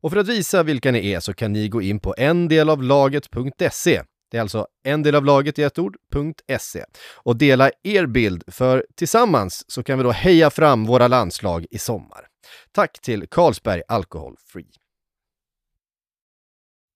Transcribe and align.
Och 0.00 0.12
för 0.12 0.18
att 0.18 0.28
visa 0.28 0.62
vilka 0.62 0.90
ni 0.92 1.12
är 1.12 1.20
så 1.20 1.34
kan 1.34 1.52
ni 1.52 1.68
gå 1.68 1.82
in 1.82 2.00
på 2.00 2.14
endelavlaget.se. 2.18 4.02
Det 4.30 4.36
är 4.36 4.40
alltså 4.40 4.66
endelavlaget 4.84 5.58
i 5.58 5.62
ett 5.62 5.78
ord.se 5.78 6.84
och 7.14 7.36
dela 7.36 7.70
er 7.82 8.06
bild 8.06 8.44
för 8.46 8.86
tillsammans 8.94 9.64
så 9.68 9.82
kan 9.82 9.98
vi 9.98 10.04
då 10.04 10.10
heja 10.10 10.50
fram 10.50 10.84
våra 10.84 11.08
landslag 11.08 11.66
i 11.70 11.78
sommar. 11.78 12.26
Tack 12.72 13.00
till 13.00 13.26
Carlsberg 13.30 13.82
Alcohol 13.88 14.36
Free. 14.46 14.70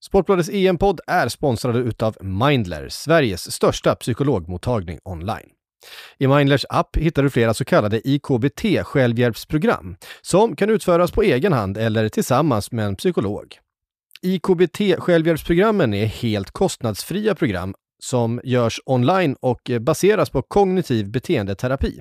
Sportbladets 0.02 0.50
EM-podd 0.52 1.00
är 1.06 1.28
sponsrade 1.28 1.78
utav 1.78 2.16
Mindler, 2.20 2.88
Sveriges 2.88 3.52
största 3.52 3.94
psykologmottagning 3.94 4.98
online. 5.04 5.50
I 6.18 6.26
Mindlers 6.26 6.66
app 6.68 6.96
hittar 6.96 7.22
du 7.22 7.30
flera 7.30 7.54
så 7.54 7.64
kallade 7.64 8.08
IKBT 8.08 8.82
självhjälpsprogram 8.82 9.96
som 10.20 10.56
kan 10.56 10.70
utföras 10.70 11.10
på 11.10 11.22
egen 11.22 11.52
hand 11.52 11.78
eller 11.78 12.08
tillsammans 12.08 12.72
med 12.72 12.86
en 12.86 12.96
psykolog. 12.96 13.58
IKBT 14.22 14.78
självhjälpsprogrammen 14.98 15.94
är 15.94 16.06
helt 16.06 16.50
kostnadsfria 16.50 17.34
program 17.34 17.74
som 18.02 18.40
görs 18.44 18.80
online 18.86 19.36
och 19.40 19.70
baseras 19.80 20.30
på 20.30 20.42
kognitiv 20.42 21.10
beteendeterapi. 21.10 22.00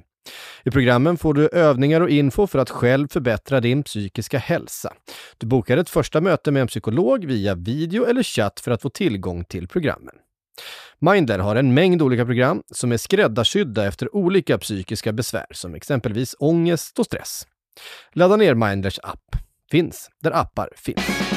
I 0.64 0.72
programmen 0.72 1.17
får 1.17 1.34
du 1.34 1.48
övningar 1.48 2.02
och 2.02 2.09
info 2.09 2.48
för 2.48 2.59
att 2.59 2.70
själv 2.70 3.08
förbättra 3.08 3.59
din 3.59 3.84
psykiska 3.84 4.38
hälsa. 4.38 4.94
Du 5.38 5.48
bokar 5.48 5.78
ett 5.78 5.89
första 5.89 6.22
möte 6.22 6.52
med 6.52 6.61
en 6.61 6.67
psykolog 6.67 7.26
via 7.26 7.56
video 7.56 8.06
eller 8.06 8.23
chatt 8.23 8.59
för 8.59 8.72
att 8.72 8.82
få 8.82 8.89
tillgång 8.89 9.45
till 9.45 9.67
programmen. 9.67 10.16
Mindler 11.00 11.40
har 11.40 11.56
en 11.56 11.74
mängd 11.74 12.02
olika 12.02 12.26
program 12.26 12.64
som 12.72 12.92
är 12.92 12.98
skräddarsydda 12.98 13.88
efter 13.88 14.16
olika 14.16 14.58
psykiska 14.58 15.14
besvär 15.14 15.46
som 15.52 15.76
exempelvis 15.76 16.36
ångest 16.40 17.00
och 17.00 17.06
stress. 17.06 17.48
Ladda 18.14 18.36
ner 18.36 18.54
Mindlers 18.54 19.00
app. 19.04 19.36
Finns 19.72 20.10
där 20.24 20.32
appar 20.32 20.70
finns. 20.76 21.30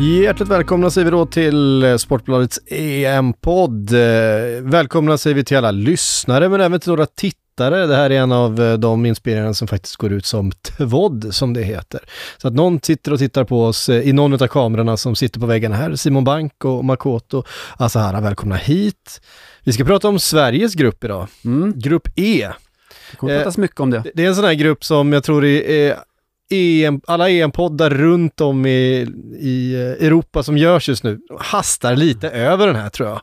Hjärtligt 0.00 0.48
välkomna 0.48 0.90
säger 0.90 1.04
vi 1.04 1.10
då 1.10 1.26
till 1.26 1.98
Sportbladets 1.98 2.60
EM-podd. 2.66 3.92
Eh, 3.92 4.62
välkomna 4.62 5.18
säger 5.18 5.34
vi 5.34 5.44
till 5.44 5.56
alla 5.56 5.70
lyssnare 5.70 6.48
men 6.48 6.60
även 6.60 6.80
till 6.80 6.88
några 6.90 7.06
tittare. 7.06 7.41
Det 7.54 7.64
här 7.96 8.10
är 8.10 8.10
en 8.10 8.32
av 8.32 8.78
de 8.78 9.06
inspelningarna 9.06 9.54
som 9.54 9.68
faktiskt 9.68 9.96
går 9.96 10.12
ut 10.12 10.26
som 10.26 10.52
TVOD 10.52 11.34
som 11.34 11.54
det 11.54 11.62
heter. 11.62 12.00
Så 12.38 12.48
att 12.48 12.54
någon 12.54 12.80
sitter 12.82 13.12
och 13.12 13.18
tittar 13.18 13.44
på 13.44 13.64
oss 13.64 13.88
i 13.88 14.12
någon 14.12 14.42
av 14.42 14.46
kamerorna 14.46 14.96
som 14.96 15.16
sitter 15.16 15.40
på 15.40 15.46
väggen 15.46 15.72
här. 15.72 15.96
Simon 15.96 16.24
Bank 16.24 16.64
och 16.64 16.84
Makoto 16.84 17.44
Asahara, 17.76 18.20
välkomna 18.20 18.56
hit. 18.56 19.20
Vi 19.64 19.72
ska 19.72 19.84
prata 19.84 20.08
om 20.08 20.18
Sveriges 20.18 20.74
grupp 20.74 21.04
idag. 21.04 21.28
Mm. 21.44 21.72
Grupp 21.76 22.08
E. 22.16 22.48
Det 23.10 23.16
kommer 23.16 23.38
pratas 23.38 23.58
mycket 23.58 23.80
om 23.80 23.90
det. 23.90 24.02
Det 24.14 24.24
är 24.24 24.28
en 24.28 24.34
sån 24.34 24.44
här 24.44 24.54
grupp 24.54 24.84
som 24.84 25.12
jag 25.12 25.24
tror 25.24 25.44
är 25.44 25.96
EM, 26.52 27.00
alla 27.06 27.30
EM-poddar 27.30 27.90
runt 27.90 28.40
om 28.40 28.66
i, 28.66 29.06
i 29.38 29.76
Europa 29.76 30.42
som 30.42 30.58
görs 30.58 30.88
just 30.88 31.04
nu 31.04 31.18
hastar 31.38 31.96
lite 31.96 32.30
över 32.30 32.66
den 32.66 32.76
här 32.76 32.88
tror 32.88 33.08
jag. 33.08 33.20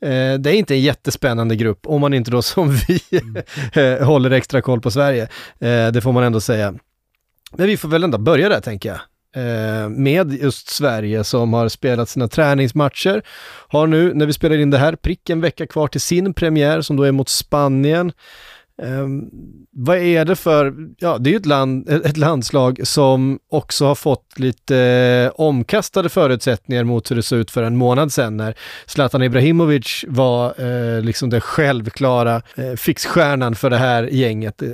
Eh, 0.00 0.38
det 0.38 0.50
är 0.50 0.54
inte 0.54 0.74
en 0.74 0.80
jättespännande 0.80 1.56
grupp 1.56 1.86
om 1.86 2.00
man 2.00 2.14
inte 2.14 2.30
då 2.30 2.42
som 2.42 2.70
vi 2.88 3.00
mm. 3.74 4.04
håller 4.04 4.30
extra 4.30 4.62
koll 4.62 4.80
på 4.80 4.90
Sverige. 4.90 5.22
Eh, 5.60 5.88
det 5.92 6.00
får 6.00 6.12
man 6.12 6.24
ändå 6.24 6.40
säga. 6.40 6.74
Men 7.56 7.66
vi 7.66 7.76
får 7.76 7.88
väl 7.88 8.04
ändå 8.04 8.18
börja 8.18 8.48
där 8.48 8.60
tänker 8.60 8.88
jag. 8.88 8.98
Eh, 9.36 9.88
med 9.88 10.32
just 10.32 10.68
Sverige 10.68 11.24
som 11.24 11.52
har 11.52 11.68
spelat 11.68 12.08
sina 12.08 12.28
träningsmatcher. 12.28 13.22
Har 13.68 13.86
nu, 13.86 14.14
när 14.14 14.26
vi 14.26 14.32
spelar 14.32 14.58
in 14.58 14.70
det 14.70 14.78
här, 14.78 14.96
prick 14.96 15.30
en 15.30 15.40
vecka 15.40 15.66
kvar 15.66 15.88
till 15.88 16.00
sin 16.00 16.34
premiär 16.34 16.80
som 16.80 16.96
då 16.96 17.02
är 17.02 17.12
mot 17.12 17.28
Spanien. 17.28 18.12
Um, 18.82 19.30
vad 19.72 19.96
är 19.96 20.24
det 20.24 20.36
för, 20.36 20.74
ja 20.98 21.18
det 21.18 21.30
är 21.30 21.32
ju 21.32 21.36
ett, 21.36 21.46
land, 21.46 21.88
ett 21.88 22.16
landslag 22.16 22.80
som 22.86 23.38
också 23.50 23.86
har 23.86 23.94
fått 23.94 24.38
lite 24.38 24.76
eh, 24.78 25.40
omkastade 25.40 26.08
förutsättningar 26.08 26.84
mot 26.84 27.10
hur 27.10 27.16
det 27.16 27.22
såg 27.22 27.38
ut 27.38 27.50
för 27.50 27.62
en 27.62 27.76
månad 27.76 28.12
sedan 28.12 28.36
när 28.36 28.54
Zlatan 28.86 29.22
Ibrahimovic 29.22 30.04
var 30.08 30.46
eh, 30.46 31.02
liksom 31.02 31.30
den 31.30 31.40
självklara 31.40 32.42
eh, 32.56 32.72
fixstjärnan 32.72 33.54
för 33.54 33.70
det 33.70 33.76
här 33.76 34.02
gänget. 34.02 34.62
Eh, 34.62 34.68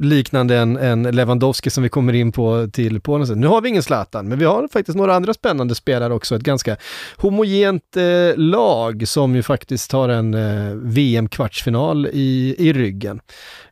liknande 0.00 0.56
en, 0.56 0.76
en 0.76 1.02
Lewandowski 1.02 1.70
som 1.70 1.82
vi 1.82 1.88
kommer 1.88 2.12
in 2.12 2.32
på 2.32 2.68
till 2.72 3.00
Polen. 3.00 3.26
sen. 3.26 3.40
Nu 3.40 3.46
har 3.46 3.60
vi 3.60 3.68
ingen 3.68 3.82
Zlatan, 3.82 4.28
men 4.28 4.38
vi 4.38 4.44
har 4.44 4.68
faktiskt 4.68 4.98
några 4.98 5.14
andra 5.14 5.34
spännande 5.34 5.74
spelare 5.74 6.14
också. 6.14 6.36
Ett 6.36 6.42
ganska 6.42 6.76
homogent 7.16 7.96
eh, 7.96 8.36
lag 8.36 9.08
som 9.08 9.36
ju 9.36 9.42
faktiskt 9.42 9.92
har 9.92 10.08
en 10.08 10.34
eh, 10.34 10.74
VM-kvartsfinal 10.74 12.06
i, 12.12 12.54
i 12.58 12.72
ryggen. 12.72 13.20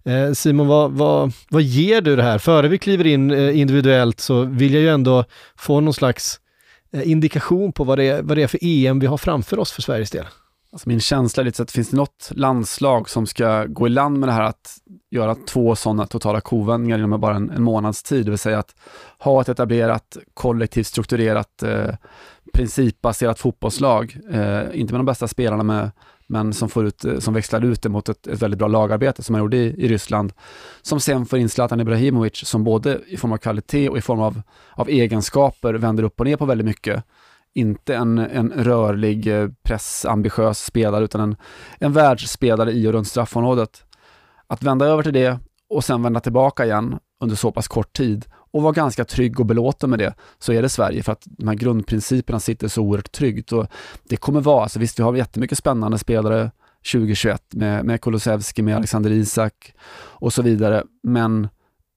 Eh, 0.04 0.32
Simon, 0.32 0.66
vad, 0.66 0.92
vad, 0.92 1.32
vad 1.50 1.62
ger 1.62 2.00
du 2.00 2.16
det 2.16 2.22
här? 2.22 2.38
Före 2.38 2.68
vi 2.68 2.78
kliver 2.78 3.06
in 3.06 3.30
eh, 3.30 3.60
individuellt 3.60 4.20
så 4.20 4.42
vill 4.42 4.74
jag 4.74 4.82
ju 4.82 4.88
ändå 4.88 5.24
få 5.56 5.80
någon 5.80 5.94
slags 5.94 6.40
eh, 6.92 7.10
indikation 7.10 7.72
på 7.72 7.84
vad 7.84 7.98
det, 7.98 8.04
är, 8.04 8.22
vad 8.22 8.36
det 8.36 8.42
är 8.42 8.46
för 8.46 8.58
EM 8.62 8.98
vi 8.98 9.06
har 9.06 9.18
framför 9.18 9.58
oss 9.58 9.72
för 9.72 9.82
Sveriges 9.82 10.10
del. 10.10 10.24
Alltså 10.72 10.88
min 10.88 11.00
känsla 11.00 11.40
är 11.40 11.44
lite 11.44 11.56
så 11.56 11.62
att 11.62 11.70
finns 11.70 11.90
det 11.90 11.96
något 11.96 12.30
landslag 12.30 13.08
som 13.08 13.26
ska 13.26 13.64
gå 13.64 13.86
i 13.86 13.90
land 13.90 14.18
med 14.18 14.28
det 14.28 14.32
här 14.32 14.42
att 14.42 14.76
göra 15.10 15.34
två 15.34 15.76
sådana 15.76 16.06
totala 16.06 16.40
kovändningar 16.40 16.98
inom 16.98 17.20
bara 17.20 17.36
en, 17.36 17.50
en 17.50 17.62
månads 17.62 18.02
tid, 18.02 18.24
det 18.24 18.30
vill 18.30 18.38
säga 18.38 18.58
att 18.58 18.74
ha 19.18 19.40
ett 19.40 19.48
etablerat, 19.48 20.16
kollektivt 20.34 20.86
strukturerat, 20.86 21.62
eh, 21.62 21.94
principbaserat 22.52 23.38
fotbollslag, 23.38 24.16
eh, 24.30 24.62
inte 24.72 24.92
med 24.92 24.98
de 24.98 25.06
bästa 25.06 25.28
spelarna 25.28 25.62
med 25.62 25.90
men 26.26 26.52
som, 26.52 26.68
får 26.68 26.86
ut, 26.86 27.04
eh, 27.04 27.18
som 27.18 27.34
växlar 27.34 27.64
ut 27.64 27.82
det 27.82 27.88
mot 27.88 28.08
ett, 28.08 28.26
ett 28.26 28.42
väldigt 28.42 28.58
bra 28.58 28.68
lagarbete 28.68 29.22
som 29.22 29.32
man 29.32 29.40
gjorde 29.40 29.56
i, 29.56 29.84
i 29.84 29.88
Ryssland. 29.88 30.32
Som 30.82 31.00
sen 31.00 31.26
får 31.26 31.38
in 31.38 31.48
Zlatan 31.48 31.80
Ibrahimovic 31.80 32.46
som 32.46 32.64
både 32.64 33.00
i 33.06 33.16
form 33.16 33.32
av 33.32 33.36
kvalitet 33.36 33.88
och 33.88 33.98
i 33.98 34.00
form 34.00 34.20
av, 34.20 34.42
av 34.72 34.88
egenskaper 34.88 35.74
vänder 35.74 36.02
upp 36.02 36.20
och 36.20 36.26
ner 36.26 36.36
på 36.36 36.44
väldigt 36.44 36.66
mycket. 36.66 37.04
Inte 37.54 37.96
en, 37.96 38.18
en 38.18 38.52
rörlig, 38.56 39.26
eh, 39.26 39.48
pressambitiös 39.62 40.64
spelare 40.64 41.04
utan 41.04 41.20
en, 41.20 41.36
en 41.78 41.92
världsspelare 41.92 42.72
i 42.72 42.88
och 42.88 42.92
runt 42.92 43.08
straffområdet. 43.08 43.84
Att 44.46 44.62
vända 44.62 44.86
över 44.86 45.02
till 45.02 45.12
det 45.12 45.38
och 45.68 45.84
sen 45.84 46.02
vända 46.02 46.20
tillbaka 46.20 46.64
igen 46.64 46.98
under 47.20 47.36
så 47.36 47.52
pass 47.52 47.68
kort 47.68 47.92
tid 47.92 48.24
och 48.54 48.62
vara 48.62 48.72
ganska 48.72 49.04
trygg 49.04 49.40
och 49.40 49.46
belåten 49.46 49.90
med 49.90 49.98
det, 49.98 50.14
så 50.38 50.52
är 50.52 50.62
det 50.62 50.68
Sverige 50.68 51.02
för 51.02 51.12
att 51.12 51.22
de 51.24 51.48
här 51.48 51.54
grundprinciperna 51.54 52.40
sitter 52.40 52.68
så 52.68 52.82
oerhört 52.82 53.12
tryggt. 53.12 53.52
Och 53.52 53.66
det 54.04 54.16
kommer 54.16 54.40
vara, 54.40 54.62
alltså 54.62 54.78
visst 54.78 54.98
vi 54.98 55.02
har 55.02 55.14
jättemycket 55.14 55.58
spännande 55.58 55.98
spelare 55.98 56.50
2021 56.92 57.42
med, 57.50 57.84
med 57.84 58.00
Kulusevski, 58.00 58.62
med 58.62 58.76
Alexander 58.76 59.10
Isak 59.10 59.74
och 59.96 60.32
så 60.32 60.42
vidare, 60.42 60.84
men 61.02 61.48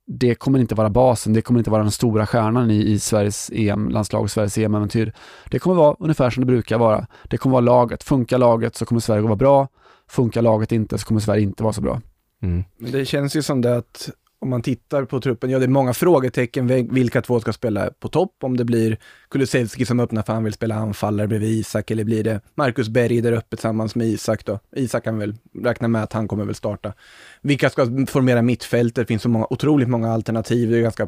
det 0.07 0.35
kommer 0.35 0.59
inte 0.59 0.75
vara 0.75 0.89
basen, 0.89 1.33
det 1.33 1.41
kommer 1.41 1.59
inte 1.59 1.69
vara 1.69 1.81
den 1.81 1.91
stora 1.91 2.25
stjärnan 2.25 2.71
i, 2.71 2.91
i 2.91 2.99
Sveriges 2.99 3.51
EM-landslag 3.53 4.21
och 4.21 4.31
Sveriges 4.31 4.57
EM-äventyr. 4.57 5.13
Det 5.51 5.59
kommer 5.59 5.75
vara 5.75 5.95
ungefär 5.99 6.29
som 6.29 6.41
det 6.41 6.47
brukar 6.47 6.77
vara. 6.77 7.07
Det 7.23 7.37
kommer 7.37 7.53
vara 7.53 7.61
laget. 7.61 8.03
Funkar 8.03 8.37
laget 8.37 8.75
så 8.75 8.85
kommer 8.85 9.01
Sverige 9.01 9.19
att 9.19 9.25
vara 9.25 9.35
bra. 9.35 9.67
Funkar 10.09 10.41
laget 10.41 10.71
inte 10.71 10.97
så 10.97 11.05
kommer 11.05 11.21
Sverige 11.21 11.43
inte 11.43 11.63
vara 11.63 11.73
så 11.73 11.81
bra. 11.81 12.01
Mm. 12.41 12.63
Men 12.77 12.91
det 12.91 13.05
känns 13.05 13.35
ju 13.35 13.41
som 13.41 13.61
det 13.61 13.77
att 13.77 14.09
om 14.47 14.49
man 14.49 14.61
tittar 14.61 15.05
på 15.05 15.19
truppen, 15.19 15.49
ja 15.49 15.59
det 15.59 15.65
är 15.65 15.69
många 15.69 15.93
frågetecken 15.93 16.67
vilka 16.93 17.21
två 17.21 17.39
ska 17.39 17.53
spela 17.53 17.89
på 17.99 18.07
topp, 18.07 18.35
om 18.43 18.57
det 18.57 18.65
blir 18.65 18.97
Kulusevski 19.29 19.85
som 19.85 19.99
öppnar 19.99 20.21
för 20.21 20.33
han 20.33 20.43
vill 20.43 20.53
spela 20.53 20.75
anfallare 20.75 21.27
bredvid 21.27 21.49
Isak, 21.49 21.91
eller 21.91 22.03
blir 22.03 22.23
det 22.23 22.41
Marcus 22.55 22.89
Berg 22.89 23.21
där 23.21 23.31
uppe 23.31 23.55
tillsammans 23.55 23.95
med 23.95 24.07
Isak 24.07 24.45
då? 24.45 24.59
Isak 24.75 25.03
kan 25.03 25.17
väl 25.17 25.35
räkna 25.63 25.87
med 25.87 26.03
att 26.03 26.13
han 26.13 26.27
kommer 26.27 26.45
väl 26.45 26.55
starta. 26.55 26.93
Vilka 27.41 27.69
ska 27.69 28.05
formera 28.07 28.41
mittfältet? 28.41 28.95
Det 28.95 29.05
finns 29.05 29.21
så 29.21 29.29
många, 29.29 29.47
otroligt 29.49 29.89
många 29.89 30.13
alternativ, 30.13 30.69
det 30.69 30.77
är 30.77 30.81
ganska 30.81 31.07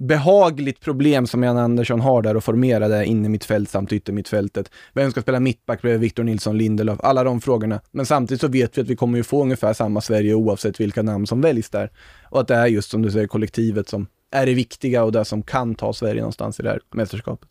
behagligt 0.00 0.80
problem 0.80 1.26
som 1.26 1.42
Jan 1.42 1.58
Andersson 1.58 2.00
har 2.00 2.22
där 2.22 2.36
och 2.36 2.44
formera 2.44 2.88
det 2.88 3.04
inne 3.04 3.28
mitt 3.28 3.44
fält 3.44 3.70
samt 3.70 3.92
yttermittfältet. 3.92 4.70
Vem 4.92 5.10
ska 5.10 5.22
spela 5.22 5.40
mittback 5.40 5.82
bredvid 5.82 6.00
Victor 6.00 6.24
Nilsson 6.24 6.58
Lindelöf? 6.58 6.98
Alla 7.02 7.24
de 7.24 7.40
frågorna. 7.40 7.80
Men 7.90 8.06
samtidigt 8.06 8.40
så 8.40 8.48
vet 8.48 8.78
vi 8.78 8.82
att 8.82 8.88
vi 8.88 8.96
kommer 8.96 9.18
ju 9.18 9.24
få 9.24 9.42
ungefär 9.42 9.72
samma 9.72 10.00
Sverige 10.00 10.34
oavsett 10.34 10.80
vilka 10.80 11.02
namn 11.02 11.26
som 11.26 11.40
väljs 11.40 11.70
där. 11.70 11.90
Och 12.30 12.40
att 12.40 12.48
det 12.48 12.54
är 12.54 12.66
just 12.66 12.90
som 12.90 13.02
du 13.02 13.10
säger 13.10 13.26
kollektivet 13.26 13.88
som 13.88 14.06
är 14.30 14.46
det 14.46 14.54
viktiga 14.54 15.04
och 15.04 15.12
det 15.12 15.24
som 15.24 15.42
kan 15.42 15.74
ta 15.74 15.92
Sverige 15.92 16.20
någonstans 16.20 16.60
i 16.60 16.62
det 16.62 16.68
här 16.68 16.80
mästerskapet. 16.94 17.48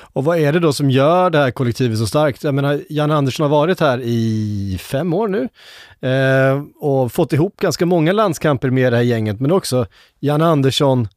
Och 0.00 0.24
vad 0.24 0.38
är 0.38 0.52
det 0.52 0.60
då 0.60 0.72
som 0.72 0.90
gör 0.90 1.30
det 1.30 1.38
här 1.38 1.50
kollektivet 1.50 1.98
så 1.98 2.06
starkt? 2.06 2.44
Jag 2.44 2.54
menar, 2.54 2.80
Jan 2.88 3.10
Andersson 3.10 3.44
har 3.44 3.50
varit 3.50 3.80
här 3.80 4.00
i 4.02 4.78
fem 4.80 5.14
år 5.14 5.28
nu 5.28 5.48
eh, 6.08 6.62
och 6.80 7.12
fått 7.12 7.32
ihop 7.32 7.56
ganska 7.56 7.86
många 7.86 8.12
landskamper 8.12 8.70
med 8.70 8.92
det 8.92 8.96
här 8.96 9.04
gänget, 9.04 9.40
men 9.40 9.52
också 9.52 9.86
Jan 10.20 10.42
Andersson 10.42 11.08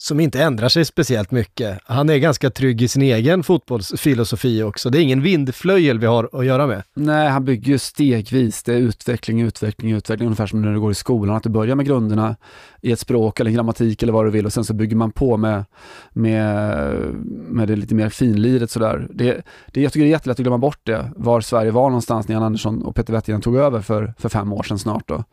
som 0.00 0.20
inte 0.20 0.42
ändrar 0.42 0.68
sig 0.68 0.84
speciellt 0.84 1.30
mycket. 1.30 1.78
Han 1.84 2.10
är 2.10 2.16
ganska 2.18 2.50
trygg 2.50 2.82
i 2.82 2.88
sin 2.88 3.02
egen 3.02 3.42
fotbollsfilosofi 3.42 4.62
också. 4.62 4.90
Det 4.90 4.98
är 4.98 5.02
ingen 5.02 5.22
vindflöjel 5.22 5.98
vi 5.98 6.06
har 6.06 6.28
att 6.32 6.46
göra 6.46 6.66
med. 6.66 6.82
Nej, 6.94 7.28
han 7.28 7.44
bygger 7.44 7.72
ju 7.72 7.78
stegvis. 7.78 8.62
Det 8.62 8.72
är 8.72 8.76
utveckling, 8.76 9.40
utveckling, 9.40 9.92
utveckling. 9.92 10.26
Ungefär 10.26 10.46
som 10.46 10.62
när 10.62 10.72
du 10.72 10.80
går 10.80 10.92
i 10.92 10.94
skolan, 10.94 11.36
att 11.36 11.42
du 11.42 11.48
börjar 11.48 11.74
med 11.74 11.86
grunderna 11.86 12.36
i 12.82 12.92
ett 12.92 13.00
språk 13.00 13.40
eller 13.40 13.50
grammatik 13.50 14.02
eller 14.02 14.12
vad 14.12 14.26
du 14.26 14.30
vill 14.30 14.46
och 14.46 14.52
sen 14.52 14.64
så 14.64 14.74
bygger 14.74 14.96
man 14.96 15.10
på 15.10 15.36
med, 15.36 15.64
med, 16.10 16.94
med 17.28 17.68
det 17.68 17.76
lite 17.76 17.94
mer 17.94 18.08
finliret 18.08 18.70
sådär. 18.70 19.08
Det, 19.10 19.42
det, 19.66 19.80
jag 19.80 19.92
tycker 19.92 20.04
det 20.04 20.10
är 20.10 20.12
jättelätt 20.12 20.38
att 20.40 20.44
glömma 20.44 20.58
bort 20.58 20.80
det, 20.82 21.10
var 21.16 21.40
Sverige 21.40 21.70
var 21.70 21.90
någonstans 21.90 22.28
när 22.28 22.34
Jan 22.34 22.42
Andersson 22.42 22.82
och 22.82 22.94
Peter 22.96 23.12
Wettergren 23.12 23.40
tog 23.40 23.56
över 23.56 23.80
för, 23.80 24.14
för 24.18 24.28
fem 24.28 24.52
år 24.52 24.62
sedan 24.62 24.78
snart. 24.78 25.08
Då. 25.08 25.24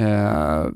Eh, 0.00 0.66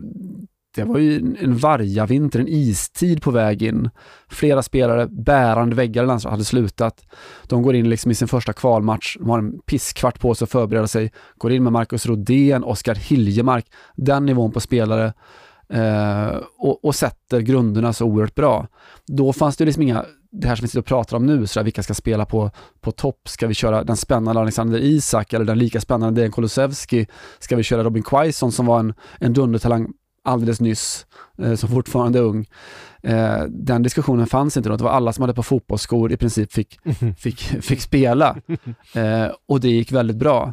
det 0.76 0.84
var 0.84 0.98
ju 0.98 1.36
en 1.40 1.56
vargavinter, 1.56 2.40
en 2.40 2.48
istid 2.48 3.22
på 3.22 3.30
väg 3.30 3.62
in. 3.62 3.90
Flera 4.28 4.62
spelare, 4.62 5.06
bärande 5.06 5.76
väggar 5.76 6.04
i 6.04 6.06
landslaget, 6.06 6.32
hade 6.32 6.44
slutat. 6.44 7.06
De 7.48 7.62
går 7.62 7.74
in 7.74 7.90
liksom 7.90 8.10
i 8.10 8.14
sin 8.14 8.28
första 8.28 8.52
kvalmatch, 8.52 9.16
de 9.18 9.30
har 9.30 9.38
en 9.38 9.58
pisskvart 9.66 10.20
på 10.20 10.34
sig 10.34 10.44
att 10.44 10.50
förbereda 10.50 10.86
sig, 10.86 11.12
går 11.38 11.52
in 11.52 11.62
med 11.62 11.72
Marcus 11.72 12.06
Rodén, 12.06 12.64
Oskar 12.64 12.94
Hiljemark, 12.94 13.66
den 13.96 14.26
nivån 14.26 14.52
på 14.52 14.60
spelare 14.60 15.12
eh, 15.68 16.36
och, 16.58 16.84
och, 16.84 16.94
sätter 16.94 17.40
grunderna 17.40 17.92
så 17.92 18.06
oerhört 18.06 18.34
bra. 18.34 18.66
Då 19.06 19.32
fanns 19.32 19.56
det 19.56 19.64
liksom 19.64 19.82
inga, 19.82 20.04
det 20.30 20.48
här 20.48 20.56
som 20.56 20.62
vi 20.62 20.68
sitter 20.68 20.80
och 20.80 20.86
pratar 20.86 21.16
om 21.16 21.26
nu, 21.26 21.46
så 21.46 21.60
där, 21.60 21.64
vilka 21.64 21.82
ska 21.82 21.94
spela 21.94 22.26
på, 22.26 22.50
på 22.80 22.92
topp? 22.92 23.28
Ska 23.28 23.46
vi 23.46 23.54
köra 23.54 23.84
den 23.84 23.96
spännande 23.96 24.40
Alexander 24.40 24.78
Isak 24.78 25.32
eller 25.32 25.44
den 25.44 25.58
lika 25.58 25.80
spännande 25.80 26.20
Dejan 26.20 26.32
Kulusevski? 26.32 27.06
Ska 27.38 27.56
vi 27.56 27.62
köra 27.62 27.84
Robin 27.84 28.02
Quaison 28.02 28.52
som 28.52 28.66
var 28.66 28.80
en, 28.80 28.94
en 29.20 29.32
dundertalang 29.32 29.92
alldeles 30.26 30.60
nyss, 30.60 31.06
eh, 31.38 31.54
som 31.54 31.68
fortfarande 31.68 32.18
är 32.18 32.22
ung. 32.22 32.46
Eh, 33.02 33.42
den 33.48 33.82
diskussionen 33.82 34.26
fanns 34.26 34.56
inte 34.56 34.68
då. 34.68 34.76
Det 34.76 34.84
var 34.84 34.90
alla 34.90 35.12
som 35.12 35.22
hade 35.22 35.34
på 35.34 35.42
fotbollsskor 35.42 36.12
i 36.12 36.16
princip 36.16 36.52
fick, 36.52 36.78
fick, 37.18 37.40
fick 37.40 37.80
spela. 37.80 38.36
Eh, 38.94 39.28
och 39.48 39.60
det 39.60 39.68
gick 39.68 39.92
väldigt 39.92 40.16
bra. 40.16 40.52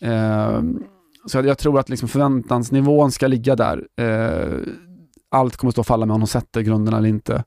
Eh, 0.00 0.62
så 1.26 1.38
jag 1.38 1.58
tror 1.58 1.78
att 1.78 1.88
liksom 1.88 2.08
förväntansnivån 2.08 3.12
ska 3.12 3.26
ligga 3.26 3.56
där. 3.56 3.86
Eh, 3.96 4.72
allt 5.30 5.56
kommer 5.56 5.70
stå 5.70 5.80
och 5.80 5.86
falla 5.86 6.06
med 6.06 6.14
om 6.14 6.20
de 6.20 6.26
sätter 6.26 6.60
grunderna 6.60 6.98
eller 6.98 7.08
inte. 7.08 7.44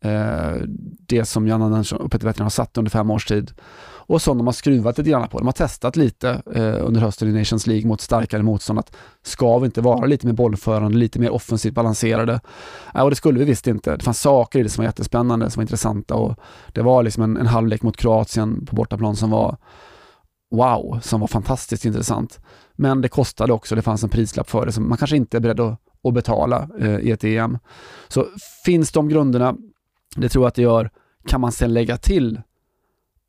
Eh, 0.00 0.62
det 1.08 1.24
som 1.24 1.48
Jan 1.48 1.62
Andersson 1.62 2.00
och 2.00 2.12
Peter 2.12 2.26
Wettergren 2.26 2.44
har 2.44 2.50
satt 2.50 2.78
under 2.78 2.90
fem 2.90 3.10
års 3.10 3.26
tid 3.26 3.52
och 4.06 4.22
som 4.22 4.38
de 4.38 4.46
har 4.46 4.52
skruvat 4.52 4.98
lite 4.98 5.10
grann 5.10 5.28
på. 5.28 5.38
De 5.38 5.46
har 5.46 5.52
testat 5.52 5.96
lite 5.96 6.42
eh, 6.54 6.86
under 6.86 7.00
hösten 7.00 7.28
i 7.28 7.38
Nations 7.38 7.66
League 7.66 7.88
mot 7.88 8.00
starkare 8.00 8.42
motstånd 8.42 8.78
att 8.78 8.96
ska 9.22 9.58
vi 9.58 9.66
inte 9.66 9.80
vara 9.80 10.06
lite 10.06 10.26
mer 10.26 10.32
bollförande, 10.32 10.98
lite 10.98 11.18
mer 11.18 11.30
offensivt 11.30 11.74
balanserade? 11.74 12.40
Eh, 12.94 13.02
och 13.02 13.10
det 13.10 13.16
skulle 13.16 13.38
vi 13.38 13.44
visst 13.44 13.66
inte. 13.66 13.96
Det 13.96 14.04
fanns 14.04 14.20
saker 14.20 14.58
i 14.58 14.62
det 14.62 14.68
som 14.68 14.82
var 14.82 14.88
jättespännande, 14.88 15.50
som 15.50 15.60
var 15.60 15.62
intressanta 15.62 16.14
och 16.14 16.36
det 16.72 16.82
var 16.82 17.02
liksom 17.02 17.22
en, 17.22 17.36
en 17.36 17.46
halvlek 17.46 17.82
mot 17.82 17.96
Kroatien 17.96 18.66
på 18.66 18.76
bortaplan 18.76 19.16
som 19.16 19.30
var 19.30 19.56
wow, 20.50 21.00
som 21.02 21.20
var 21.20 21.28
fantastiskt 21.28 21.84
intressant. 21.84 22.40
Men 22.74 23.00
det 23.00 23.08
kostade 23.08 23.52
också, 23.52 23.74
det 23.74 23.82
fanns 23.82 24.02
en 24.02 24.10
prislapp 24.10 24.50
för 24.50 24.66
det 24.66 24.72
som 24.72 24.88
man 24.88 24.98
kanske 24.98 25.16
inte 25.16 25.36
är 25.36 25.40
beredd 25.40 25.60
att, 25.60 25.80
att 26.04 26.14
betala 26.14 26.68
eh, 26.78 26.98
i 26.98 27.10
ett 27.10 27.24
EM. 27.24 27.58
Så 28.08 28.26
finns 28.64 28.92
de 28.92 29.08
grunderna, 29.08 29.56
det 30.16 30.28
tror 30.28 30.44
jag 30.44 30.48
att 30.48 30.54
det 30.54 30.62
gör, 30.62 30.90
kan 31.26 31.40
man 31.40 31.52
sen 31.52 31.74
lägga 31.74 31.96
till 31.96 32.40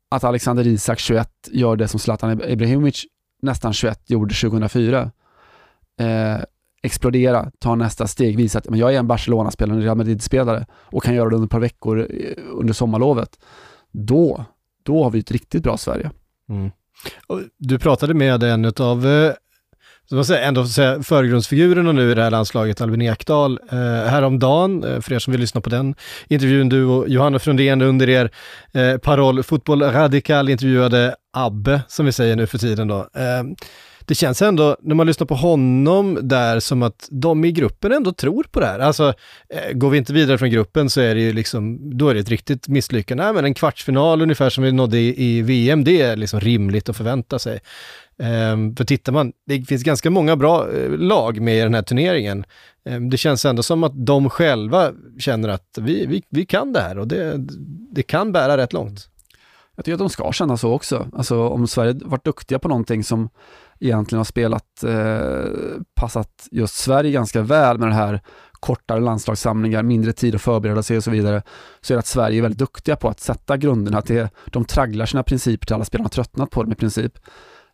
att 0.08 0.24
Alexander 0.24 0.66
Isak 0.66 0.98
21 0.98 1.30
gör 1.52 1.76
det 1.76 1.88
som 1.88 2.00
Zlatan 2.00 2.42
Ibrahimovic 2.42 3.06
nästan 3.42 3.72
21 3.72 4.10
gjorde 4.10 4.34
2004. 4.34 5.10
Eh, 6.00 6.38
explodera, 6.82 7.50
ta 7.58 7.74
nästa 7.74 8.06
steg, 8.06 8.36
visa 8.36 8.58
att 8.58 8.68
men 8.68 8.78
jag 8.78 8.94
är 8.94 8.98
en 8.98 9.06
Barcelona-spelare, 9.06 9.76
en 9.76 9.82
Real 9.82 9.96
Madrid-spelare 9.96 10.66
och 10.72 11.02
kan 11.02 11.14
göra 11.14 11.28
det 11.28 11.34
under 11.34 11.46
ett 11.46 11.50
par 11.50 11.60
veckor 11.60 11.98
eh, 11.98 12.34
under 12.50 12.74
sommarlovet. 12.74 13.38
Då, 13.90 14.44
då 14.82 15.04
har 15.04 15.10
vi 15.10 15.18
ett 15.18 15.30
riktigt 15.30 15.62
bra 15.62 15.76
Sverige. 15.76 16.10
Mm. 16.48 16.70
Du 17.58 17.78
pratade 17.78 18.14
med 18.14 18.42
en 18.42 18.72
av 18.78 19.06
eh, 19.06 19.32
så 20.08 20.14
man 20.14 20.24
säger, 20.24 20.48
ändå 20.48 20.66
säga, 20.66 21.02
förgrundsfigurerna 21.02 21.92
nu 21.92 22.10
i 22.10 22.14
det 22.14 22.22
här 22.22 22.30
landslaget, 22.30 22.80
Albin 22.80 23.02
Ekdal, 23.02 23.58
eh, 23.70 23.78
häromdagen, 24.10 24.84
eh, 24.84 25.00
för 25.00 25.12
er 25.12 25.18
som 25.18 25.30
vill 25.30 25.40
lyssna 25.40 25.60
på 25.60 25.70
den 25.70 25.94
intervjun, 26.28 26.68
du 26.68 26.84
och 26.84 27.08
Johanna 27.08 27.38
Frundén 27.38 27.82
under 27.82 28.08
er 28.08 28.30
eh, 28.72 28.96
paroll 28.96 29.42
Fotboll 29.42 29.82
Radikal 29.82 30.48
intervjuade 30.48 31.14
Abbe, 31.32 31.80
som 31.88 32.06
vi 32.06 32.12
säger 32.12 32.36
nu 32.36 32.46
för 32.46 32.58
tiden 32.58 32.88
då. 32.88 32.98
Eh, 32.98 33.42
det 34.08 34.14
känns 34.14 34.42
ändå, 34.42 34.76
när 34.80 34.94
man 34.94 35.06
lyssnar 35.06 35.26
på 35.26 35.34
honom 35.34 36.18
där, 36.22 36.60
som 36.60 36.82
att 36.82 37.08
de 37.10 37.44
i 37.44 37.52
gruppen 37.52 37.92
ändå 37.92 38.12
tror 38.12 38.44
på 38.50 38.60
det 38.60 38.66
här. 38.66 38.78
Alltså, 38.78 39.14
eh, 39.48 39.72
går 39.72 39.90
vi 39.90 39.98
inte 39.98 40.12
vidare 40.12 40.38
från 40.38 40.50
gruppen 40.50 40.90
så 40.90 41.00
är 41.00 41.14
det 41.14 41.20
ju 41.20 41.32
liksom, 41.32 41.78
då 41.98 42.08
är 42.08 42.14
det 42.14 42.20
ett 42.20 42.28
riktigt 42.28 42.68
misslyckande. 42.68 43.24
Nej, 43.24 43.32
men 43.32 43.44
en 43.44 43.54
kvartsfinal 43.54 44.22
ungefär 44.22 44.50
som 44.50 44.64
vi 44.64 44.72
nådde 44.72 44.98
i, 44.98 45.24
i 45.24 45.42
VM, 45.42 45.84
det 45.84 46.02
är 46.02 46.16
liksom 46.16 46.40
rimligt 46.40 46.88
att 46.88 46.96
förvänta 46.96 47.38
sig. 47.38 47.60
Um, 48.52 48.76
för 48.76 48.84
tittar 48.84 49.12
man, 49.12 49.32
det 49.46 49.62
finns 49.62 49.82
ganska 49.82 50.10
många 50.10 50.36
bra 50.36 50.72
eh, 50.72 50.90
lag 50.90 51.40
med 51.40 51.58
i 51.58 51.60
den 51.60 51.74
här 51.74 51.82
turneringen. 51.82 52.44
Um, 52.84 53.10
det 53.10 53.16
känns 53.16 53.44
ändå 53.44 53.62
som 53.62 53.84
att 53.84 54.06
de 54.06 54.30
själva 54.30 54.92
känner 55.18 55.48
att 55.48 55.78
vi, 55.80 56.06
vi, 56.06 56.22
vi 56.28 56.46
kan 56.46 56.72
det 56.72 56.80
här 56.80 56.98
och 56.98 57.08
det, 57.08 57.34
det 57.90 58.02
kan 58.02 58.32
bära 58.32 58.56
rätt 58.56 58.72
långt. 58.72 59.08
Jag 59.78 59.84
tycker 59.84 59.94
att 59.94 59.98
de 59.98 60.10
ska 60.10 60.32
känna 60.32 60.56
så 60.56 60.72
också. 60.72 61.08
Alltså 61.12 61.48
om 61.48 61.66
Sverige 61.66 61.94
varit 62.04 62.24
duktiga 62.24 62.58
på 62.58 62.68
någonting 62.68 63.04
som 63.04 63.28
egentligen 63.80 64.18
har 64.18 64.24
spelat, 64.24 64.84
eh, 64.84 65.80
passat 65.94 66.48
just 66.50 66.74
Sverige 66.74 67.10
ganska 67.10 67.42
väl 67.42 67.78
med 67.78 67.88
det 67.88 67.94
här 67.94 68.20
kortare 68.52 69.00
landslagssamlingar, 69.00 69.82
mindre 69.82 70.12
tid 70.12 70.34
att 70.34 70.42
förbereda 70.42 70.82
sig 70.82 70.96
och 70.96 71.04
så 71.04 71.10
vidare, 71.10 71.42
så 71.80 71.92
är 71.92 71.94
det 71.94 71.98
att 71.98 72.06
Sverige 72.06 72.38
är 72.38 72.42
väldigt 72.42 72.58
duktiga 72.58 72.96
på 72.96 73.08
att 73.08 73.20
sätta 73.20 73.56
grunderna. 73.56 73.98
Att 73.98 74.06
det, 74.06 74.30
de 74.46 74.64
tragglar 74.64 75.06
sina 75.06 75.22
principer 75.22 75.66
till 75.66 75.74
alla 75.74 75.84
spelarna 75.84 76.04
har 76.04 76.10
tröttnat 76.10 76.50
på 76.50 76.62
dem 76.62 76.72
i 76.72 76.76
princip 76.76 77.18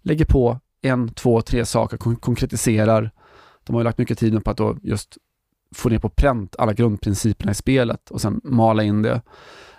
lägger 0.02 0.24
på 0.24 0.58
en, 0.82 1.08
två, 1.08 1.40
tre 1.40 1.66
saker, 1.66 1.96
kon 1.96 2.16
konkretiserar. 2.16 3.10
De 3.64 3.74
har 3.74 3.80
ju 3.80 3.84
lagt 3.84 3.98
mycket 3.98 4.18
tid 4.18 4.44
på 4.44 4.50
att 4.50 4.56
då 4.56 4.76
just 4.82 5.16
få 5.74 5.88
ner 5.88 5.98
på 5.98 6.08
pränt 6.08 6.56
alla 6.58 6.72
grundprinciperna 6.72 7.52
i 7.52 7.54
spelet 7.54 8.10
och 8.10 8.20
sen 8.20 8.40
mala 8.44 8.82
in 8.82 9.02
det. 9.02 9.22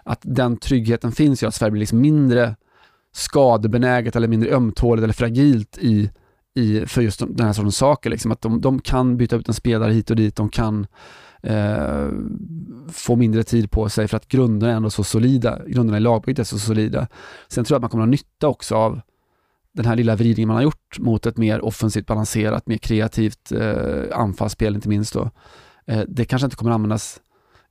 Att 0.03 0.19
den 0.21 0.57
tryggheten 0.57 1.11
finns 1.11 1.41
gör 1.41 1.47
att 1.47 1.55
Sverige 1.55 1.71
blir 1.71 1.79
liksom 1.79 2.01
mindre 2.01 2.55
skadebenäget 3.15 4.15
eller 4.15 4.27
mindre 4.27 4.49
ömtåligt 4.49 5.03
eller 5.03 5.13
fragilt 5.13 5.77
i, 5.77 6.09
i, 6.55 6.85
för 6.85 7.01
just 7.01 7.19
den 7.19 7.45
här 7.45 7.53
sortens 7.53 7.77
saker. 7.77 8.09
Liksom. 8.09 8.31
Att 8.31 8.41
de, 8.41 8.61
de 8.61 8.79
kan 8.79 9.17
byta 9.17 9.35
ut 9.35 9.47
en 9.47 9.53
spelare 9.53 9.93
hit 9.93 10.09
och 10.09 10.15
dit, 10.15 10.35
de 10.35 10.49
kan 10.49 10.87
eh, 11.43 12.07
få 12.91 13.15
mindre 13.15 13.43
tid 13.43 13.71
på 13.71 13.89
sig 13.89 14.07
för 14.07 14.17
att 14.17 14.27
grunderna 14.27 14.71
är 14.71 14.75
ändå 14.77 14.89
så 14.89 15.03
solida. 15.03 15.59
Grunderna 15.67 15.97
i 15.97 16.01
lagbygget 16.01 16.39
är 16.39 16.43
så 16.43 16.59
solida. 16.59 17.07
Sen 17.47 17.65
tror 17.65 17.75
jag 17.75 17.77
att 17.77 17.81
man 17.81 17.89
kommer 17.89 18.03
att 18.03 18.07
ha 18.07 18.11
nytta 18.11 18.47
också 18.47 18.75
av 18.75 19.01
den 19.73 19.85
här 19.85 19.95
lilla 19.95 20.15
vridningen 20.15 20.47
man 20.47 20.55
har 20.55 20.63
gjort 20.63 20.99
mot 20.99 21.25
ett 21.25 21.37
mer 21.37 21.65
offensivt 21.65 22.05
balanserat, 22.05 22.67
mer 22.67 22.77
kreativt 22.77 23.51
eh, 23.51 24.03
anfallsspel 24.13 24.75
inte 24.75 24.89
minst 24.89 25.13
då. 25.13 25.29
Eh, 25.85 26.01
det 26.07 26.25
kanske 26.25 26.45
inte 26.45 26.57
kommer 26.57 26.71
att 26.71 26.75
användas 26.75 27.21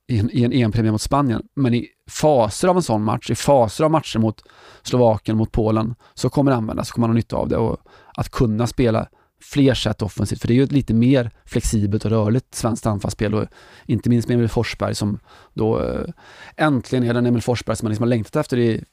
i 0.07 0.19
en, 0.19 0.29
i 0.31 0.43
en 0.43 0.51
EM-premiär 0.51 0.91
mot 0.91 1.01
Spanien, 1.01 1.43
men 1.55 1.73
i 1.73 1.87
faser 2.09 2.67
av 2.67 2.75
en 2.75 2.83
sån 2.83 3.03
match, 3.03 3.29
i 3.29 3.35
faser 3.35 3.83
av 3.83 3.91
matcher 3.91 4.19
mot 4.19 4.43
Slovakien, 4.83 5.37
mot 5.37 5.51
Polen, 5.51 5.95
så 6.13 6.29
kommer 6.29 6.51
det 6.51 6.57
användas, 6.57 6.87
så 6.87 6.93
kommer 6.93 7.07
man 7.07 7.15
ha 7.15 7.17
nytta 7.17 7.35
av 7.35 7.49
det 7.49 7.57
och 7.57 7.77
att 8.15 8.29
kunna 8.29 8.67
spela 8.67 9.07
fler 9.41 9.73
sätt 9.73 10.01
offensivt, 10.01 10.41
för 10.41 10.47
det 10.47 10.53
är 10.53 10.55
ju 10.55 10.63
ett 10.63 10.71
lite 10.71 10.93
mer 10.93 11.31
flexibelt 11.45 12.05
och 12.05 12.11
rörligt 12.11 12.55
svenskt 12.55 12.85
anfallsspel 12.85 13.33
och 13.33 13.45
inte 13.85 14.09
minst 14.09 14.27
med 14.27 14.35
Emil 14.35 14.49
Forsberg 14.49 14.95
som 14.95 15.19
då 15.53 15.81
eh, 15.81 16.09
äntligen 16.55 17.03
är 17.03 17.13
den 17.13 17.25
Emil 17.25 17.41
Forsberg 17.41 17.75
som 17.75 17.85
man 17.85 17.89
liksom 17.89 18.03
har 18.03 18.09
längtat 18.09 18.35
efter 18.35 18.57
i 18.57 18.83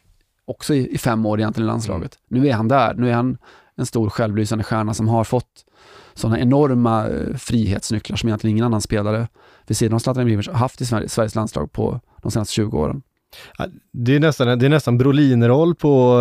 också 0.45 0.75
i, 0.75 0.95
i 0.95 0.99
fem 0.99 1.27
år 1.27 1.41
egentligen 1.41 1.69
i 1.69 1.73
landslaget. 1.73 2.19
Mm. 2.31 2.43
Nu 2.43 2.49
är 2.49 2.53
han 2.53 2.69
där, 2.69 2.95
nu 2.95 3.11
är 3.11 3.15
han 3.15 3.39
en 3.77 3.87
stor 3.87 4.11
självlysande 4.11 4.65
stjärna 4.65 4.95
som 4.95 5.09
har 5.09 5.25
fått 5.25 5.65
sådana 6.15 6.39
enorma 6.39 7.09
eh, 7.09 7.37
frihetsnycklar 7.37 8.17
som 8.17 8.29
egentligen 8.29 8.57
ingen 8.57 8.65
annan 8.65 8.81
spelare 8.81 9.29
vid 9.67 9.77
sidan 9.77 9.95
av 9.95 9.99
Zlatan 9.99 10.23
Ibrahimovic 10.23 10.49
har 10.49 10.55
haft 10.55 10.81
i 10.81 10.87
Sverige, 10.87 11.09
Sveriges 11.09 11.35
landslag 11.35 11.73
på 11.73 12.01
de 12.23 12.31
senaste 12.31 12.55
20 12.55 12.79
åren. 12.79 13.03
Det 13.93 14.17
är 14.17 14.21
nästan, 14.21 14.59
det 14.59 14.67
är 14.67 14.71
nästan 14.71 14.99
Brolin-roll 14.99 15.75
på, 15.75 16.21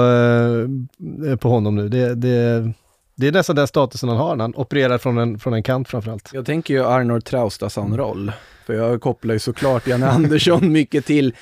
eh, 1.28 1.36
på 1.36 1.50
honom 1.50 1.76
nu. 1.76 1.90
Det, 1.90 2.16
det, 2.16 2.72
det 3.16 3.28
är 3.28 3.32
nästan 3.32 3.56
den 3.56 3.68
statusen 3.68 4.10
han 4.10 4.18
har 4.18 4.36
när 4.36 4.44
han 4.44 4.56
opererar 4.56 4.98
från 4.98 5.18
en, 5.18 5.40
från 5.40 5.54
en 5.54 5.64
kant 5.64 5.90
framförallt. 5.90 6.30
Jag 6.34 6.46
tänker 6.46 6.74
ju 6.74 6.86
Arnor 6.86 7.20
Traustason-roll, 7.20 8.32
för 8.66 8.74
jag 8.74 9.02
kopplar 9.02 9.34
ju 9.34 9.40
såklart 9.40 9.88
Janne 9.88 10.08
Andersson 10.08 10.72
mycket 10.72 11.06
till 11.06 11.36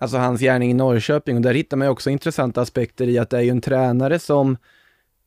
alltså 0.00 0.16
hans 0.16 0.40
gärning 0.40 0.70
i 0.70 0.74
Norrköping 0.74 1.36
och 1.36 1.42
där 1.42 1.54
hittar 1.54 1.76
man 1.76 1.88
också 1.88 2.10
intressanta 2.10 2.60
aspekter 2.60 3.08
i 3.08 3.18
att 3.18 3.30
det 3.30 3.36
är 3.36 3.42
ju 3.42 3.50
en 3.50 3.60
tränare 3.60 4.18
som 4.18 4.56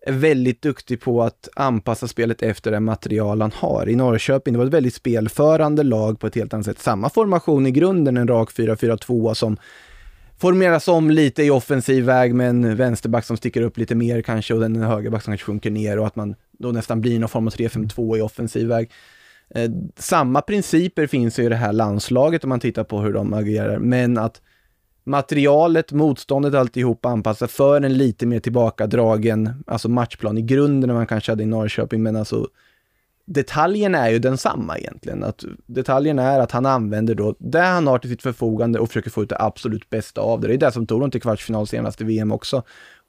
är 0.05 0.11
väldigt 0.11 0.61
duktig 0.61 1.01
på 1.01 1.23
att 1.23 1.49
anpassa 1.55 2.07
spelet 2.07 2.41
efter 2.41 2.71
det 2.71 2.79
material 2.79 3.41
han 3.41 3.51
har. 3.55 3.89
I 3.89 3.95
Norrköping, 3.95 4.53
det 4.53 4.57
var 4.57 4.65
ett 4.65 4.73
väldigt 4.73 4.93
spelförande 4.93 5.83
lag 5.83 6.19
på 6.19 6.27
ett 6.27 6.35
helt 6.35 6.53
annat 6.53 6.65
sätt. 6.65 6.79
Samma 6.79 7.09
formation 7.09 7.67
i 7.67 7.71
grunden, 7.71 8.17
en 8.17 8.27
rak 8.27 8.51
4-4-2 8.51 9.33
som 9.33 9.57
formeras 10.37 10.87
om 10.87 11.11
lite 11.11 11.43
i 11.43 11.49
offensiv 11.49 12.03
väg 12.03 12.35
med 12.35 12.49
en 12.49 12.75
vänsterback 12.75 13.25
som 13.25 13.37
sticker 13.37 13.61
upp 13.61 13.77
lite 13.77 13.95
mer 13.95 14.21
kanske 14.21 14.53
och 14.53 14.65
en 14.65 14.75
högerback 14.75 15.23
som 15.23 15.31
kanske 15.31 15.45
sjunker 15.45 15.71
ner 15.71 15.99
och 15.99 16.07
att 16.07 16.15
man 16.15 16.35
då 16.51 16.71
nästan 16.71 17.01
blir 17.01 17.19
någon 17.19 17.29
form 17.29 17.47
av 17.47 17.53
3-5-2 17.53 18.17
i 18.17 18.21
offensiv 18.21 18.67
väg. 18.67 18.91
Eh, 19.49 19.69
samma 19.97 20.41
principer 20.41 21.07
finns 21.07 21.39
i 21.39 21.49
det 21.49 21.55
här 21.55 21.73
landslaget 21.73 22.43
om 22.43 22.49
man 22.49 22.59
tittar 22.59 22.83
på 22.83 22.99
hur 22.99 23.13
de 23.13 23.33
agerar, 23.33 23.79
men 23.79 24.17
att 24.17 24.41
materialet, 25.05 25.91
motståndet, 25.91 26.53
alltihop 26.53 27.05
anpassat 27.05 27.51
för 27.51 27.81
en 27.81 27.97
lite 27.97 28.25
mer 28.25 28.39
tillbakadragen, 28.39 29.63
alltså 29.67 29.89
matchplan 29.89 30.37
i 30.37 30.41
grunden 30.41 30.89
än 30.89 30.95
man 30.95 31.07
kanske 31.07 31.31
hade 31.31 31.43
i 31.43 31.45
Norrköping, 31.45 32.03
men 32.03 32.15
alltså 32.15 32.47
detaljen 33.25 33.95
är 33.95 34.09
ju 34.09 34.19
densamma 34.19 34.77
egentligen. 34.77 35.23
Att 35.23 35.43
detaljen 35.65 36.19
är 36.19 36.39
att 36.39 36.51
han 36.51 36.65
använder 36.65 37.15
då 37.15 37.35
det 37.39 37.59
han 37.59 37.87
har 37.87 37.97
till 37.97 38.09
sitt 38.09 38.21
förfogande 38.21 38.79
och 38.79 38.87
försöker 38.87 39.09
få 39.09 39.23
ut 39.23 39.29
det 39.29 39.39
absolut 39.39 39.89
bästa 39.89 40.21
av 40.21 40.41
det. 40.41 40.47
Det 40.47 40.53
är 40.53 40.57
det 40.57 40.71
som 40.71 40.87
tog 40.87 41.01
dem 41.01 41.11
till 41.11 41.21
kvartsfinal 41.21 41.67
senast 41.67 42.01
i 42.01 42.03
VM 42.03 42.31
också. 42.31 42.63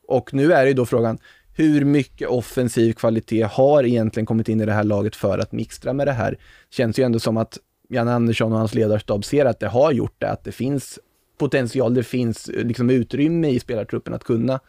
Och 0.08 0.34
nu 0.34 0.52
är 0.52 0.62
det 0.62 0.68
ju 0.68 0.74
då 0.74 0.86
frågan, 0.86 1.18
hur 1.54 1.84
mycket 1.84 2.28
offensiv 2.28 2.92
kvalitet 2.92 3.42
har 3.42 3.84
egentligen 3.84 4.26
kommit 4.26 4.48
in 4.48 4.60
i 4.60 4.66
det 4.66 4.72
här 4.72 4.84
laget 4.84 5.16
för 5.16 5.38
att 5.38 5.52
mixtra 5.52 5.92
med 5.92 6.06
det 6.06 6.12
här? 6.12 6.38
Känns 6.70 6.98
ju 6.98 7.04
ändå 7.04 7.18
som 7.18 7.36
att 7.36 7.58
Jan 7.88 8.08
Andersson 8.08 8.52
och 8.52 8.58
hans 8.58 8.74
ledarstab 8.74 9.24
ser 9.24 9.44
att 9.44 9.60
det 9.60 9.68
har 9.68 9.92
gjort 9.92 10.14
det, 10.18 10.30
att 10.30 10.44
det 10.44 10.52
finns 10.52 10.98
potential, 11.38 11.94
det 11.94 12.02
finns 12.02 12.48
eh, 12.48 12.64
liksom 12.64 12.90
utrymme 12.90 13.48
i 13.48 13.60
spelartruppen 13.60 14.14
att 14.14 14.24
kunna 14.24 14.60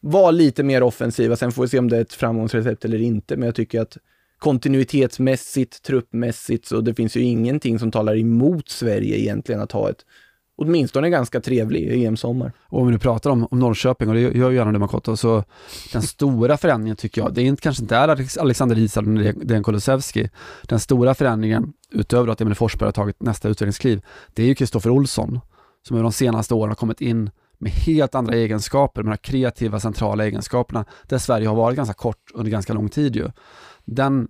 vara 0.00 0.30
lite 0.30 0.62
mer 0.62 0.82
offensiva. 0.82 1.36
Sen 1.36 1.52
får 1.52 1.62
vi 1.62 1.68
se 1.68 1.78
om 1.78 1.88
det 1.88 1.96
är 1.96 2.00
ett 2.00 2.12
framgångsrecept 2.12 2.84
eller 2.84 3.02
inte, 3.02 3.36
men 3.36 3.46
jag 3.46 3.54
tycker 3.54 3.80
att 3.80 3.96
kontinuitetsmässigt, 4.38 5.82
truppmässigt, 5.82 6.66
så 6.66 6.80
det 6.80 6.94
finns 6.94 7.16
ju 7.16 7.20
ingenting 7.20 7.78
som 7.78 7.90
talar 7.90 8.16
emot 8.16 8.68
Sverige 8.68 9.18
egentligen 9.18 9.60
att 9.60 9.72
ha 9.72 9.90
ett 9.90 10.04
åtminstone 10.58 11.10
ganska 11.10 11.40
trevlig 11.40 12.04
EM-sommar. 12.04 12.52
Och 12.60 12.80
om 12.80 12.86
vi 12.86 12.92
nu 12.92 12.98
pratar 12.98 13.30
om, 13.30 13.48
om 13.50 13.58
Norrköping, 13.58 14.08
och 14.08 14.14
det 14.14 14.20
gör 14.20 14.50
ju 14.50 14.56
gärna 14.56 14.72
det 14.72 14.78
Makoto, 14.78 15.16
så 15.16 15.44
den 15.92 16.02
stora 16.02 16.56
förändringen 16.56 16.96
tycker 16.96 17.20
jag, 17.20 17.34
det 17.34 17.42
är 17.42 17.44
inte, 17.44 17.62
kanske 17.62 17.82
inte 17.82 17.96
är 17.96 18.38
Alexander 18.40 18.78
Isak 18.78 19.04
eller 19.06 19.32
Dejan 19.32 19.64
Kulusevski. 19.64 20.30
Den 20.62 20.80
stora 20.80 21.14
förändringen, 21.14 21.72
utöver 21.90 22.28
att 22.28 22.40
Emil 22.40 22.54
Forsberg 22.54 22.86
har 22.86 22.92
tagit 22.92 23.22
nästa 23.22 23.48
utvecklingskliv, 23.48 24.02
det 24.34 24.42
är 24.42 24.46
ju 24.46 24.54
Kristoffer 24.54 24.90
Olsson, 24.90 25.40
som 25.88 25.96
över 25.96 26.02
de 26.02 26.12
senaste 26.12 26.54
åren 26.54 26.70
har 26.70 26.76
kommit 26.76 27.00
in 27.00 27.30
med 27.58 27.72
helt 27.72 28.14
andra 28.14 28.34
egenskaper, 28.34 29.02
de 29.02 29.08
här 29.08 29.16
kreativa 29.16 29.80
centrala 29.80 30.26
egenskaperna, 30.26 30.84
där 31.08 31.18
Sverige 31.18 31.48
har 31.48 31.54
varit 31.54 31.76
ganska 31.76 31.94
kort 31.94 32.30
under 32.34 32.50
ganska 32.50 32.72
lång 32.72 32.88
tid 32.88 33.16
ju 33.16 33.30
den, 33.94 34.28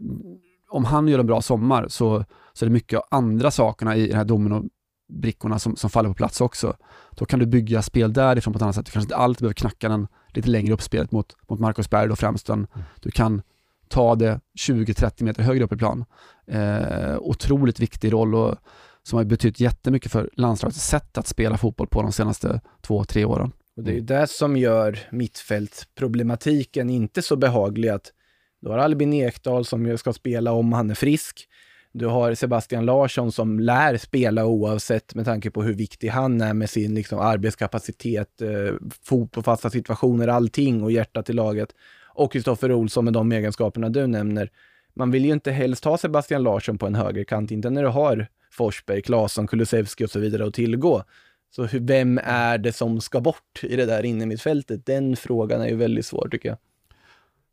om 0.71 0.85
han 0.85 1.09
gör 1.09 1.19
en 1.19 1.27
bra 1.27 1.43
sommar 1.43 1.89
så, 1.89 2.25
så 2.53 2.65
är 2.65 2.69
det 2.69 2.73
mycket 2.73 2.99
av 2.99 3.05
andra 3.11 3.51
sakerna 3.51 3.97
i 3.97 4.07
den 4.07 4.17
här 4.17 4.25
dominobrickorna 4.25 5.59
som, 5.59 5.77
som 5.77 5.91
faller 5.91 6.09
på 6.09 6.15
plats 6.15 6.41
också. 6.41 6.77
Då 7.11 7.25
kan 7.25 7.39
du 7.39 7.47
bygga 7.47 7.83
spel 7.83 8.13
därifrån 8.13 8.53
på 8.53 8.57
ett 8.57 8.63
annat 8.63 8.75
sätt. 8.75 8.87
Du 8.87 8.93
kanske 8.93 9.07
inte 9.07 9.17
alltid 9.17 9.43
behöver 9.43 9.55
knacka 9.55 9.89
den 9.89 10.07
lite 10.29 10.49
längre 10.49 10.75
upp 10.75 10.83
spelet 10.83 11.13
mot, 11.13 11.37
mot 11.49 11.61
Marcus 11.61 11.91
Berg 11.91 12.09
då 12.09 12.17
främst. 12.17 12.49
Mm. 12.49 12.67
Du 13.01 13.11
kan 13.11 13.43
ta 13.89 14.15
det 14.15 14.41
20-30 14.69 15.25
meter 15.25 15.43
högre 15.43 15.65
upp 15.65 15.73
i 15.73 15.77
plan. 15.77 16.05
Eh, 16.47 17.19
otroligt 17.19 17.81
viktig 17.81 18.13
roll 18.13 18.35
och 18.35 18.57
som 19.09 19.17
har 19.17 19.25
betytt 19.25 19.61
jättemycket 19.61 20.13
för 20.13 20.31
landslagets 20.33 20.87
sätt 20.87 21.19
att 21.19 21.27
spela 21.27 21.59
fotboll 21.59 21.87
på 21.87 22.03
de 22.03 22.13
senaste 22.13 22.61
två, 22.81 23.05
tre 23.05 23.25
åren. 23.25 23.53
Och 23.77 23.85
det 23.85 23.91
är 23.91 23.95
ju 23.95 24.01
det 24.01 24.27
som 24.27 24.57
gör 24.57 24.99
mittfältproblematiken 25.11 26.91
inte 26.91 27.23
så 27.23 27.37
behaglig 27.37 27.89
att 27.89 28.13
du 28.61 28.69
har 28.69 28.79
Albin 28.79 29.13
Ekdal 29.13 29.65
som 29.65 29.99
ska 29.99 30.13
spela 30.13 30.53
om 30.53 30.73
han 30.73 30.91
är 30.91 30.95
frisk. 30.95 31.49
Du 31.93 32.07
har 32.07 32.35
Sebastian 32.35 32.87
Larsson 32.87 33.33
som 33.33 33.61
lär 33.61 33.97
spela 33.97 34.45
oavsett 34.45 35.15
med 35.15 35.25
tanke 35.25 35.51
på 35.51 35.63
hur 35.63 35.75
viktig 35.75 36.09
han 36.09 36.41
är 36.41 36.55
med 36.55 36.71
sin 36.71 36.95
liksom, 36.95 37.19
arbetskapacitet, 37.19 38.43
eh, 38.43 38.75
fot 39.03 39.33
på 39.33 39.43
fasta 39.43 39.71
situationer, 39.71 40.29
allting 40.29 40.83
och 40.83 40.93
hjärtat 40.93 41.31
i 41.31 41.33
laget. 41.33 41.69
Och 42.07 42.33
Kristoffer 42.33 42.73
Olsson 42.73 43.05
med 43.05 43.13
de 43.13 43.33
egenskaperna 43.33 43.89
du 43.89 44.07
nämner. 44.07 44.51
Man 44.95 45.11
vill 45.11 45.25
ju 45.25 45.33
inte 45.33 45.51
helst 45.51 45.85
ha 45.85 45.99
Sebastian 45.99 46.43
Larsson 46.43 46.79
på 46.79 46.87
en 46.87 46.95
högerkant, 46.95 47.51
inte 47.51 47.71
när 47.71 47.83
du 47.83 47.89
har 47.89 48.29
Forsberg, 48.51 49.03
Claesson, 49.03 49.47
Kulusevski 49.47 50.05
och 50.05 50.11
så 50.11 50.19
vidare 50.19 50.47
att 50.47 50.55
tillgå. 50.55 51.03
Så 51.51 51.65
hur, 51.65 51.81
vem 51.81 52.21
är 52.25 52.59
det 52.59 52.73
som 52.73 53.01
ska 53.01 53.21
bort 53.21 53.61
i 53.63 53.77
det 53.77 53.87
där 53.87 54.05
inne 54.05 54.27
mitt 54.27 54.43
fältet? 54.43 54.87
Den 54.87 55.17
frågan 55.17 55.61
är 55.61 55.69
ju 55.69 55.77
väldigt 55.77 56.07
svår 56.07 56.29
tycker 56.31 56.49
jag. 56.49 56.59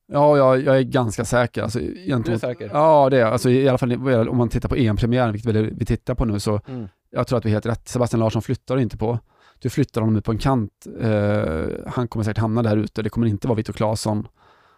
Ja, 0.08 0.38
jag, 0.38 0.64
jag 0.64 0.78
är 0.78 0.82
ganska 0.82 1.25
säker. 1.25 1.64
Alltså, 1.64 1.80
du 1.80 2.34
är 2.34 2.38
säker? 2.38 2.70
Ja, 2.74 3.10
det 3.10 3.22
är 3.22 3.25
alltså, 3.25 3.50
I 3.50 3.70
alla 3.70 3.78
fall 3.78 4.08
om 4.30 4.38
man 4.38 4.50
tittar 4.50 4.70
på 4.70 4.75
EM-premiären, 4.75 5.32
vilket 5.32 5.56
vi 5.56 5.86
tittar 5.86 6.16
på 6.16 6.25
nu, 6.25 6.40
så 6.40 6.62
mm. 6.68 6.88
jag 7.10 7.28
tror 7.28 7.38
att 7.38 7.46
vi 7.46 7.50
är 7.50 7.54
helt 7.54 7.66
rätt. 7.66 7.88
Sebastian 7.88 8.20
Larsson 8.20 8.42
flyttar 8.42 8.78
inte 8.78 8.98
på. 8.98 9.20
Du 9.60 9.70
flyttar 9.70 10.02
honom 10.02 10.16
ut 10.16 10.25
på 10.25 10.32
en 10.32 10.38
kant. 10.38 10.88
Eh, 11.02 11.66
han 11.88 12.08
kommer 12.08 12.24
säkert 12.24 12.42
hamna 12.42 12.64
där 12.64 12.78
ute. 12.78 13.02
Det 13.02 13.10
kommer 13.10 13.28
inte 13.28 13.48
vara 13.48 13.56
Viktor 13.56 13.74
Claesson 13.74 14.28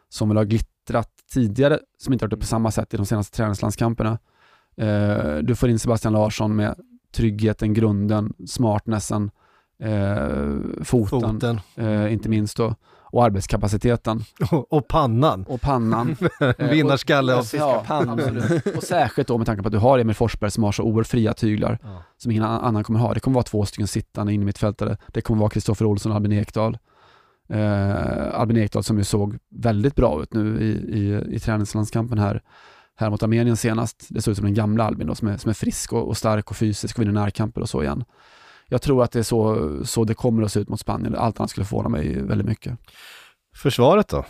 som 0.09 0.29
vill 0.29 0.37
ha 0.37 0.43
glittrat 0.43 1.09
tidigare, 1.33 1.79
som 1.97 2.13
inte 2.13 2.25
varit 2.25 2.33
uppe 2.33 2.41
på 2.41 2.47
samma 2.47 2.71
sätt 2.71 2.93
i 2.93 2.97
de 2.97 3.05
senaste 3.05 3.37
träningslandskamperna. 3.37 4.19
Eh, 4.81 5.37
du 5.37 5.55
får 5.55 5.69
in 5.69 5.79
Sebastian 5.79 6.13
Larsson 6.13 6.55
med 6.55 6.75
tryggheten, 7.11 7.73
grunden, 7.73 8.33
smartnessen, 8.47 9.31
eh, 9.83 10.83
foten, 10.83 11.21
foten. 11.21 11.59
Eh, 11.75 12.13
inte 12.13 12.29
minst 12.29 12.57
då 12.57 12.75
och 13.11 13.23
arbetskapaciteten. 13.23 14.23
Och, 14.51 14.73
och 14.73 14.87
pannan. 14.87 15.45
Och 15.47 15.61
pannan. 15.61 16.15
Eh, 16.59 16.69
Vinnarskalle 16.69 17.35
av 17.35 17.45
ja, 17.53 17.83
pannan. 17.87 18.41
och 18.75 18.83
särskilt 18.83 19.27
då 19.27 19.37
med 19.37 19.47
tanke 19.47 19.63
på 19.63 19.67
att 19.67 19.73
du 19.73 19.77
har 19.77 19.99
Emil 19.99 20.15
Forsberg 20.15 20.51
som 20.51 20.63
har 20.63 20.71
så 20.71 20.83
oerhört 20.83 21.07
fria 21.07 21.33
tyglar 21.33 21.79
ja. 21.83 22.03
som 22.17 22.31
ingen 22.31 22.43
annan 22.43 22.83
kommer 22.83 22.99
ha. 22.99 23.13
Det 23.13 23.19
kommer 23.19 23.35
vara 23.35 23.43
två 23.43 23.65
stycken 23.65 23.87
sittande 23.87 24.33
in 24.33 24.41
i 24.41 24.45
mittfältare. 24.45 24.97
Det 25.07 25.21
kommer 25.21 25.39
vara 25.39 25.49
Kristoffer 25.49 25.85
Olsson 25.85 26.11
och 26.11 26.15
Albin 26.15 26.31
Ekdal. 26.31 26.77
Eh, 27.49 28.39
Albin 28.39 28.57
Ekdal 28.57 28.83
som 28.83 28.97
ju 28.97 29.03
såg 29.03 29.37
väldigt 29.49 29.95
bra 29.95 30.21
ut 30.21 30.33
nu 30.33 30.61
i, 30.61 30.99
i, 30.99 31.35
i 31.35 31.39
träningslandskampen 31.39 32.19
här, 32.19 32.41
här 32.97 33.09
mot 33.09 33.23
Armenien 33.23 33.57
senast. 33.57 34.05
Det 34.09 34.21
såg 34.21 34.31
ut 34.31 34.37
som 34.37 34.45
den 34.45 34.53
gamla 34.53 34.83
Albin 34.83 35.07
då, 35.07 35.15
som, 35.15 35.27
är, 35.27 35.37
som 35.37 35.49
är 35.49 35.53
frisk 35.53 35.93
och, 35.93 36.07
och 36.07 36.17
stark 36.17 36.49
och 36.49 36.57
fysisk 36.57 36.97
och 36.97 37.01
vinner 37.01 37.13
närkamper 37.13 37.61
och 37.61 37.69
så 37.69 37.83
igen 37.83 38.03
jag 38.69 38.81
tror 38.81 39.03
att 39.03 39.11
det 39.11 39.19
är 39.19 39.23
så, 39.23 39.71
så 39.85 40.03
det 40.03 40.13
kommer 40.13 40.43
att 40.43 40.51
se 40.51 40.59
ut 40.59 40.69
mot 40.69 40.79
Spanien. 40.79 41.15
Allt 41.15 41.39
annat 41.39 41.49
skulle 41.49 41.65
förvåna 41.65 41.89
mig 41.89 42.21
väldigt 42.21 42.47
mycket. 42.47 42.77
Försvaret 43.55 44.07
då? 44.07 44.25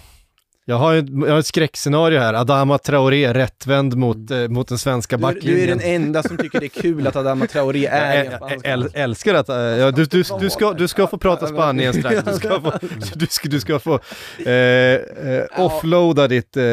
Jag 0.70 0.76
har, 0.76 0.96
ett, 0.96 1.06
jag 1.10 1.32
har 1.32 1.40
ett 1.40 1.46
skräckscenario 1.46 2.20
här, 2.20 2.34
Adama 2.34 2.78
Traoré 2.78 3.34
rättvänd 3.34 3.98
mot, 3.98 4.32
mm. 4.32 4.44
eh, 4.44 4.50
mot 4.50 4.68
den 4.68 4.78
svenska 4.78 5.18
backlinjen. 5.18 5.60
Du, 5.60 5.66
du, 5.66 5.72
är 5.72 5.76
den 5.76 6.04
enda 6.04 6.24
som 6.24 6.38
tycker 6.38 6.60
det 6.60 6.66
är 6.66 6.82
kul 6.82 7.08
att 7.08 7.16
Adama 7.16 7.48
Traoré 7.48 7.86
är 7.92 8.40
Jag 8.42 8.66
äl, 8.66 8.90
älskar 8.94 9.34
att, 9.34 9.50
äh, 9.50 9.56
ja, 9.56 9.92
du, 9.92 10.06
du, 10.06 10.24
du, 10.40 10.50
ska, 10.50 10.74
du 10.74 10.88
ska 10.88 11.08
få 11.08 11.18
prata 11.18 11.48
Spanien 11.48 11.94
strax, 11.94 12.24
du 12.24 12.34
ska 12.34 12.62
få, 12.62 12.74
du 13.16 13.26
ska, 13.26 13.50
du 13.50 13.60
ska 13.60 13.80
få 13.80 14.00
eh, 14.46 14.54
eh, 14.54 15.46
offloada 15.58 16.28
ditt, 16.28 16.58
eh, 16.58 16.64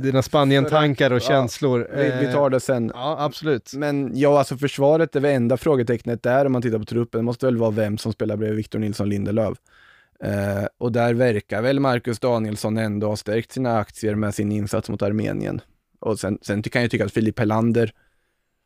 dina 0.00 0.22
Spanien-tankar 0.22 1.10
och 1.10 1.20
känslor. 1.20 1.88
Vi, 1.96 2.26
vi, 2.26 2.32
tar 2.32 2.50
det 2.50 2.60
sen. 2.60 2.92
Ja, 2.94 3.16
absolut. 3.20 3.72
Men 3.74 4.10
ja, 4.14 4.38
alltså 4.38 4.56
försvaret, 4.56 5.12
det 5.12 5.32
enda 5.32 5.56
frågetecknet 5.56 6.22
där 6.22 6.46
om 6.46 6.52
man 6.52 6.62
tittar 6.62 6.78
på 6.78 6.84
truppen, 6.84 7.24
måste 7.24 7.46
väl 7.46 7.56
vara 7.56 7.70
vem 7.70 7.98
som 7.98 8.12
spelar 8.12 8.36
bredvid 8.36 8.56
Victor 8.56 8.78
Nilsson 8.78 9.08
Lindelöf. 9.08 9.58
Eh, 10.24 10.66
och 10.78 10.92
där 10.92 11.14
verkar 11.14 11.62
väl 11.62 11.80
Marcus 11.80 12.18
Danielsson 12.18 12.78
ändå 12.78 13.08
ha 13.08 13.16
stärkt 13.16 13.52
sina 13.52 13.78
aktier 13.78 14.14
med 14.14 14.34
sin 14.34 14.52
insats 14.52 14.88
mot 14.88 15.02
Armenien. 15.02 15.60
Och 16.00 16.18
sen, 16.18 16.38
sen 16.42 16.62
kan 16.62 16.82
jag 16.82 16.90
tycka 16.90 17.04
att 17.04 17.12
Filip 17.12 17.38
Helander 17.38 17.92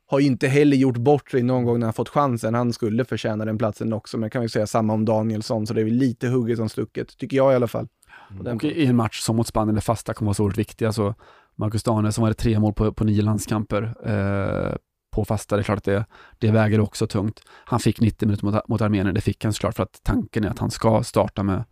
har 0.06 0.20
inte 0.20 0.48
heller 0.48 0.76
gjort 0.76 0.96
bort 0.96 1.30
sig 1.30 1.42
någon 1.42 1.64
gång 1.64 1.78
när 1.78 1.86
han 1.86 1.92
fått 1.92 2.08
chansen. 2.08 2.54
Han 2.54 2.72
skulle 2.72 3.04
förtjäna 3.04 3.44
den 3.44 3.58
platsen 3.58 3.92
också, 3.92 4.18
men 4.18 4.30
kan 4.30 4.42
vi 4.42 4.48
säga 4.48 4.66
samma 4.66 4.92
om 4.92 5.04
Danielsson, 5.04 5.66
så 5.66 5.74
det 5.74 5.80
är 5.80 5.84
väl 5.84 5.94
lite 5.94 6.28
hugget 6.28 6.58
som 6.58 6.68
stucket, 6.68 7.18
tycker 7.18 7.36
jag 7.36 7.52
i 7.52 7.56
alla 7.56 7.68
fall. 7.68 7.88
Mm. 8.30 8.56
Och 8.56 8.64
i 8.64 8.86
en 8.86 8.96
match 8.96 9.20
som 9.20 9.36
mot 9.36 9.46
Spanien, 9.46 9.74
där 9.74 9.82
fasta 9.82 10.14
kommer 10.14 10.26
vara 10.26 10.34
så 10.34 10.42
oerhört 10.42 10.58
viktiga, 10.58 10.92
så 10.92 11.14
Marcus 11.54 11.82
Danielsson 11.82 12.22
var 12.22 12.28
det 12.28 12.34
tre 12.34 12.58
mål 12.58 12.72
på, 12.72 12.92
på 12.92 13.04
nio 13.04 13.22
landskamper. 13.22 13.82
Eh, 14.04 14.76
på 15.16 15.24
fasta, 15.24 15.56
det 15.56 15.60
är 15.60 15.64
klart 15.64 15.78
att 15.78 15.84
det, 15.84 16.04
det 16.38 16.50
väger 16.50 16.80
också 16.80 17.06
tungt. 17.06 17.40
Han 17.64 17.80
fick 17.80 18.00
90 18.00 18.26
minuter 18.26 18.46
mot, 18.46 18.68
mot 18.68 18.80
Armenien, 18.80 19.14
det 19.14 19.20
fick 19.20 19.44
han 19.44 19.52
såklart 19.52 19.74
för 19.74 19.82
att 19.82 20.00
tanken 20.02 20.44
är 20.44 20.48
att 20.48 20.58
han 20.58 20.70
ska 20.70 21.02
starta 21.02 21.42
med, 21.42 21.64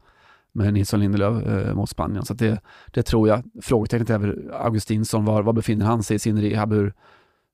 med 0.53 0.75
Nilsson 0.75 1.01
Lindelöf 1.01 1.47
eh, 1.47 1.75
mot 1.75 1.91
Spanien. 1.91 2.25
Så 2.25 2.35
det, 2.35 2.61
det 2.93 3.03
tror 3.03 3.29
jag. 3.29 3.43
Frågetecknet 3.63 4.11
är 4.11 4.19
väl 4.19 4.51
Augustinsson, 4.53 5.25
var, 5.25 5.43
var 5.43 5.53
befinner 5.53 5.87
han 5.87 6.03
sig 6.03 6.17
i 6.17 6.19
sin 6.19 6.43
rehab? 6.43 6.73
Hur, 6.73 6.95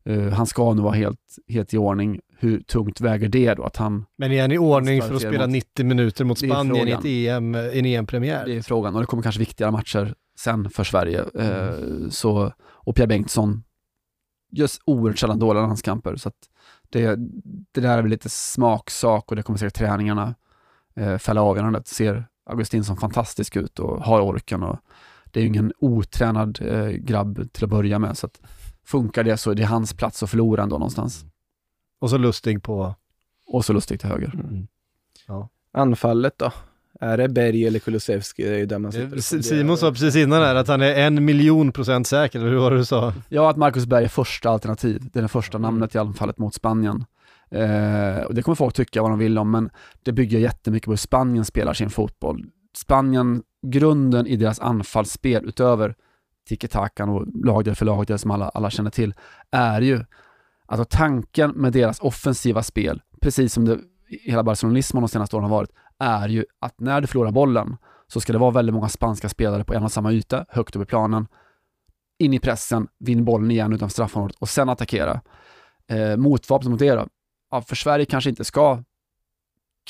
Uh, 0.08 0.28
han 0.28 0.46
ska 0.46 0.74
nu 0.74 0.82
vara 0.82 0.94
helt, 0.94 1.20
helt 1.48 1.74
i 1.74 1.78
ordning. 1.78 2.20
Hur 2.38 2.60
tungt 2.60 3.00
väger 3.00 3.28
det 3.28 3.54
då? 3.54 3.64
Att 3.64 3.76
han, 3.76 4.04
Men 4.18 4.32
är 4.32 4.40
han 4.40 4.52
i 4.52 4.58
ordning 4.58 5.02
för 5.02 5.14
att 5.14 5.20
spela 5.20 5.46
mot, 5.46 5.52
90 5.52 5.86
minuter 5.86 6.24
mot 6.24 6.38
Spanien 6.38 6.88
i 6.88 6.90
ett 6.90 7.04
EM, 7.04 7.54
en 7.54 7.86
EM-premiär? 7.86 8.46
Det 8.46 8.56
är 8.56 8.62
frågan 8.62 8.94
och 8.94 9.00
det 9.00 9.06
kommer 9.06 9.22
kanske 9.22 9.38
viktigare 9.38 9.70
matcher 9.70 10.14
sen 10.38 10.70
för 10.70 10.84
Sverige. 10.84 11.20
Uh, 11.20 12.08
så, 12.10 12.52
och 12.60 12.96
Pierre 12.96 13.06
Bengtsson 13.06 13.62
just 14.50 14.82
oerhört 14.84 15.18
sällan 15.18 15.38
dåliga 15.38 15.62
landskamper. 15.62 16.16
Så 16.16 16.30
det, 16.88 17.16
det 17.72 17.80
där 17.80 17.98
är 17.98 18.02
väl 18.02 18.10
lite 18.10 18.28
smaksak 18.28 19.30
och 19.30 19.36
det 19.36 19.42
kommer 19.42 19.58
säkert 19.58 19.74
träningarna 19.74 20.34
eh, 20.94 21.18
fälla 21.18 21.42
avgörandet. 21.42 21.88
Ser 21.88 22.24
Augustinsson 22.44 22.96
fantastisk 22.96 23.56
ut 23.56 23.78
och 23.78 24.04
har 24.04 24.20
orken 24.20 24.62
och 24.62 24.78
det 25.24 25.40
är 25.40 25.42
ju 25.42 25.48
ingen 25.48 25.72
otränad 25.78 26.58
eh, 26.62 26.88
grabb 26.88 27.52
till 27.52 27.64
att 27.64 27.70
börja 27.70 27.98
med. 27.98 28.18
Så 28.18 28.26
att 28.26 28.40
funkar 28.84 29.24
det 29.24 29.36
så 29.36 29.50
är 29.50 29.54
det 29.54 29.64
hans 29.64 29.94
plats 29.94 30.22
att 30.22 30.30
förlora 30.30 30.62
ändå 30.62 30.78
någonstans. 30.78 31.24
Och 31.98 32.10
så 32.10 32.18
Lustig 32.18 32.62
på... 32.62 32.94
Och 33.46 33.64
så 33.64 33.72
Lustig 33.72 34.00
till 34.00 34.08
höger. 34.08 34.34
Mm. 34.34 34.66
Ja. 35.26 35.48
Anfallet 35.72 36.38
då? 36.38 36.52
Är 37.02 37.16
det 37.16 37.28
Berg 37.28 37.66
eller 37.66 37.78
Kulusevski? 37.78 38.44
Det 38.44 38.54
är 38.54 38.58
ju 38.58 38.66
där 38.66 38.78
man. 38.78 38.92
Simon 39.22 39.78
sa 39.78 39.90
precis 39.90 40.16
innan 40.16 40.42
här 40.42 40.54
att 40.54 40.68
han 40.68 40.82
är 40.82 40.94
en 40.94 41.24
miljon 41.24 41.72
procent 41.72 42.06
säker, 42.06 42.38
eller 42.38 42.50
hur 42.50 42.56
var 42.58 42.70
det 42.70 42.76
du 42.76 42.84
sa? 42.84 43.12
Ja, 43.28 43.50
att 43.50 43.56
Marcus 43.56 43.86
Berg 43.86 44.04
är 44.04 44.08
första 44.08 44.50
alternativ. 44.50 45.02
Det 45.12 45.18
är 45.18 45.22
det 45.22 45.28
första 45.28 45.58
Mm. 45.58 45.62
namnet 45.70 45.94
i 45.94 45.98
anfallet 45.98 46.38
mot 46.38 46.54
Spanien. 46.54 47.04
Eh, 47.50 48.22
och 48.26 48.34
det 48.34 48.42
kommer 48.42 48.54
folk 48.56 48.74
tycka 48.74 49.02
vad 49.02 49.10
de 49.10 49.18
vill 49.18 49.38
om, 49.38 49.50
men 49.50 49.70
det 50.02 50.12
bygger 50.12 50.38
jättemycket 50.38 50.84
på 50.84 50.90
hur 50.92 50.96
Spanien 50.96 51.44
spelar 51.44 51.72
sin 51.74 51.90
fotboll. 51.90 52.44
Spanien, 52.76 53.42
grunden 53.66 54.26
i 54.26 54.36
deras 54.36 54.60
anfallsspel, 54.60 55.44
utöver 55.48 55.94
tiki-takan 56.48 57.08
och 57.08 57.26
lagdel 57.44 57.74
för 57.74 57.86
lagdel 57.86 58.18
som 58.18 58.30
alla, 58.30 58.48
alla 58.48 58.70
känner 58.70 58.90
till, 58.90 59.14
är 59.50 59.80
ju 59.80 60.04
alltså 60.66 60.84
tanken 60.84 61.50
med 61.50 61.72
deras 61.72 62.00
offensiva 62.00 62.62
spel, 62.62 63.02
precis 63.20 63.52
som 63.52 63.64
det 63.64 63.78
hela 64.24 64.42
barcelonismen 64.42 65.02
de 65.02 65.08
senaste 65.08 65.36
åren 65.36 65.44
har 65.50 65.56
varit, 65.56 65.70
är 66.00 66.28
ju 66.28 66.44
att 66.58 66.80
när 66.80 67.00
du 67.00 67.06
förlorar 67.06 67.30
bollen 67.30 67.76
så 68.06 68.20
ska 68.20 68.32
det 68.32 68.38
vara 68.38 68.50
väldigt 68.50 68.74
många 68.74 68.88
spanska 68.88 69.28
spelare 69.28 69.64
på 69.64 69.74
en 69.74 69.82
och 69.82 69.92
samma 69.92 70.12
yta, 70.12 70.46
högt 70.48 70.76
upp 70.76 70.82
i 70.82 70.86
planen, 70.86 71.26
in 72.18 72.34
i 72.34 72.38
pressen, 72.38 72.88
vinn 72.98 73.24
bollen 73.24 73.50
igen 73.50 73.72
utanför 73.72 73.92
straffområdet 73.92 74.36
och 74.36 74.48
sen 74.48 74.68
attackera. 74.68 75.20
Eh, 75.86 76.16
motvapnet 76.16 76.70
mot 76.70 76.78
det 76.78 76.94
då? 76.94 77.08
Ja, 77.50 77.62
för 77.62 77.76
Sverige 77.76 78.04
kanske 78.04 78.30
inte 78.30 78.44
ska 78.44 78.82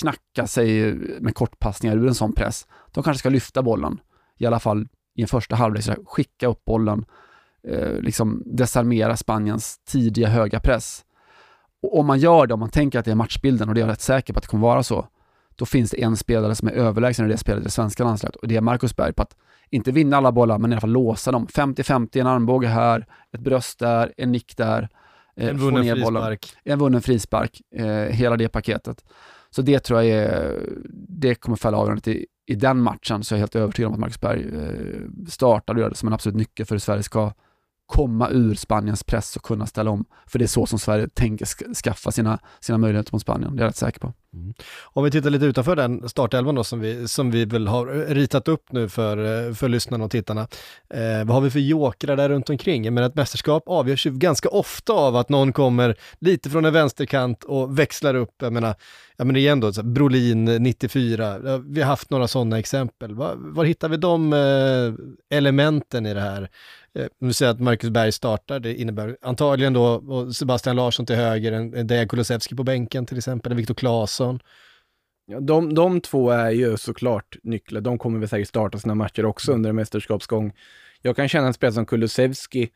knacka 0.00 0.46
sig 0.46 0.94
med 1.20 1.34
kortpassningar 1.34 1.96
ur 1.96 2.06
en 2.06 2.14
sån 2.14 2.32
press. 2.32 2.66
De 2.90 3.04
kanske 3.04 3.18
ska 3.18 3.28
lyfta 3.28 3.62
bollen, 3.62 4.00
i 4.38 4.46
alla 4.46 4.60
fall 4.60 4.88
i 5.14 5.22
en 5.22 5.28
första 5.28 5.56
halvlek, 5.56 5.84
skicka 6.06 6.46
upp 6.46 6.64
bollen, 6.64 7.04
eh, 7.68 7.92
liksom 7.92 8.42
desarmera 8.46 9.16
Spaniens 9.16 9.78
tidiga 9.78 10.28
höga 10.28 10.60
press. 10.60 11.04
Och 11.82 11.98
om 11.98 12.06
man 12.06 12.18
gör 12.18 12.46
det, 12.46 12.54
om 12.54 12.60
man 12.60 12.70
tänker 12.70 12.98
att 12.98 13.04
det 13.04 13.10
är 13.10 13.14
matchbilden, 13.14 13.68
och 13.68 13.74
det 13.74 13.80
är 13.80 13.82
jag 13.82 13.92
rätt 13.92 14.00
säker 14.00 14.32
på 14.32 14.38
att 14.38 14.42
det 14.42 14.48
kommer 14.48 14.66
vara 14.66 14.82
så, 14.82 15.08
då 15.60 15.66
finns 15.66 15.90
det 15.90 16.02
en 16.02 16.16
spelare 16.16 16.54
som 16.54 16.68
är 16.68 16.72
överlägsen 16.72 17.26
i 17.26 17.28
det 17.28 17.36
spelet 17.36 17.60
i 17.60 17.64
det 17.64 17.70
svenska 17.70 18.04
landslaget 18.04 18.36
och 18.36 18.48
det 18.48 18.56
är 18.56 18.60
Marcus 18.60 18.96
Berg 18.96 19.12
på 19.12 19.22
att 19.22 19.36
inte 19.70 19.92
vinna 19.92 20.16
alla 20.16 20.32
bollar, 20.32 20.58
men 20.58 20.70
i 20.72 20.74
alla 20.74 20.80
fall 20.80 20.90
låsa 20.92 21.32
dem. 21.32 21.46
50-50, 21.46 22.20
en 22.20 22.26
armbåge 22.26 22.66
här, 22.68 23.06
ett 23.32 23.40
bröst 23.40 23.78
där, 23.78 24.12
en 24.16 24.32
nick 24.32 24.56
där. 24.56 24.88
eh, 25.36 25.48
En 25.48 25.56
vunnen 25.58 26.00
bollen. 26.02 26.22
frispark. 26.22 26.52
En 26.64 26.78
vunnen 26.78 27.02
frispark, 27.02 27.60
eh, 27.74 27.86
hela 27.94 28.36
det 28.36 28.48
paketet. 28.48 29.04
Så 29.50 29.62
det 29.62 29.78
tror 29.80 30.02
jag 30.02 30.10
är, 30.24 30.60
det 31.08 31.34
kommer 31.34 31.56
fälla 31.56 31.76
avgörandet 31.76 32.08
i, 32.08 32.26
i 32.46 32.54
den 32.54 32.78
matchen, 32.82 33.24
så 33.24 33.34
jag 33.34 33.36
är 33.38 33.40
helt 33.40 33.56
övertygad 33.56 33.88
om 33.88 33.94
att 33.94 34.00
Marcus 34.00 34.20
Berg 34.20 34.40
eh, 34.40 35.26
startar 35.28 35.74
och 35.74 35.80
gör 35.80 35.88
det 35.90 35.96
som 35.96 36.06
en 36.06 36.12
absolut 36.12 36.36
nyckel 36.36 36.66
för 36.66 36.74
hur 36.74 36.80
Sverige 36.80 37.02
ska 37.02 37.32
komma 37.86 38.30
ur 38.30 38.54
Spaniens 38.54 39.04
press 39.04 39.36
och 39.36 39.42
kunna 39.42 39.66
ställa 39.66 39.90
om. 39.90 40.04
För 40.26 40.38
det 40.38 40.44
är 40.44 40.46
så 40.46 40.66
som 40.66 40.78
Sverige 40.78 41.08
tänker 41.08 41.44
sk- 41.44 41.74
skaffa 41.74 42.10
sina, 42.10 42.38
sina 42.60 42.78
möjligheter 42.78 43.12
mot 43.14 43.22
Spanien, 43.22 43.56
det 43.56 43.60
är 43.60 43.64
jag 43.64 43.68
rätt 43.68 43.76
säker 43.76 44.00
på. 44.00 44.12
Mm. 44.34 44.54
Om 44.82 45.04
vi 45.04 45.10
tittar 45.10 45.30
lite 45.30 45.44
utanför 45.44 45.76
den 45.76 46.08
startelvan 46.08 46.54
då 46.54 46.64
som 46.64 46.80
vi, 46.80 47.08
som 47.08 47.30
vi 47.30 47.44
väl 47.44 47.66
har 47.66 47.86
ritat 48.14 48.48
upp 48.48 48.72
nu 48.72 48.88
för, 48.88 49.46
eh, 49.48 49.54
för 49.54 49.68
lyssnarna 49.68 50.04
och 50.04 50.10
tittarna. 50.10 50.48
Eh, 50.94 51.24
vad 51.24 51.28
har 51.28 51.40
vi 51.40 51.50
för 51.50 51.58
jokrar 51.58 52.16
där 52.16 52.28
runt 52.28 52.50
omkring? 52.50 52.84
Jag 52.84 52.92
menar 52.92 53.08
ett 53.08 53.14
mästerskap 53.14 53.62
avgörs 53.66 54.06
ju 54.06 54.10
ganska 54.10 54.48
ofta 54.48 54.92
av 54.92 55.16
att 55.16 55.28
någon 55.28 55.52
kommer 55.52 55.96
lite 56.18 56.50
från 56.50 56.64
en 56.64 56.72
vänsterkant 56.72 57.44
och 57.44 57.78
växlar 57.78 58.14
upp. 58.14 58.34
Jag 58.40 58.52
menar, 58.52 58.74
jag 59.16 59.26
menar 59.26 59.38
igen 59.40 59.60
då, 59.60 59.72
så 59.72 59.80
här, 59.80 59.88
Brolin 59.88 60.44
94, 60.44 61.58
vi 61.58 61.80
har 61.80 61.88
haft 61.88 62.10
några 62.10 62.28
sådana 62.28 62.58
exempel. 62.58 63.14
Var, 63.14 63.34
var 63.36 63.64
hittar 63.64 63.88
vi 63.88 63.96
de 63.96 64.32
eh, 64.32 65.38
elementen 65.38 66.06
i 66.06 66.14
det 66.14 66.20
här? 66.20 66.50
Eh, 66.94 67.06
nu 67.20 67.32
säger 67.32 67.48
jag 67.48 67.54
att 67.54 67.60
Marcus 67.60 67.90
Berg 67.90 68.12
startar, 68.12 68.60
det 68.60 68.74
innebär 68.74 69.16
antagligen 69.22 69.72
då 69.72 70.32
Sebastian 70.32 70.76
Larsson 70.76 71.06
till 71.06 71.16
höger, 71.16 71.52
en, 71.52 71.74
en 71.74 71.86
Dejan 71.86 72.08
Kulusevski 72.08 72.56
på 72.56 72.64
bänken 72.64 73.06
till 73.06 73.18
exempel, 73.18 73.52
en 73.52 73.58
Viktor 73.58 73.74
Claesson. 74.20 74.40
Ja, 75.26 75.40
de, 75.40 75.74
de 75.74 76.00
två 76.00 76.30
är 76.30 76.50
ju 76.50 76.76
såklart 76.76 77.36
nycklar. 77.42 77.80
De 77.80 77.98
kommer 77.98 78.18
väl 78.18 78.28
säkert 78.28 78.48
starta 78.48 78.78
sina 78.78 78.94
matcher 78.94 79.24
också 79.24 79.52
under 79.52 79.70
en 79.70 79.76
mästerskapsgång. 79.76 80.52
Jag 81.02 81.16
kan 81.16 81.28
känna 81.28 81.46
en 81.46 81.54
spelare 81.54 81.74
som 81.74 81.86
Kulusevski. 81.86 82.70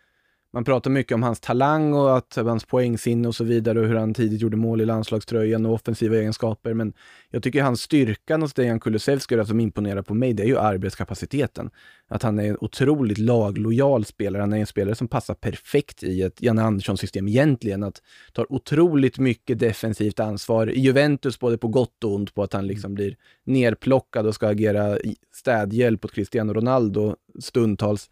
Man 0.54 0.64
pratar 0.64 0.90
mycket 0.90 1.14
om 1.14 1.22
hans 1.22 1.40
talang 1.40 1.94
och 1.94 2.16
att 2.16 2.36
hans 2.36 2.64
poängsinne 2.64 3.28
och 3.28 3.34
så 3.34 3.44
vidare 3.44 3.80
och 3.80 3.86
hur 3.86 3.94
han 3.94 4.14
tidigt 4.14 4.40
gjorde 4.40 4.56
mål 4.56 4.80
i 4.80 4.84
landslagströjan 4.84 5.66
och 5.66 5.72
offensiva 5.72 6.16
egenskaper. 6.16 6.74
Men 6.74 6.92
jag 7.30 7.42
tycker 7.42 7.62
hans 7.62 7.80
styrka 7.80 8.36
hos 8.36 8.54
Dejan 8.54 8.80
Kulusevski, 8.80 9.36
det 9.36 9.46
som 9.46 9.60
imponerar 9.60 10.02
på 10.02 10.14
mig, 10.14 10.32
det 10.32 10.42
är 10.42 10.46
ju 10.46 10.58
arbetskapaciteten. 10.58 11.70
Att 12.08 12.22
han 12.22 12.38
är 12.38 12.44
en 12.44 12.56
otroligt 12.60 13.18
laglojal 13.18 14.04
spelare. 14.04 14.40
Han 14.40 14.52
är 14.52 14.58
en 14.58 14.66
spelare 14.66 14.94
som 14.94 15.08
passar 15.08 15.34
perfekt 15.34 16.02
i 16.02 16.22
ett 16.22 16.42
Janne 16.42 16.62
Andersson-system 16.62 17.28
egentligen. 17.28 17.82
Att 17.82 18.02
tar 18.32 18.52
otroligt 18.52 19.18
mycket 19.18 19.58
defensivt 19.58 20.20
ansvar. 20.20 20.70
I 20.70 20.80
Juventus, 20.80 21.38
både 21.38 21.58
på 21.58 21.68
gott 21.68 22.04
och 22.04 22.14
ont, 22.14 22.34
på 22.34 22.42
att 22.42 22.52
han 22.52 22.66
liksom 22.66 22.94
blir 22.94 23.16
nerplockad 23.44 24.26
och 24.26 24.34
ska 24.34 24.48
agera 24.48 24.98
städhjälp 25.32 26.04
åt 26.04 26.12
Cristiano 26.12 26.52
Ronaldo 26.52 27.16
stundtals. 27.40 28.10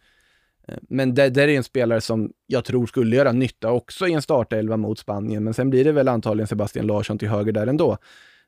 Eh, 0.67 0.77
men 0.89 1.15
det, 1.15 1.29
där 1.29 1.47
är 1.47 1.57
en 1.57 1.63
spelare 1.63 2.01
som 2.01 2.31
jag 2.47 2.65
tror 2.65 2.85
skulle 2.85 3.15
göra 3.15 3.31
nytta 3.31 3.71
också 3.71 4.07
i 4.07 4.13
en 4.13 4.21
startelva 4.21 4.77
mot 4.77 4.99
Spanien. 4.99 5.43
Men 5.43 5.53
sen 5.53 5.69
blir 5.69 5.83
det 5.83 5.91
väl 5.91 6.07
antagligen 6.07 6.47
Sebastian 6.47 6.87
Larsson 6.87 7.17
till 7.17 7.29
höger 7.29 7.51
där 7.51 7.67
ändå. 7.67 7.97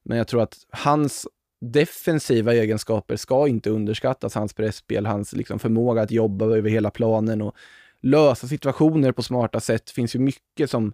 Men 0.04 0.18
jag 0.18 0.28
tror 0.28 0.42
att 0.42 0.58
hans 0.70 1.28
defensiva 1.62 2.54
egenskaper 2.54 3.16
ska 3.16 3.48
inte 3.48 3.70
underskattas. 3.70 4.36
Hans 4.36 4.54
pressspel, 4.54 5.06
hans 5.06 5.34
liksom 5.34 5.60
förmåga 5.60 6.02
att 6.02 6.12
jobba 6.12 6.46
över 6.46 6.70
hela 6.70 6.92
planen 6.92 7.42
och 7.42 7.56
lösa 8.02 8.48
situationer 8.48 9.12
på 9.12 9.24
smarta 9.24 9.60
sätt. 9.60 9.86
Det 9.86 9.92
finns 9.92 10.16
ju 10.16 10.20
mycket 10.20 10.70
som 10.70 10.94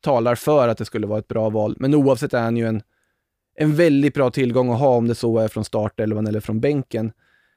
talar 0.00 0.34
för 0.34 0.68
att 0.68 0.78
det 0.78 0.84
skulle 0.84 1.06
vara 1.06 1.18
ett 1.18 1.28
bra 1.28 1.50
val. 1.50 1.76
Men 1.78 1.94
oavsett 1.94 2.34
är 2.34 2.42
han 2.42 2.56
ju 2.56 2.66
en, 2.66 2.82
en 3.54 3.76
väldigt 3.76 4.14
bra 4.14 4.30
tillgång 4.30 4.72
att 4.72 4.78
ha 4.78 4.96
om 4.96 5.08
det 5.08 5.14
så 5.14 5.38
är 5.38 5.48
från 5.48 5.64
startelvan 5.64 6.26
eller 6.26 6.40
från 6.40 6.60
bänken. 6.60 7.12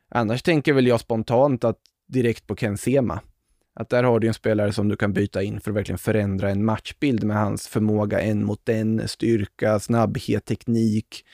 Annars 0.10 0.44
tänker 0.44 0.74
väl 0.74 0.88
jag 0.88 1.00
spontant 1.00 1.64
att 1.64 1.80
direkt 2.08 2.48
på 2.48 2.56
Ken 2.56 2.78
Sema. 2.78 3.22
Att 3.74 3.90
där 3.90 4.04
har 4.04 4.20
du 4.20 4.28
en 4.28 4.34
spelare 4.34 4.74
som 4.74 4.88
du 4.88 4.96
kan 4.96 5.14
byta 5.14 5.44
in 5.44 5.60
för 5.60 5.72
att 5.72 5.78
verkligen 5.78 5.98
förändra 5.98 6.50
en 6.50 6.66
matchbild 6.66 7.24
med 7.24 7.38
hans 7.38 7.68
förmåga 7.68 8.22
en 8.22 8.46
mot 8.46 8.70
en, 8.70 9.08
styrka, 9.08 9.80
snabbhet, 9.80 10.46
teknik. 10.46 11.26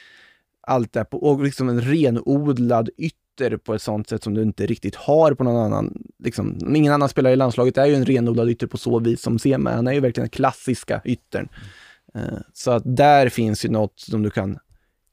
Allt 0.61 0.93
det 0.93 1.05
på, 1.05 1.17
och 1.17 1.43
liksom 1.43 1.69
en 1.69 1.81
renodlad 1.81 2.89
ytter 2.97 3.57
på 3.57 3.73
ett 3.73 3.81
sånt 3.81 4.09
sätt 4.09 4.23
som 4.23 4.33
du 4.33 4.41
inte 4.41 4.65
riktigt 4.65 4.95
har 4.95 5.33
på 5.33 5.43
någon 5.43 5.65
annan. 5.65 6.03
Liksom, 6.23 6.75
ingen 6.75 6.93
annan 6.93 7.09
spelare 7.09 7.33
i 7.33 7.35
landslaget 7.35 7.77
är 7.77 7.85
ju 7.85 7.95
en 7.95 8.05
renodlad 8.05 8.49
ytter 8.49 8.67
på 8.67 8.77
så 8.77 8.99
vis 8.99 9.21
som 9.21 9.39
Sema. 9.39 9.71
Han 9.71 9.87
är 9.87 9.93
ju 9.93 9.99
verkligen 9.99 10.25
den 10.25 10.29
klassiska 10.29 11.01
yttern. 11.05 11.49
Eh, 12.15 12.39
så 12.53 12.71
att 12.71 12.83
där 12.85 13.29
finns 13.29 13.65
ju 13.65 13.69
något 13.69 13.99
som 13.99 14.23
du 14.23 14.29
kan 14.29 14.59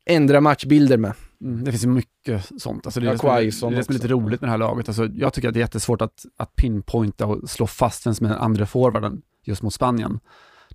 ändra 0.06 0.40
matchbilder 0.40 0.96
med. 0.96 1.12
Mm, 1.44 1.64
det 1.64 1.70
finns 1.70 1.84
ju 1.84 1.88
mycket 1.88 2.50
sånt. 2.58 2.86
Alltså 2.86 3.00
det 3.00 3.06
är 3.06 3.08
Ja, 3.22 3.40
det 3.40 3.52
som 3.52 3.72
är, 3.72 3.76
det 3.76 3.84
som 3.84 3.92
är 3.92 3.98
lite 3.98 4.08
roligt 4.08 4.40
med 4.40 4.48
det 4.48 4.50
här 4.50 4.58
laget. 4.58 4.88
Alltså 4.88 5.06
jag 5.06 5.32
tycker 5.32 5.48
att 5.48 5.54
det 5.54 5.60
är 5.60 5.62
jättesvårt 5.62 6.02
att, 6.02 6.26
att 6.36 6.56
pinpointa 6.56 7.26
och 7.26 7.50
slå 7.50 7.66
fast 7.66 8.06
vem 8.06 8.14
som 8.14 8.26
är 8.26 8.30
den 8.30 8.38
andra 8.38 8.66
forwarden 8.66 9.22
just 9.44 9.62
mot 9.62 9.74
Spanien. 9.74 10.20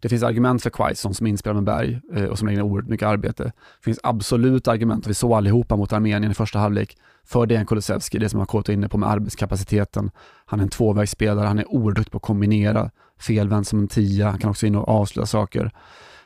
Det 0.01 0.09
finns 0.09 0.23
argument 0.23 0.63
för 0.63 0.69
Quaison 0.69 1.13
som 1.13 1.27
inspelad 1.27 1.55
med 1.55 1.63
Berg 1.63 2.01
eh, 2.13 2.25
och 2.25 2.39
som 2.39 2.47
lägger 2.47 2.63
ner 2.63 2.69
oerhört 2.69 2.89
mycket 2.89 3.07
arbete. 3.07 3.43
Det 3.43 3.83
finns 3.83 3.99
absolut 4.03 4.67
argument, 4.67 5.05
och 5.05 5.09
vi 5.09 5.13
såg 5.13 5.33
allihopa 5.33 5.75
mot 5.75 5.93
Armenien 5.93 6.31
i 6.31 6.33
första 6.33 6.59
halvlek, 6.59 6.97
för 7.23 7.45
Dejan 7.45 7.65
Kulusevski, 7.65 8.17
det 8.17 8.29
som 8.29 8.39
jag 8.39 8.53
var 8.53 8.71
inne 8.71 8.89
på 8.89 8.97
med 8.97 9.09
arbetskapaciteten. 9.09 10.11
Han 10.45 10.59
är 10.59 10.63
en 10.63 10.69
tvåvägsspelare, 10.69 11.47
han 11.47 11.59
är 11.59 11.71
oerhört 11.71 11.95
duktig 11.95 12.11
på 12.11 12.17
att 12.17 12.23
kombinera, 12.23 12.91
felvänd 13.19 13.67
som 13.67 13.79
en 13.79 13.87
tia, 13.87 14.29
han 14.29 14.39
kan 14.39 14.49
också 14.49 14.65
in 14.65 14.75
och 14.75 14.89
avsluta 14.89 15.25
saker. 15.25 15.71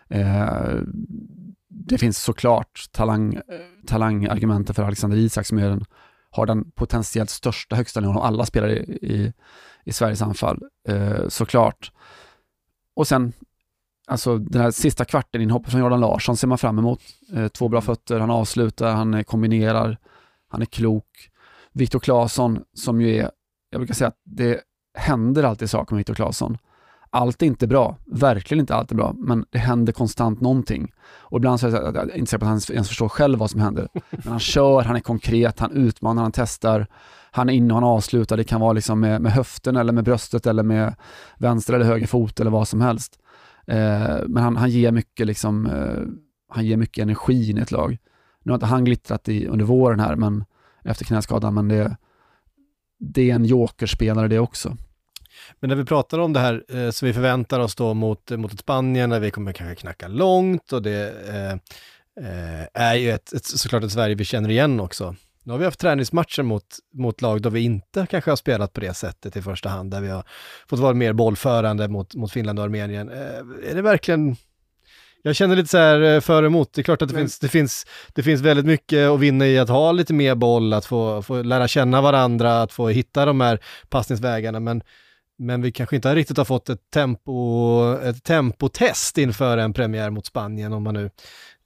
Eh, 0.09 0.81
det 1.69 1.97
finns 1.97 2.17
såklart 2.17 2.85
talang, 2.91 3.41
talangargumenten 3.87 4.75
för 4.75 4.83
Alexander 4.83 5.17
Isak 5.17 5.45
som 5.45 5.57
är 5.57 5.69
den, 5.69 5.85
har 6.29 6.45
den 6.45 6.71
potentiellt 6.71 7.29
största 7.29 7.75
högsta 7.75 7.99
nivån 7.99 8.17
av 8.17 8.23
alla 8.23 8.45
spelare 8.45 8.77
i, 8.77 8.81
i, 9.01 9.33
i 9.83 9.91
Sveriges 9.91 10.21
anfall. 10.21 10.63
Eh, 10.87 11.27
såklart. 11.27 11.91
Och 12.95 13.07
sen, 13.07 13.33
alltså 14.07 14.37
den 14.37 14.61
här 14.61 14.71
sista 14.71 15.05
kvarten 15.05 15.41
inhoppet 15.41 15.71
från 15.71 15.81
Jordan 15.81 15.99
Larsson 15.99 16.37
ser 16.37 16.47
man 16.47 16.57
fram 16.57 16.79
emot. 16.79 17.01
Eh, 17.33 17.47
två 17.47 17.67
bra 17.67 17.81
fötter, 17.81 18.19
han 18.19 18.31
avslutar, 18.31 18.93
han 18.93 19.13
eh, 19.13 19.23
kombinerar, 19.23 19.97
han 20.47 20.61
är 20.61 20.65
klok. 20.65 21.29
Viktor 21.73 21.99
Claesson 21.99 22.63
som 22.73 23.01
ju 23.01 23.17
är, 23.17 23.31
jag 23.69 23.79
brukar 23.79 23.93
säga 23.93 24.07
att 24.07 24.21
det 24.23 24.61
händer 24.97 25.43
alltid 25.43 25.69
saker 25.69 25.95
med 25.95 25.97
Viktor 25.97 26.13
Claesson. 26.13 26.57
Allt 27.09 27.41
är 27.41 27.45
inte 27.45 27.67
bra, 27.67 27.97
verkligen 28.05 28.59
inte 28.59 28.75
allt 28.75 28.91
är 28.91 28.95
bra, 28.95 29.13
men 29.17 29.45
det 29.49 29.57
händer 29.57 29.93
konstant 29.93 30.41
någonting. 30.41 30.91
Och 31.07 31.37
ibland 31.37 31.59
så 31.59 31.67
är 31.67 31.71
jag 31.71 31.95
är 31.95 32.17
inte 32.17 32.29
säker 32.29 32.39
på 32.39 32.45
att 32.45 32.49
han 32.67 32.75
ens 32.75 32.87
förstår 32.87 33.09
själv 33.09 33.39
vad 33.39 33.51
som 33.51 33.61
händer. 33.61 33.87
Men 34.11 34.27
han 34.27 34.39
kör, 34.39 34.81
han 34.81 34.95
är 34.95 34.99
konkret, 34.99 35.59
han 35.59 35.71
utmanar, 35.71 36.21
han 36.21 36.31
testar, 36.31 36.87
han 37.31 37.49
är 37.49 37.53
inne 37.53 37.73
och 37.73 37.81
han 37.81 37.89
avslutar. 37.89 38.37
Det 38.37 38.43
kan 38.43 38.61
vara 38.61 38.73
liksom 38.73 38.99
med, 38.99 39.21
med 39.21 39.31
höften 39.31 39.75
eller 39.75 39.93
med 39.93 40.03
bröstet 40.03 40.47
eller 40.47 40.63
med 40.63 40.95
vänster 41.37 41.73
eller 41.73 41.85
höger 41.85 42.07
fot 42.07 42.39
eller 42.39 42.51
vad 42.51 42.67
som 42.67 42.81
helst. 42.81 43.19
Eh, 43.67 44.17
men 44.27 44.43
han, 44.43 44.55
han 44.55 44.69
ger 44.69 44.91
mycket 44.91 45.27
liksom, 45.27 45.65
eh, 45.65 46.03
han 46.49 46.65
ger 46.65 46.77
mycket 46.77 47.01
energi 47.01 47.49
in 47.49 47.57
i 47.57 47.61
ett 47.61 47.71
lag. 47.71 47.97
Nu 48.43 48.51
har 48.51 48.55
inte 48.55 48.65
han 48.65 48.85
glittrat 48.85 49.29
i, 49.29 49.47
under 49.47 49.65
våren 49.65 49.99
här, 49.99 50.15
men 50.15 50.45
efter 50.83 51.05
knäskadan, 51.05 51.53
men 51.53 51.67
det, 51.67 51.97
det 52.99 53.31
är 53.31 53.35
en 53.35 53.45
jokerspelare 53.45 54.27
det 54.27 54.39
också. 54.39 54.77
Men 55.59 55.69
när 55.69 55.75
vi 55.75 55.85
pratar 55.85 56.19
om 56.19 56.33
det 56.33 56.39
här 56.39 56.63
eh, 56.69 56.89
som 56.89 57.05
vi 57.05 57.13
förväntar 57.13 57.59
oss 57.59 57.75
då 57.75 57.93
mot, 57.93 58.31
mot 58.31 58.53
ett 58.53 58.59
Spanien, 58.59 59.09
där 59.09 59.19
vi 59.19 59.31
kommer 59.31 59.53
kanske 59.53 59.75
knacka 59.75 60.07
långt 60.07 60.73
och 60.73 60.81
det, 60.81 61.13
eh, 61.27 61.51
eh, 62.25 62.67
är 62.73 62.95
ju 62.95 63.11
ett, 63.11 63.33
ett, 63.33 63.45
såklart 63.45 63.83
ett 63.83 63.91
Sverige 63.91 64.15
vi 64.15 64.25
känner 64.25 64.49
igen 64.49 64.79
också. 64.79 65.15
Nu 65.43 65.53
har 65.53 65.57
vi 65.57 65.65
haft 65.65 65.79
träningsmatcher 65.79 66.43
mot, 66.43 66.65
mot 66.93 67.21
lag 67.21 67.41
då 67.41 67.49
vi 67.49 67.59
inte 67.59 68.07
kanske 68.09 68.31
har 68.31 68.35
spelat 68.35 68.73
på 68.73 68.79
det 68.79 68.93
sättet 68.93 69.35
i 69.37 69.41
första 69.41 69.69
hand, 69.69 69.91
där 69.91 70.01
vi 70.01 70.09
har 70.09 70.23
fått 70.69 70.79
vara 70.79 70.93
mer 70.93 71.13
bollförande 71.13 71.87
mot, 71.87 72.15
mot 72.15 72.31
Finland 72.31 72.59
och 72.59 72.65
Armenien. 72.65 73.09
Eh, 73.09 73.69
är 73.69 73.75
det 73.75 73.81
verkligen 73.81 74.35
jag 75.21 75.35
känner 75.35 75.55
lite 75.55 75.69
så 75.69 75.77
här 75.77 76.01
eh, 76.01 76.19
för 76.19 76.43
och 76.43 76.47
emot. 76.47 76.73
Det 76.73 76.81
är 76.81 76.83
klart 76.83 77.01
att 77.01 77.09
det, 77.09 77.13
Men... 77.13 77.23
finns, 77.23 77.39
det, 77.39 77.47
finns, 77.47 77.85
det 78.13 78.23
finns 78.23 78.41
väldigt 78.41 78.65
mycket 78.65 79.09
att 79.09 79.19
vinna 79.19 79.47
i 79.47 79.59
att 79.59 79.69
ha 79.69 79.91
lite 79.91 80.13
mer 80.13 80.35
boll, 80.35 80.73
att 80.73 80.85
få, 80.85 81.21
få 81.21 81.41
lära 81.41 81.67
känna 81.67 82.01
varandra, 82.01 82.61
att 82.61 82.71
få 82.71 82.89
hitta 82.89 83.25
de 83.25 83.41
här 83.41 83.59
passningsvägarna. 83.89 84.59
Men, 84.59 84.81
men 85.37 85.61
vi 85.61 85.71
kanske 85.71 85.95
inte 85.95 86.15
riktigt 86.15 86.37
har 86.37 86.45
fått 86.45 86.69
ett, 86.69 86.89
tempo, 86.89 87.97
ett 88.03 88.23
tempotest 88.23 89.17
inför 89.17 89.57
en 89.57 89.73
premiär 89.73 90.09
mot 90.09 90.25
Spanien 90.25 90.73
om 90.73 90.83
man 90.83 90.93
nu 90.93 91.09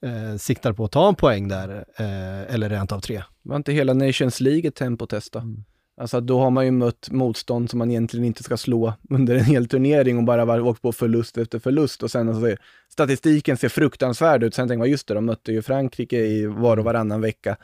eh, 0.06 0.36
siktar 0.38 0.72
på 0.72 0.84
att 0.84 0.92
ta 0.92 1.08
en 1.08 1.14
poäng 1.14 1.48
där, 1.48 1.84
eh, 1.96 2.54
eller 2.54 2.68
rent 2.68 2.92
av 2.92 3.00
tre. 3.00 3.22
Var 3.42 3.56
inte 3.56 3.72
hela 3.72 3.94
Nations 3.94 4.40
League 4.40 4.68
ett 4.68 4.74
tempotest 4.74 5.32
då? 5.32 5.38
Mm. 5.38 5.64
Alltså 6.00 6.20
då 6.20 6.40
har 6.40 6.50
man 6.50 6.64
ju 6.64 6.70
mött 6.70 7.10
motstånd 7.10 7.70
som 7.70 7.78
man 7.78 7.90
egentligen 7.90 8.26
inte 8.26 8.42
ska 8.42 8.56
slå 8.56 8.94
under 9.10 9.36
en 9.36 9.44
hel 9.44 9.68
turnering 9.68 10.18
och 10.18 10.24
bara 10.24 10.62
åkt 10.62 10.82
på 10.82 10.92
förlust 10.92 11.38
efter 11.38 11.58
förlust 11.58 12.02
och 12.02 12.10
sen 12.10 12.28
alltså, 12.28 12.56
statistiken 12.88 13.56
ser 13.56 13.68
fruktansvärd 13.68 14.42
ut. 14.42 14.54
Sen 14.54 14.68
tänker 14.68 14.78
man, 14.78 14.90
just 14.90 15.06
det, 15.06 15.14
de 15.14 15.24
mötte 15.24 15.52
ju 15.52 15.62
Frankrike 15.62 16.16
i 16.16 16.46
var 16.46 16.76
och 16.76 16.84
varannan 16.84 17.20
vecka. 17.20 17.56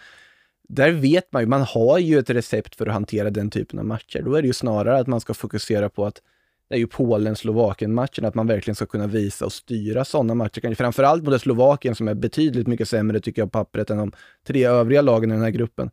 Där 0.69 0.91
vet 0.91 1.33
man 1.33 1.43
ju, 1.43 1.47
man 1.47 1.63
har 1.63 1.99
ju 1.99 2.19
ett 2.19 2.31
recept 2.31 2.75
för 2.75 2.87
att 2.87 2.93
hantera 2.93 3.31
den 3.31 3.51
typen 3.51 3.79
av 3.79 3.85
matcher. 3.85 4.23
Då 4.23 4.35
är 4.35 4.43
det 4.43 4.49
ju 4.49 4.55
snarare 4.55 4.99
att 4.99 5.07
man 5.07 5.21
ska 5.21 5.35
fokusera 5.35 5.89
på 5.89 6.07
att 6.07 6.23
det 6.69 6.75
är 6.75 6.79
ju 6.79 6.87
Polen-Slovakien-matchen, 6.87 8.25
att 8.25 8.35
man 8.35 8.47
verkligen 8.47 8.75
ska 8.75 8.87
kunna 8.87 9.07
visa 9.07 9.45
och 9.45 9.53
styra 9.53 10.05
sådana 10.05 10.35
matcher. 10.35 10.75
Framförallt 10.75 11.25
mot 11.25 11.41
Slovakien 11.41 11.95
som 11.95 12.09
är 12.09 12.15
betydligt 12.15 12.67
mycket 12.67 12.89
sämre, 12.89 13.21
tycker 13.21 13.43
jag, 13.43 13.53
på 13.53 13.59
pappret 13.59 13.91
än 13.91 13.99
de 13.99 14.13
tre 14.47 14.67
övriga 14.67 15.03
lagen 15.03 15.31
i 15.31 15.35
den 15.35 15.43
här 15.43 15.51
gruppen. 15.51 15.91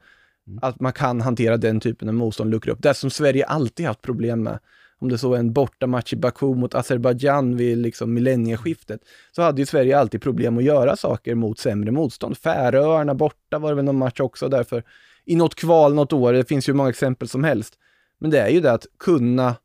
Mm. 0.48 0.60
Att 0.62 0.80
man 0.80 0.94
kan 0.94 1.22
hantera 1.22 1.58
den 1.58 1.80
typen 1.80 2.08
av 2.08 2.14
motstånd, 2.14 2.52
luckra 2.52 2.74
upp. 2.74 2.82
Det 2.82 2.94
som 2.94 3.10
Sverige 3.10 3.46
alltid 3.46 3.86
haft 3.86 4.02
problem 4.02 4.44
med. 4.44 4.60
Om 5.06 5.10
det 5.10 5.18
så 5.18 5.34
är 5.34 5.40
en 5.40 5.54
bortamatch 5.54 6.14
i 6.14 6.16
Baku 6.16 6.46
mot 6.46 6.76
Azerbajdzjan 6.76 7.58
vid 7.58 7.78
liksom 7.78 8.14
millennieskiftet, 8.14 9.02
så 9.32 9.42
hade 9.42 9.62
ju 9.62 9.66
Sverige 9.66 10.00
alltid 10.00 10.22
problem 10.22 10.58
att 10.58 10.64
göra 10.64 10.96
saker 10.96 11.36
mot 11.36 11.60
sämre 11.60 11.92
motstånd. 11.92 12.38
Färöarna 12.38 13.16
borta 13.16 13.60
var 13.60 13.70
det 13.70 13.76
väl 13.76 13.86
någon 13.86 13.98
match 13.98 14.20
också 14.20 14.50
därför. 14.50 14.84
I 15.26 15.36
något 15.36 15.56
kval 15.56 15.94
något 15.94 16.14
år, 16.14 16.34
det 16.34 16.46
finns 16.46 16.70
ju 16.70 16.74
många 16.74 16.90
exempel 16.90 17.28
som 17.28 17.44
helst. 17.44 17.74
Men 18.20 18.32
det 18.32 18.40
är 18.40 18.50
ju 18.50 18.60
det 18.60 18.72
att 18.72 18.86
kunna 19.00 19.56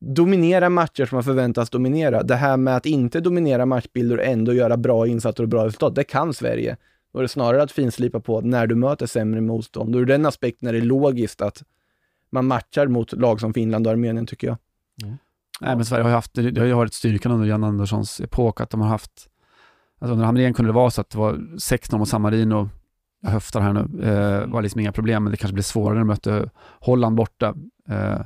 dominera 0.00 0.68
matcher 0.68 1.04
som 1.04 1.16
man 1.16 1.24
förväntas 1.24 1.70
dominera. 1.70 2.22
Det 2.22 2.34
här 2.34 2.56
med 2.56 2.76
att 2.76 2.86
inte 2.86 3.20
dominera 3.20 3.66
matchbilder 3.66 4.18
och 4.18 4.24
ändå 4.24 4.52
göra 4.52 4.76
bra 4.76 5.06
insatser 5.06 5.42
och 5.42 5.48
bra 5.48 5.66
resultat, 5.66 5.94
det 5.94 6.04
kan 6.04 6.34
Sverige. 6.34 6.76
Då 7.12 7.18
är 7.18 7.22
det 7.22 7.28
snarare 7.28 7.62
att 7.62 7.72
finslipa 7.72 8.20
på 8.20 8.40
när 8.40 8.66
du 8.66 8.74
möter 8.74 9.06
sämre 9.06 9.40
motstånd. 9.40 9.94
Och 9.94 10.00
ur 10.00 10.06
den 10.06 10.26
aspekten 10.26 10.68
är 10.68 10.72
det 10.72 10.80
logiskt 10.80 11.42
att 11.42 11.62
man 12.30 12.46
matchar 12.46 12.86
mot 12.86 13.12
lag 13.12 13.40
som 13.40 13.54
Finland 13.54 13.86
och 13.86 13.92
Armenien, 13.92 14.26
tycker 14.26 14.46
jag. 14.46 14.56
Mm. 15.02 15.16
Nej, 15.60 15.76
men 15.76 15.84
Sverige 15.84 16.02
har 16.02 16.10
ju 16.10 16.14
haft, 16.14 16.34
det 16.34 16.58
har 16.58 16.66
ju 16.66 16.72
varit 16.72 16.94
styrkan 16.94 17.32
under 17.32 17.46
Jan 17.46 17.64
Anderssons 17.64 18.20
epok, 18.20 18.60
att 18.60 18.70
de 18.70 18.80
har 18.80 18.88
haft, 18.88 19.28
alltså 19.98 20.12
under 20.12 20.26
Hamrén 20.26 20.54
kunde 20.54 20.68
det 20.68 20.74
vara 20.74 20.90
så 20.90 21.00
att 21.00 21.10
det 21.10 21.18
var 21.18 21.32
6-0 21.32 21.98
mot 21.98 22.08
San 22.08 22.22
Marino, 22.22 22.68
jag 23.20 23.30
höftar 23.30 23.60
här 23.60 23.72
nu, 23.72 24.04
eh, 24.04 24.46
var 24.46 24.62
liksom 24.62 24.80
inga 24.80 24.92
problem, 24.92 25.24
men 25.24 25.30
det 25.30 25.36
kanske 25.36 25.54
blev 25.54 25.62
svårare 25.62 25.94
när 25.94 26.00
de 26.00 26.06
mötte 26.06 26.50
Holland 26.80 27.16
borta. 27.16 27.54
Eh, 27.88 28.20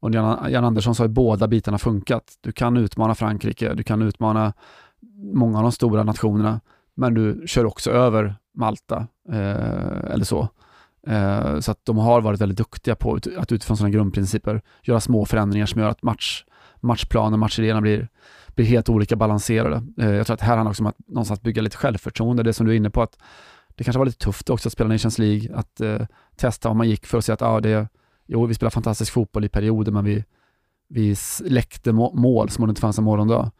under 0.00 0.18
Jan, 0.18 0.52
Jan 0.52 0.64
Andersson 0.64 0.94
så 0.94 1.02
har 1.02 1.08
ju 1.08 1.14
båda 1.14 1.48
bitarna 1.48 1.78
funkat. 1.78 2.24
Du 2.40 2.52
kan 2.52 2.76
utmana 2.76 3.14
Frankrike, 3.14 3.74
du 3.74 3.82
kan 3.82 4.02
utmana 4.02 4.52
många 5.34 5.58
av 5.58 5.62
de 5.62 5.72
stora 5.72 6.02
nationerna, 6.02 6.60
men 6.94 7.14
du 7.14 7.42
kör 7.46 7.64
också 7.64 7.90
över 7.90 8.34
Malta 8.54 9.06
eh, 9.28 10.12
eller 10.12 10.24
så. 10.24 10.48
Eh, 11.06 11.58
så 11.58 11.70
att 11.72 11.84
de 11.84 11.98
har 11.98 12.20
varit 12.20 12.40
väldigt 12.40 12.58
duktiga 12.58 12.94
på 12.94 13.18
att 13.36 13.52
utifrån 13.52 13.76
sådana 13.76 13.90
grundprinciper 13.90 14.62
göra 14.82 15.00
små 15.00 15.24
förändringar 15.24 15.66
som 15.66 15.80
gör 15.80 15.88
att 15.88 16.02
match, 16.02 16.44
matchplanen, 16.80 17.40
matchidéerna 17.40 17.80
blir, 17.80 18.08
blir 18.54 18.66
helt 18.66 18.88
olika 18.88 19.16
balanserade. 19.16 19.82
Eh, 19.98 20.10
jag 20.10 20.26
tror 20.26 20.34
att 20.34 20.40
här 20.40 20.56
handlar 20.56 20.70
också 20.70 20.82
om 20.82 20.86
att 20.86 20.98
någonstans 21.06 21.42
bygga 21.42 21.62
lite 21.62 21.76
självförtroende, 21.76 22.42
det 22.42 22.52
som 22.52 22.66
du 22.66 22.72
är 22.72 22.76
inne 22.76 22.90
på 22.90 23.02
att 23.02 23.18
det 23.74 23.84
kanske 23.84 23.98
var 23.98 24.06
lite 24.06 24.24
tufft 24.24 24.50
också 24.50 24.68
att 24.68 24.72
spela 24.72 24.88
Nations 24.88 25.18
League, 25.18 25.56
att 25.56 25.80
eh, 25.80 26.06
testa 26.36 26.68
vad 26.68 26.76
man 26.76 26.88
gick 26.88 27.06
för 27.06 27.18
att 27.18 27.24
se 27.24 27.32
att 27.32 27.42
ah, 27.42 27.60
det, 27.60 27.88
jo, 28.26 28.46
vi 28.46 28.54
spelar 28.54 28.70
fantastisk 28.70 29.12
fotboll 29.12 29.44
i 29.44 29.48
perioder, 29.48 29.92
men 29.92 30.04
vi, 30.04 30.24
vi 30.88 31.16
läckte 31.44 31.92
mål 31.92 32.50
som 32.50 32.64
om 32.64 32.68
det 32.68 32.70
inte 32.70 32.80
fanns 32.80 32.98
en 32.98 33.04
morgondag. 33.04 33.50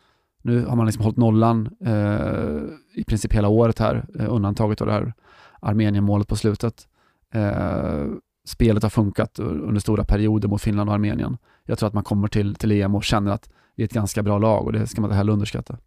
Nu 0.43 0.65
har 0.65 0.77
man 0.77 0.87
liksom 0.87 1.05
hållit 1.05 1.19
nollan 1.19 1.71
eh, 1.81 2.63
i 2.95 3.05
princip 3.05 3.33
hela 3.33 3.49
året 3.49 3.79
här, 3.79 4.07
eh, 4.19 4.35
undantaget 4.35 4.81
av 4.81 4.87
det 4.87 4.93
här 4.93 5.15
Armenien-målet 5.61 6.29
på 6.29 6.37
slutet. 6.37 6.89
Eh, 7.33 8.07
spelet 8.47 8.83
har 8.83 8.91
funkat 8.91 9.39
under 9.39 9.81
stora 9.81 10.05
perioder 10.05 10.49
mot 10.49 10.63
Finland 10.63 10.89
och 10.91 10.95
Armenien. 10.95 11.37
Jag 11.65 11.79
tror 11.79 11.87
att 11.87 11.95
man 11.95 12.05
kommer 12.05 12.29
till, 12.29 12.55
till 12.55 12.73
EM 12.73 12.95
och 12.95 13.05
känner 13.05 13.33
att 13.33 13.51
vi 13.77 13.83
är 13.83 13.85
ett 13.85 13.93
ganska 13.93 14.23
bra 14.23 14.39
lag 14.39 14.67
och 14.67 14.73
det 14.73 14.87
ska 14.87 15.01
man 15.01 15.11
inte 15.11 15.17
heller 15.17 15.33
underskatta. 15.33 15.79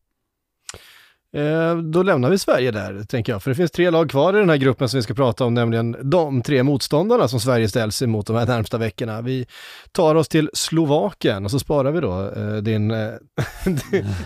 Eh, 1.36 1.78
då 1.78 2.04
lämnar 2.04 2.30
vi 2.30 2.38
Sverige 2.38 2.72
där, 2.72 3.04
tänker 3.04 3.32
jag. 3.32 3.44
För 3.44 3.52
det 3.52 3.56
finns 3.56 3.72
tre 3.72 3.90
lag 3.90 4.10
kvar 4.10 4.34
i 4.34 4.40
den 4.40 4.50
här 4.50 4.58
gruppen 4.58 4.90
som 4.90 4.98
vi 4.98 5.02
ska 5.02 5.14
prata 5.14 5.46
om, 5.46 5.54
nämligen 5.54 5.96
de 6.02 6.42
tre 6.42 6.64
motståndarna 6.64 7.28
som 7.28 7.40
Sverige 7.40 7.70
ställs 7.70 8.02
emot 8.02 8.28
de 8.28 8.36
här 8.36 8.46
närmsta 8.46 8.78
veckorna. 8.78 9.22
Vi 9.22 9.46
tar 9.92 10.16
oss 10.16 10.28
till 10.28 10.50
Slovakien 10.54 11.46
och 11.46 11.52
så 11.52 11.60
sparar 11.60 11.92
vi 11.92 12.00
då 12.00 12.32
eh, 12.36 12.56
din, 12.56 12.92
eh, 12.92 12.98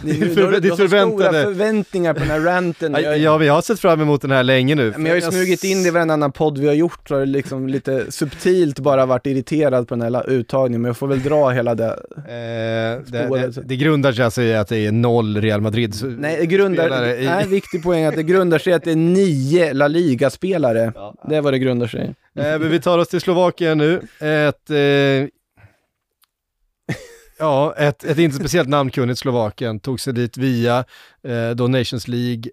din, 0.03 0.35
för, 0.35 0.59
ditt 0.59 0.75
förväntade... 0.75 1.29
stora 1.29 1.43
förväntningar 1.43 2.13
på 2.13 2.19
den 2.19 2.29
här 2.29 2.39
ranten. 2.39 2.97
Ja, 3.03 3.15
ja, 3.15 3.37
vi 3.37 3.47
har 3.47 3.61
sett 3.61 3.79
fram 3.79 4.01
emot 4.01 4.21
den 4.21 4.31
här 4.31 4.43
länge 4.43 4.75
nu. 4.75 4.93
Men 4.97 5.05
jag 5.05 5.11
har 5.11 5.15
ju 5.15 5.31
smugit 5.31 5.63
in 5.63 5.83
det 5.83 5.89
i 5.89 5.91
varenda 5.91 6.29
podd 6.29 6.57
vi 6.57 6.67
har 6.67 6.73
gjort, 6.73 7.11
och 7.11 7.27
liksom 7.27 7.67
lite 7.67 8.11
subtilt 8.11 8.79
bara 8.79 9.05
varit 9.05 9.25
irriterad 9.25 9.87
på 9.87 9.95
den 9.95 10.13
här 10.13 10.29
uttagningen, 10.29 10.81
men 10.81 10.89
jag 10.89 10.97
får 10.97 11.07
väl 11.07 11.23
dra 11.23 11.49
hela 11.49 11.75
det. 11.75 11.99
Eh, 12.17 13.11
det, 13.11 13.27
det, 13.29 13.61
det 13.65 13.75
grundar 13.75 14.11
sig 14.11 14.25
alltså 14.25 14.41
i 14.41 14.55
att 14.55 14.67
det 14.67 14.85
är 14.85 14.91
noll 14.91 15.41
Real 15.41 15.61
Madrid. 15.61 15.95
Nej, 16.19 16.37
det 16.39 16.45
grundar, 16.45 16.98
spelare. 16.99 17.21
I... 17.21 17.25
Nej, 17.25 17.47
viktig 17.47 17.83
poäng 17.83 18.05
att 18.05 18.15
det 18.15 18.23
grundar 18.23 18.59
sig 18.59 18.73
att 18.73 18.83
det 18.83 18.91
är 18.91 18.95
nio 18.95 19.73
La 19.73 19.87
Liga-spelare. 19.87 20.91
Ja. 20.95 21.15
Det 21.29 21.35
är 21.35 21.41
vad 21.41 21.53
det 21.53 21.59
grundar 21.59 21.87
sig 21.87 22.01
eh, 22.35 22.59
men 22.59 22.69
Vi 22.69 22.79
tar 22.79 22.97
oss 22.97 23.07
till 23.07 23.21
Slovakien 23.21 23.77
nu. 23.77 24.01
Ett, 24.19 24.69
eh, 24.69 25.29
ja, 27.39 27.75
ett, 27.77 28.03
ett 28.03 28.17
inte 28.17 28.37
speciellt 28.37 28.69
namnkunnigt 28.69 29.19
Slovakien 29.19 29.79
tog 29.79 29.99
sig 29.99 30.13
dit 30.13 30.37
via 30.37 30.85
eh, 31.23 31.49
då 31.55 31.67
Nations 31.67 32.07
League. 32.07 32.43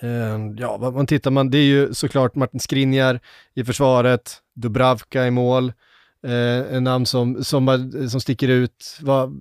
Eh, 0.00 0.10
ja, 0.56 0.76
vad 0.76 0.94
man 0.94 1.06
tittar 1.06 1.30
man, 1.30 1.50
det 1.50 1.58
är 1.58 1.64
ju 1.64 1.94
såklart 1.94 2.34
Martin 2.34 2.60
Skriniar 2.60 3.20
i 3.54 3.64
försvaret, 3.64 4.36
Dubravka 4.54 5.26
i 5.26 5.30
mål, 5.30 5.72
eh, 6.26 6.74
en 6.76 6.84
namn 6.84 7.06
som, 7.06 7.44
som, 7.44 7.90
som 8.10 8.20
sticker 8.20 8.48
ut. 8.48 8.98
Vad, 9.00 9.40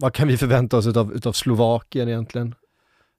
vad 0.00 0.14
kan 0.14 0.28
vi 0.28 0.36
förvänta 0.36 0.76
oss 0.76 0.86
utav, 0.86 1.14
utav 1.14 1.32
Slovakien 1.32 2.08
egentligen? 2.08 2.54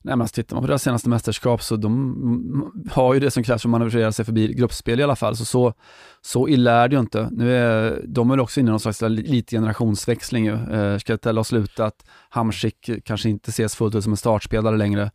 Nej, 0.05 0.15
men 0.15 0.21
alltså, 0.21 0.33
tittar 0.33 0.55
man 0.55 0.63
på 0.63 0.67
deras 0.67 0.83
senaste 0.83 1.09
mästerskap 1.09 1.63
så 1.63 1.75
de 1.75 2.71
har 2.91 3.13
ju 3.13 3.19
det 3.19 3.31
som 3.31 3.43
krävs 3.43 3.61
för 3.61 3.69
att 3.69 3.71
manövrera 3.71 4.11
sig 4.11 4.25
förbi 4.25 4.53
gruppspel 4.53 4.99
i 4.99 5.03
alla 5.03 5.15
fall. 5.15 5.35
Så, 5.35 5.45
så, 5.45 5.73
så 6.21 6.47
illa 6.47 6.71
är 6.71 6.87
det 6.87 6.95
ju 6.95 6.99
inte. 6.99 7.29
Nu 7.31 7.55
är, 7.55 8.01
de 8.07 8.31
är 8.31 8.39
också 8.39 8.59
inne 8.59 8.69
i 8.69 8.71
någon 8.71 8.79
slags 8.79 9.01
lite 9.01 9.55
generationsväxling 9.55 10.45
ju. 10.45 10.53
Eh, 10.53 10.97
Skretell 10.97 11.37
har 11.37 11.43
slutat, 11.43 12.05
Hamsik 12.29 12.89
kanske 13.05 13.29
inte 13.29 13.49
ses 13.49 13.75
fullt 13.75 13.95
ut 13.95 14.03
som 14.03 14.13
en 14.13 14.17
startspelare 14.17 14.77
längre 14.77 15.11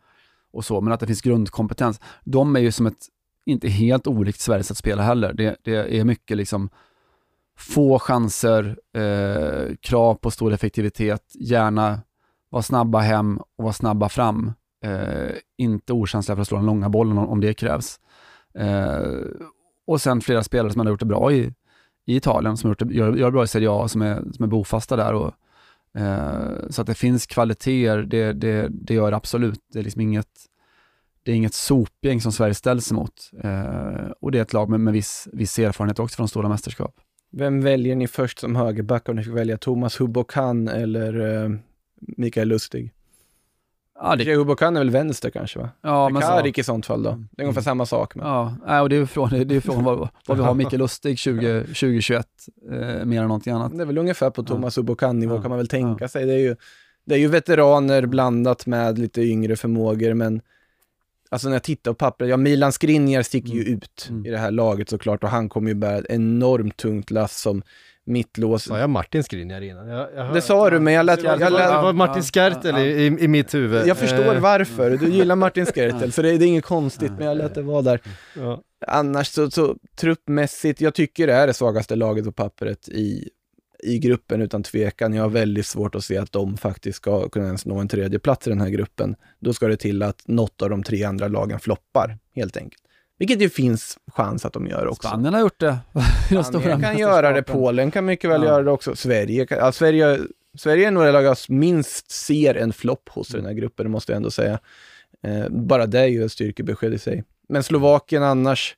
och 0.52 0.64
så, 0.64 0.80
men 0.80 0.92
att 0.92 1.00
det 1.00 1.06
finns 1.06 1.22
grundkompetens. 1.22 2.00
De 2.24 2.56
är 2.56 2.60
ju 2.60 2.72
som 2.72 2.86
ett, 2.86 3.06
inte 3.46 3.68
helt 3.68 4.06
olikt 4.06 4.40
Sveriges 4.40 4.70
att 4.70 4.76
spela 4.76 5.02
heller. 5.02 5.32
Det, 5.32 5.56
det 5.64 5.98
är 5.98 6.04
mycket 6.04 6.36
liksom 6.36 6.70
få 7.58 7.98
chanser, 7.98 8.78
eh, 8.96 9.74
krav 9.80 10.14
på 10.14 10.30
stor 10.30 10.52
effektivitet, 10.52 11.22
gärna 11.34 12.00
vara 12.50 12.62
snabba 12.62 12.98
hem 12.98 13.38
och 13.38 13.64
vara 13.64 13.72
snabba 13.72 14.08
fram. 14.08 14.52
Eh, 14.84 15.36
inte 15.56 15.92
okänsliga 15.92 16.36
för 16.36 16.42
att 16.42 16.48
slå 16.48 16.56
den 16.56 16.66
långa 16.66 16.88
bollen 16.88 17.18
om, 17.18 17.28
om 17.28 17.40
det 17.40 17.54
krävs. 17.54 18.00
Eh, 18.54 19.02
och 19.86 20.00
sen 20.00 20.20
flera 20.20 20.42
spelare 20.42 20.72
som 20.72 20.80
har 20.80 20.88
gjort 20.88 21.00
det 21.00 21.06
bra 21.06 21.32
i, 21.32 21.52
i 22.06 22.16
Italien, 22.16 22.56
som 22.56 22.68
har 22.68 22.70
gjort 22.70 22.88
det, 22.88 22.94
gör, 22.94 23.16
gör 23.16 23.30
bra 23.30 23.44
i 23.44 23.46
Serie 23.46 23.70
A, 23.70 23.88
som 23.88 24.02
är, 24.02 24.22
som 24.32 24.44
är 24.44 24.46
bofasta 24.46 24.96
där. 24.96 25.14
Och, 25.14 25.34
eh, 26.00 26.68
så 26.70 26.80
att 26.80 26.86
det 26.86 26.94
finns 26.94 27.26
kvaliteter, 27.26 28.02
det, 28.02 28.32
det, 28.32 28.68
det 28.70 28.94
gör 28.94 29.10
det 29.10 29.16
absolut. 29.16 29.60
Det 29.72 29.78
är 29.78 29.82
liksom 29.82 30.00
inget, 30.00 30.28
det 31.22 31.32
är 31.32 31.36
inget 31.36 31.54
sopgäng 31.54 32.20
som 32.20 32.32
Sverige 32.32 32.54
ställs 32.54 32.92
emot. 32.92 33.30
Eh, 33.42 34.10
och 34.20 34.32
det 34.32 34.38
är 34.38 34.42
ett 34.42 34.52
lag 34.52 34.68
med, 34.68 34.80
med 34.80 34.92
viss, 34.92 35.28
viss 35.32 35.58
erfarenhet 35.58 35.98
också 35.98 36.16
från 36.16 36.28
stora 36.28 36.48
mästerskap. 36.48 37.00
Vem 37.32 37.60
väljer 37.60 37.96
ni 37.96 38.08
först 38.08 38.38
som 38.38 38.56
högerback 38.56 39.08
om 39.08 39.16
ni 39.16 39.22
fick 39.22 39.34
välja 39.34 39.58
Thomas 39.58 40.00
Hubbokan 40.00 40.68
eller 40.68 41.42
eh, 41.44 41.50
Mikael 42.16 42.48
Lustig? 42.48 42.92
Ja, 44.02 44.16
det... 44.16 44.34
Hubokan 44.34 44.76
är 44.76 44.80
väl 44.80 44.90
vänster 44.90 45.30
kanske 45.30 45.58
va? 45.58 45.68
Ja, 45.82 46.08
men 46.08 46.22
Karik 46.22 46.56
så... 46.56 46.60
i 46.60 46.64
sånt 46.64 46.86
fall 46.86 47.02
då. 47.02 47.10
Det 47.10 47.42
är 47.42 47.44
ungefär 47.44 47.60
mm. 47.60 47.64
samma 47.64 47.86
sak. 47.86 48.14
Men... 48.14 48.26
Ja, 48.26 48.80
och 48.80 48.88
det 48.88 48.96
är 48.96 49.06
från, 49.06 49.30
det 49.30 49.56
är 49.56 49.60
från 49.60 49.84
vad, 49.84 50.08
vad 50.26 50.36
vi 50.36 50.44
har 50.44 50.54
Mikael 50.54 50.78
Lustig 50.78 51.18
20, 51.18 51.60
2021, 51.60 52.26
eh, 52.70 53.04
mer 53.04 53.22
än 53.22 53.28
någonting 53.28 53.52
annat. 53.52 53.76
Det 53.76 53.82
är 53.82 53.86
väl 53.86 53.98
ungefär 53.98 54.30
på 54.30 54.42
Thomas 54.42 54.76
ja. 54.76 54.80
Hubokan-nivå 54.80 55.34
ja. 55.34 55.42
kan 55.42 55.48
man 55.48 55.58
väl 55.58 55.68
tänka 55.68 56.04
ja. 56.04 56.08
sig. 56.08 56.26
Det 56.26 56.32
är, 56.32 56.38
ju, 56.38 56.56
det 57.04 57.14
är 57.14 57.18
ju 57.18 57.28
veteraner 57.28 58.06
blandat 58.06 58.66
med 58.66 58.98
lite 58.98 59.22
yngre 59.22 59.56
förmågor, 59.56 60.14
men 60.14 60.42
Alltså 61.32 61.48
när 61.48 61.54
jag 61.54 61.62
tittar 61.62 61.90
på 61.90 61.94
pappret, 61.94 62.30
ja 62.30 62.36
Milan 62.36 62.72
Skriniar 62.72 63.22
sticker 63.22 63.52
ju 63.52 63.60
Mm. 63.60 63.74
ut 63.74 64.06
Mm. 64.10 64.26
i 64.26 64.30
det 64.30 64.38
här 64.38 64.50
laget 64.50 64.88
såklart 64.88 65.24
och 65.24 65.30
han 65.30 65.48
kommer 65.48 65.68
ju 65.68 65.74
bära 65.74 65.98
ett 65.98 66.06
enormt 66.08 66.76
tungt 66.76 67.10
lass 67.10 67.40
som 67.40 67.62
mittlås. 68.10 68.64
Sa 68.64 68.78
jag 68.78 68.90
Martin 68.90 69.24
Skriniar 69.24 69.60
innan? 69.60 69.88
Jag, 69.88 70.08
jag 70.16 70.34
Det 70.34 70.42
sa 70.42 70.70
du, 70.70 70.80
men 70.80 70.94
jag 70.94 71.06
lät... 71.06 71.20
Det 71.20 71.26
Jag, 71.26 71.38
det 71.38 71.50
lät, 71.50 71.70
var 71.70 71.92
Martin 71.92 72.22
Skertel 72.22 72.78
i, 72.78 72.80
i, 72.80 73.06
i 73.06 73.28
mitt 73.28 73.54
huvud. 73.54 73.86
jag 73.86 73.96
förstår 73.96 74.30
Eh, 74.34 74.40
varför, 74.40 74.90
du 74.90 75.08
gillar 75.08 75.36
Martin 75.36 75.66
Skertel, 75.66 76.12
så 76.12 76.22
det, 76.22 76.38
det 76.38 76.44
är 76.44 76.48
inget 76.48 76.64
konstigt, 76.64 77.12
men 77.18 77.26
jag 77.26 77.36
lät 77.36 77.54
det 77.54 77.62
vara 77.62 77.82
där. 77.82 78.00
Annars 78.86 79.26
så, 79.28 79.50
så 79.50 79.76
truppmässigt, 79.96 80.80
jag 80.80 80.94
tycker 80.94 81.26
det 81.26 81.32
är 81.32 81.46
det 81.46 81.54
svagaste 81.54 81.96
laget 81.96 82.24
på 82.24 82.32
pappret 82.32 82.88
i, 82.88 83.28
i 83.82 83.98
gruppen 83.98 84.42
utan 84.42 84.62
tvekan. 84.62 85.14
Jag 85.14 85.22
har 85.22 85.28
väldigt 85.30 85.66
svårt 85.66 85.94
att 85.94 86.04
se 86.04 86.16
att 86.18 86.32
de 86.32 86.56
faktiskt 86.56 86.96
ska 86.96 87.28
kunna 87.28 87.46
ens 87.46 87.66
nå 87.66 87.78
en 87.78 87.88
tredje 87.88 88.18
plats 88.18 88.46
i 88.46 88.50
den 88.50 88.60
här 88.60 88.68
gruppen. 88.68 89.16
Då 89.38 89.52
ska 89.52 89.68
det 89.68 89.76
till 89.76 90.02
att 90.02 90.22
något 90.28 90.62
av 90.62 90.70
de 90.70 90.82
tre 90.82 91.04
andra 91.04 91.28
lagen 91.28 91.60
floppar, 91.60 92.18
helt 92.34 92.56
enkelt. 92.56 92.82
Vilket 93.20 93.42
ju 93.42 93.48
finns 93.48 93.98
chans 94.06 94.44
att 94.44 94.52
de 94.52 94.66
gör 94.66 94.86
också. 94.86 95.08
Spanien 95.08 95.34
har 95.34 95.40
gjort 95.40 95.60
det. 95.60 95.78
Spanien 96.44 96.82
kan 96.82 96.98
göra 96.98 97.32
det. 97.32 97.42
Polen 97.42 97.90
kan 97.90 98.04
mycket 98.04 98.30
väl 98.30 98.42
Ja. 98.42 98.48
göra 98.48 98.62
det 98.62 98.70
också. 98.70 98.96
Sverige, 98.96 99.46
kan, 99.46 99.58
ja, 99.58 99.72
Sverige, 99.72 100.18
Sverige 100.58 100.86
är 100.86 100.90
nog 100.90 101.04
det 101.04 101.12
lag 101.12 101.24
jag 101.24 101.36
minst 101.48 102.10
ser 102.10 102.54
en 102.54 102.72
flopp 102.72 103.08
hos 103.08 103.28
den 103.28 103.46
här 103.46 103.52
gruppen, 103.52 103.84
det 103.86 103.90
måste 103.90 104.12
jag 104.12 104.16
ändå 104.16 104.30
säga. 104.30 104.58
Eh, 105.22 105.48
bara 105.50 105.86
det 105.86 106.00
är 106.00 106.06
ju 106.06 106.24
ett 106.24 106.32
styrkebesked 106.32 106.94
i 106.94 106.98
sig. 106.98 107.24
Men 107.48 107.62
Slovakien 107.62 108.22
annars, 108.22 108.76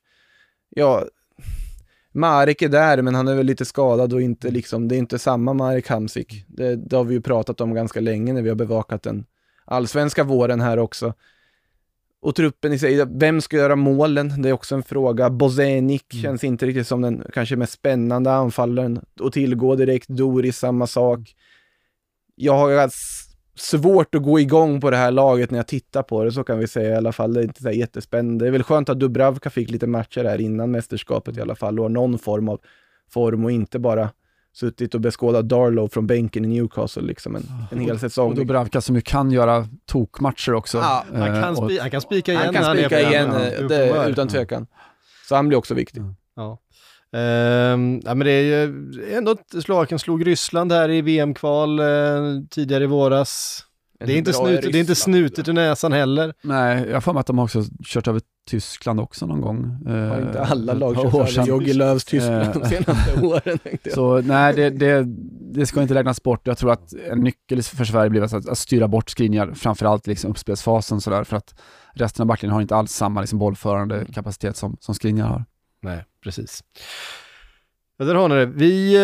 ja, 0.69 1.03
Marek 2.11 2.61
är 2.61 2.69
där, 2.69 3.01
men 3.01 3.15
han 3.15 3.27
är 3.27 3.35
väl 3.35 3.45
lite 3.45 3.65
skadad 3.65 4.13
och 4.13 4.21
inte 4.21 4.51
liksom, 4.51 4.87
det 4.87 4.95
är 4.95 4.97
inte 4.97 5.19
samma 5.19 5.53
Marek 5.53 5.87
Hamsik. 5.87 6.45
Det, 6.47 6.75
det 6.75 6.95
har 6.95 7.03
vi 7.03 7.13
ju 7.13 7.21
pratat 7.21 7.61
om 7.61 7.73
ganska 7.73 7.99
länge 7.99 8.33
när 8.33 8.41
vi 8.41 8.49
har 8.49 8.55
bevakat 8.55 9.03
den 9.03 9.25
allsvenska 9.65 10.23
våren 10.23 10.61
här 10.61 10.79
också. 10.79 11.13
Och 12.23 12.35
truppen 12.35 12.73
i 12.73 12.79
sig, 12.79 13.05
vem 13.09 13.41
ska 13.41 13.57
göra 13.57 13.75
målen? 13.75 14.41
Det 14.41 14.49
är 14.49 14.53
också 14.53 14.75
en 14.75 14.83
fråga. 14.83 15.29
Bozenic 15.29 16.03
Mm. 16.13 16.21
känns 16.23 16.43
inte 16.43 16.65
riktigt 16.65 16.87
som 16.87 17.01
den 17.01 17.23
kanske 17.33 17.55
mest 17.55 17.73
spännande 17.73 18.31
anfallaren 18.33 18.99
att 19.21 19.33
tillgå 19.33 19.75
direkt. 19.75 20.07
Doris, 20.07 20.57
samma 20.57 20.87
sak. 20.87 21.19
Jag 22.35 22.53
har 22.53 22.89
svårt 23.55 24.15
att 24.15 24.23
gå 24.23 24.39
igång 24.39 24.81
på 24.81 24.89
det 24.89 24.97
här 24.97 25.11
laget 25.11 25.51
när 25.51 25.59
jag 25.59 25.67
tittar 25.67 26.03
på 26.03 26.23
det, 26.23 26.31
så 26.31 26.43
kan 26.43 26.59
vi 26.59 26.67
säga 26.67 26.89
i 26.89 26.95
alla 26.95 27.11
fall. 27.11 27.33
Det 27.33 27.41
är 27.41 27.43
inte 27.43 27.61
så 27.61 27.71
jättespännande. 27.71 28.45
Det 28.45 28.49
är 28.49 28.51
väl 28.51 28.63
skönt 28.63 28.89
att 28.89 28.99
Dubravka 28.99 29.49
fick 29.49 29.69
lite 29.71 29.87
matcher 29.87 30.23
här 30.23 30.41
innan 30.41 30.71
mästerskapet 30.71 31.37
i 31.37 31.41
alla 31.41 31.55
fall 31.55 31.79
och 31.79 31.85
har 31.85 31.89
någon 31.89 32.19
form 32.19 32.49
av 32.49 32.59
form 33.09 33.45
och 33.45 33.51
inte 33.51 33.79
bara 33.79 34.09
suttit 34.55 34.95
och 34.95 35.01
beskådat 35.01 35.49
Darlow 35.49 35.87
från 35.87 36.07
bänken 36.07 36.45
i 36.45 36.47
Newcastle 36.47 37.01
liksom 37.03 37.35
en, 37.35 37.43
en 37.71 37.79
hel 37.79 37.91
Och 37.93 37.99
säsong. 37.99 38.35
Dubravka 38.35 38.81
som 38.81 38.95
ju 38.95 39.01
kan 39.01 39.31
göra 39.31 39.67
tokmatcher 39.85 40.53
också. 40.53 40.77
Ja, 40.77 41.05
Han 41.13 41.21
Eh, 41.21 41.41
kan, 41.41 41.57
och- 41.57 41.65
spi, 41.69 41.79
han 41.79 41.89
kan 41.91 42.01
spika 42.01 42.31
igen 42.31 42.43
Han 42.45 42.53
kan 42.53 42.77
spika 42.77 43.01
igen, 43.09 43.29
den. 43.29 43.41
eh, 43.41 43.53
Ja, 43.61 43.67
det, 44.03 44.09
utan 44.09 44.27
tvekan. 44.27 44.67
Så 45.29 45.35
han 45.35 45.47
blir 45.47 45.57
också 45.57 45.73
viktig. 45.73 46.01
Ja. 46.35 46.59
Ehm, 47.19 48.01
ja, 48.05 48.15
men 48.15 48.19
det 48.25 48.31
är 48.31 48.41
ju 48.67 49.13
ändå 49.17 49.31
att 49.31 49.63
Slovakien 49.63 49.99
slog 49.99 50.27
Ryssland 50.27 50.71
här 50.71 50.89
i 50.89 51.01
VM-kval 51.01 51.79
eh, 51.79 51.85
tidigare 52.49 52.83
i 52.83 52.87
våras. 52.87 53.63
Det 54.05 54.13
är, 54.13 54.17
inte 54.17 54.33
snut, 54.33 54.61
det 54.61 54.77
är 54.77 54.79
inte 54.79 54.95
snutet 54.95 55.47
i 55.47 55.53
näsan 55.53 55.93
heller. 55.93 56.33
Nej, 56.41 56.85
jag 56.87 56.93
har 56.93 57.01
för 57.01 57.13
mig 57.13 57.19
att 57.19 57.27
de 57.27 57.37
har 57.37 57.45
också 57.45 57.63
kört 57.85 58.07
över 58.07 58.21
Tyskland 58.49 58.99
också 58.99 59.25
någon 59.25 59.41
gång. 59.41 59.77
eh, 59.87 59.93
Har 59.93 60.21
inte 60.21 60.41
alla 60.43 60.73
lag 60.73 60.95
kört 60.95 61.37
över 61.37 61.73
Lööfs 61.73 62.05
Tyskland 62.05 62.41
Eh. 62.43 62.53
de 62.53 62.69
senaste 62.69 63.21
åren. 63.21 63.59
Så 63.93 64.21
nej, 64.21 64.53
det, 64.55 64.69
det, 64.69 65.03
det 65.53 65.65
ska 65.65 65.81
inte 65.81 65.93
räknas 65.93 66.23
bort. 66.23 66.47
Jag 66.47 66.57
tror 66.57 66.71
att 66.71 66.93
en 67.11 67.19
nyckel 67.19 67.63
för 67.63 67.85
Sverige 67.85 68.09
blir 68.09 68.21
att, 68.21 68.49
att 68.49 68.57
styra 68.57 68.87
bort 68.87 69.09
skrivningar, 69.09 69.51
framförallt 69.55 70.07
liksom 70.07 70.31
uppspelsfasen 70.31 71.01
sådär, 71.01 71.23
för 71.23 71.37
att 71.37 71.55
resten 71.93 72.21
av 72.23 72.27
backlinjen 72.27 72.53
har 72.53 72.61
inte 72.61 72.75
alls 72.75 72.91
samma 72.91 73.21
liksom, 73.21 73.39
bollförande 73.39 74.05
kapacitet 74.13 74.57
som, 74.57 74.77
som 74.79 74.95
skrivningar 74.95 75.27
har. 75.27 75.45
Nej, 75.81 76.05
precis. 76.23 76.63
Ja, 78.03 78.07
där 78.07 78.15
har 78.15 78.29
ni 78.29 78.35
det. 78.35 78.45
Vi 78.45 78.95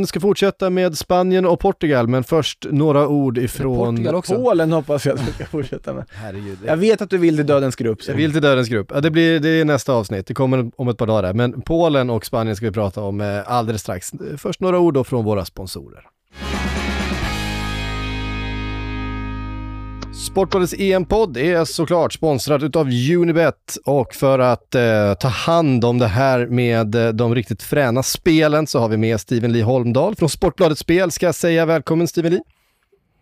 eh, 0.00 0.06
ska 0.06 0.20
fortsätta 0.20 0.70
med 0.70 0.98
Spanien 0.98 1.46
och 1.46 1.60
Portugal, 1.60 2.08
men 2.08 2.24
först 2.24 2.66
några 2.70 3.08
ord 3.08 3.38
ifrån... 3.38 3.96
Portugal 3.96 4.14
också? 4.14 4.34
Polen 4.34 4.72
hoppas 4.72 5.06
jag 5.06 5.14
att 5.14 5.28
vi 5.28 5.32
ska 5.32 5.44
fortsätta 5.44 5.92
med. 5.92 6.04
Herregud. 6.10 6.58
Jag 6.66 6.76
vet 6.76 7.02
att 7.02 7.10
du 7.10 7.18
vill 7.18 7.36
till 7.36 7.46
dödens 7.46 7.76
grupp. 7.76 8.02
Så. 8.02 8.10
Jag 8.10 8.16
vill 8.16 8.32
till 8.32 8.42
Dödens 8.42 8.68
grupp. 8.68 8.90
Ja, 8.94 9.00
det, 9.00 9.10
blir, 9.10 9.40
det 9.40 9.48
är 9.48 9.64
nästa 9.64 9.92
avsnitt, 9.92 10.26
det 10.26 10.34
kommer 10.34 10.70
om 10.76 10.88
ett 10.88 10.98
par 10.98 11.06
dagar. 11.06 11.32
Men 11.32 11.62
Polen 11.62 12.10
och 12.10 12.26
Spanien 12.26 12.56
ska 12.56 12.66
vi 12.66 12.72
prata 12.72 13.02
om 13.02 13.20
eh, 13.20 13.26
alldeles 13.46 13.80
strax. 13.80 14.12
Först 14.36 14.60
några 14.60 14.78
ord 14.78 14.94
då 14.94 15.04
från 15.04 15.24
våra 15.24 15.44
sponsorer. 15.44 16.04
Sportbladets 20.16 20.74
EM-podd 20.78 21.36
är 21.36 21.64
såklart 21.64 22.12
sponsrad 22.12 22.62
utav 22.62 22.86
Unibet 22.86 23.76
och 23.84 24.14
för 24.14 24.38
att 24.38 24.74
eh, 24.74 25.14
ta 25.20 25.28
hand 25.28 25.84
om 25.84 25.98
det 25.98 26.06
här 26.06 26.46
med 26.46 26.94
eh, 26.94 27.08
de 27.08 27.34
riktigt 27.34 27.62
fräna 27.62 28.02
spelen 28.02 28.66
så 28.66 28.78
har 28.78 28.88
vi 28.88 28.96
med 28.96 29.20
Steven 29.20 29.52
Lee 29.52 29.62
Holmdahl 29.62 30.14
från 30.14 30.28
Sportbladet 30.28 30.78
Spel 30.78 31.10
ska 31.10 31.26
jag 31.26 31.34
säga. 31.34 31.66
Välkommen 31.66 32.08
Steven 32.08 32.32
Lee. 32.32 32.42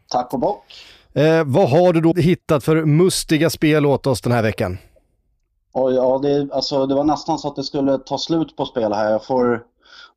Tack 0.09 0.33
och 0.35 0.41
bock. 0.41 0.65
Eh, 1.13 1.45
vad 1.45 1.71
har 1.71 1.93
du 1.93 2.01
då 2.01 2.15
hittat 2.15 2.65
för 2.65 2.85
mustiga 2.85 3.51
spel 3.51 3.87
åt 3.87 4.07
oss 4.07 4.21
den 4.21 4.33
här 4.33 4.43
veckan? 4.43 4.79
Och 5.73 5.93
ja, 5.93 6.19
det, 6.19 6.49
alltså, 6.53 6.87
det 6.87 6.95
var 6.95 7.05
nästan 7.05 7.39
så 7.39 7.49
att 7.49 7.57
det 7.57 7.65
skulle 7.65 7.99
ta 7.99 8.19
slut 8.19 8.57
på 8.57 8.67
spel 8.67 8.93
här. 8.93 9.11
Jag 9.11 9.25
får, 9.25 9.63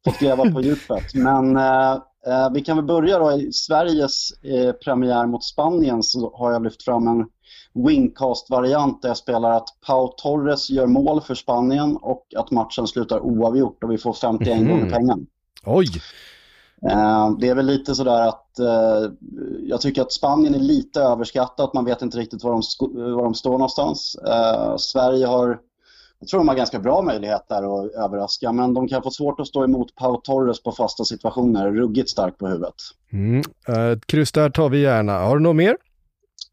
fått 0.05 0.19
gräva 0.19 0.51
på 0.51 0.61
djupet. 0.63 1.13
Men 1.13 1.57
eh, 2.27 2.49
vi 2.53 2.61
kan 2.61 2.77
väl 2.77 2.85
börja 2.85 3.19
då. 3.19 3.31
I 3.31 3.51
Sveriges 3.53 4.31
eh, 4.43 4.71
premiär 4.71 5.25
mot 5.25 5.43
Spanien 5.43 6.03
så 6.03 6.35
har 6.38 6.51
jag 6.51 6.63
lyft 6.63 6.83
fram 6.83 7.07
en 7.07 7.25
wingcast-variant 7.73 9.01
där 9.01 9.09
jag 9.09 9.17
spelar 9.17 9.51
att 9.51 9.67
Pau 9.88 10.07
Torres 10.07 10.69
gör 10.69 10.88
mål 10.88 11.21
för 11.21 11.35
Spanien 11.35 11.97
och 11.97 12.25
att 12.38 12.51
matchen 12.51 12.88
slutar 12.88 13.19
oavgjort 13.19 13.83
och 13.83 13.91
vi 13.91 13.97
får 13.97 14.13
51 14.13 14.57
Mhm. 14.61 14.69
gånger 14.69 14.89
pengarna. 14.89 15.21
Oj! 15.65 15.88
Eh, 16.89 17.31
Det 17.39 17.49
är 17.49 17.55
väl 17.55 17.65
lite 17.65 17.95
sådär 17.95 18.27
att 18.27 18.59
eh, 18.59 19.11
jag 19.63 19.81
tycker 19.81 20.01
att 20.01 20.11
Spanien 20.13 20.55
är 20.55 20.59
lite 20.59 21.01
överskattat. 21.01 21.73
Man 21.73 21.85
vet 21.85 22.01
inte 22.01 22.17
riktigt 22.17 22.43
var 22.43 22.51
de, 22.51 22.61
var 23.15 23.23
de 23.23 23.33
står 23.33 23.51
någonstans. 23.51 24.15
Eh, 24.27 24.75
Sverige 24.77 25.25
har, 25.25 25.59
jag 26.25 26.29
tror 26.29 26.39
de 26.39 26.47
har 26.47 26.55
ganska 26.55 26.79
bra 26.79 27.01
möjligheter 27.01 27.55
att 27.55 27.91
överraska, 27.91 28.51
men 28.51 28.73
de 28.73 28.88
kan 28.88 29.03
få 29.03 29.11
svårt 29.11 29.39
att 29.39 29.47
stå 29.47 29.63
emot 29.63 29.95
Pau 29.95 30.21
Torres 30.21 30.63
på 30.63 30.71
fasta 30.71 31.03
situationer. 31.03 31.71
Ruggigt 31.71 32.09
stark 32.09 32.38
på 32.38 32.47
huvudet. 32.47 32.73
Mm. 33.13 33.43
eh, 33.67 33.85
Ett 33.85 34.07
kryss 34.07 34.31
där 34.31 34.49
tar 34.49 34.69
vi 34.69 34.81
gärna. 34.81 35.19
Har 35.19 35.38
du 35.38 35.43
något 35.43 35.55
mer? 35.55 35.77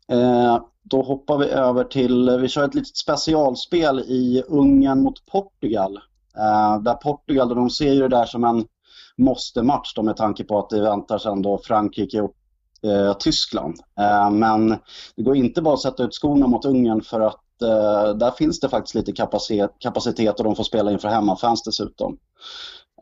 Eh, 0.09 0.59
då 0.83 1.03
hoppar 1.03 1.39
vi 1.39 1.47
över 1.47 1.85
till, 1.85 2.39
vi 2.41 2.49
kör 2.49 2.65
ett 2.65 2.75
litet 2.75 2.97
specialspel 2.97 4.01
i 4.01 4.43
Ungern 4.49 5.03
mot 5.03 5.27
Portugal. 5.27 5.97
Eh, 6.37 6.83
där 6.83 6.95
Portugal, 6.95 7.49
de 7.49 7.71
ser 7.71 7.93
ju 7.93 8.01
det 8.01 8.09
där 8.09 8.27
som 8.27 8.45
en 8.45 8.65
måste-match 9.17 9.93
då 9.95 10.03
med 10.03 10.17
tanke 10.17 10.45
på 10.45 10.59
att 10.59 10.71
det 10.71 10.83
väntar 10.83 11.19
sen 11.19 11.43
då 11.43 11.61
Frankrike 11.65 12.21
och 12.21 12.35
eh, 12.91 13.17
Tyskland. 13.19 13.75
Eh, 13.99 14.31
men 14.31 14.69
det 15.17 15.23
går 15.23 15.37
inte 15.37 15.63
bara 15.63 15.75
att 15.75 15.81
sätta 15.81 16.03
ut 16.03 16.15
skorna 16.15 16.47
mot 16.47 16.65
Ungern 16.65 17.03
för 17.03 17.21
att 17.21 17.41
eh, 17.63 18.15
där 18.15 18.31
finns 18.31 18.61
det 18.61 18.69
faktiskt 18.69 18.95
lite 18.95 19.13
kapacitet, 19.13 19.71
kapacitet 19.79 20.39
och 20.39 20.45
de 20.45 20.57
får 20.57 20.65
spela 20.65 20.93
inför 20.93 21.09
hemmafans 21.09 21.63
dessutom. 21.63 22.19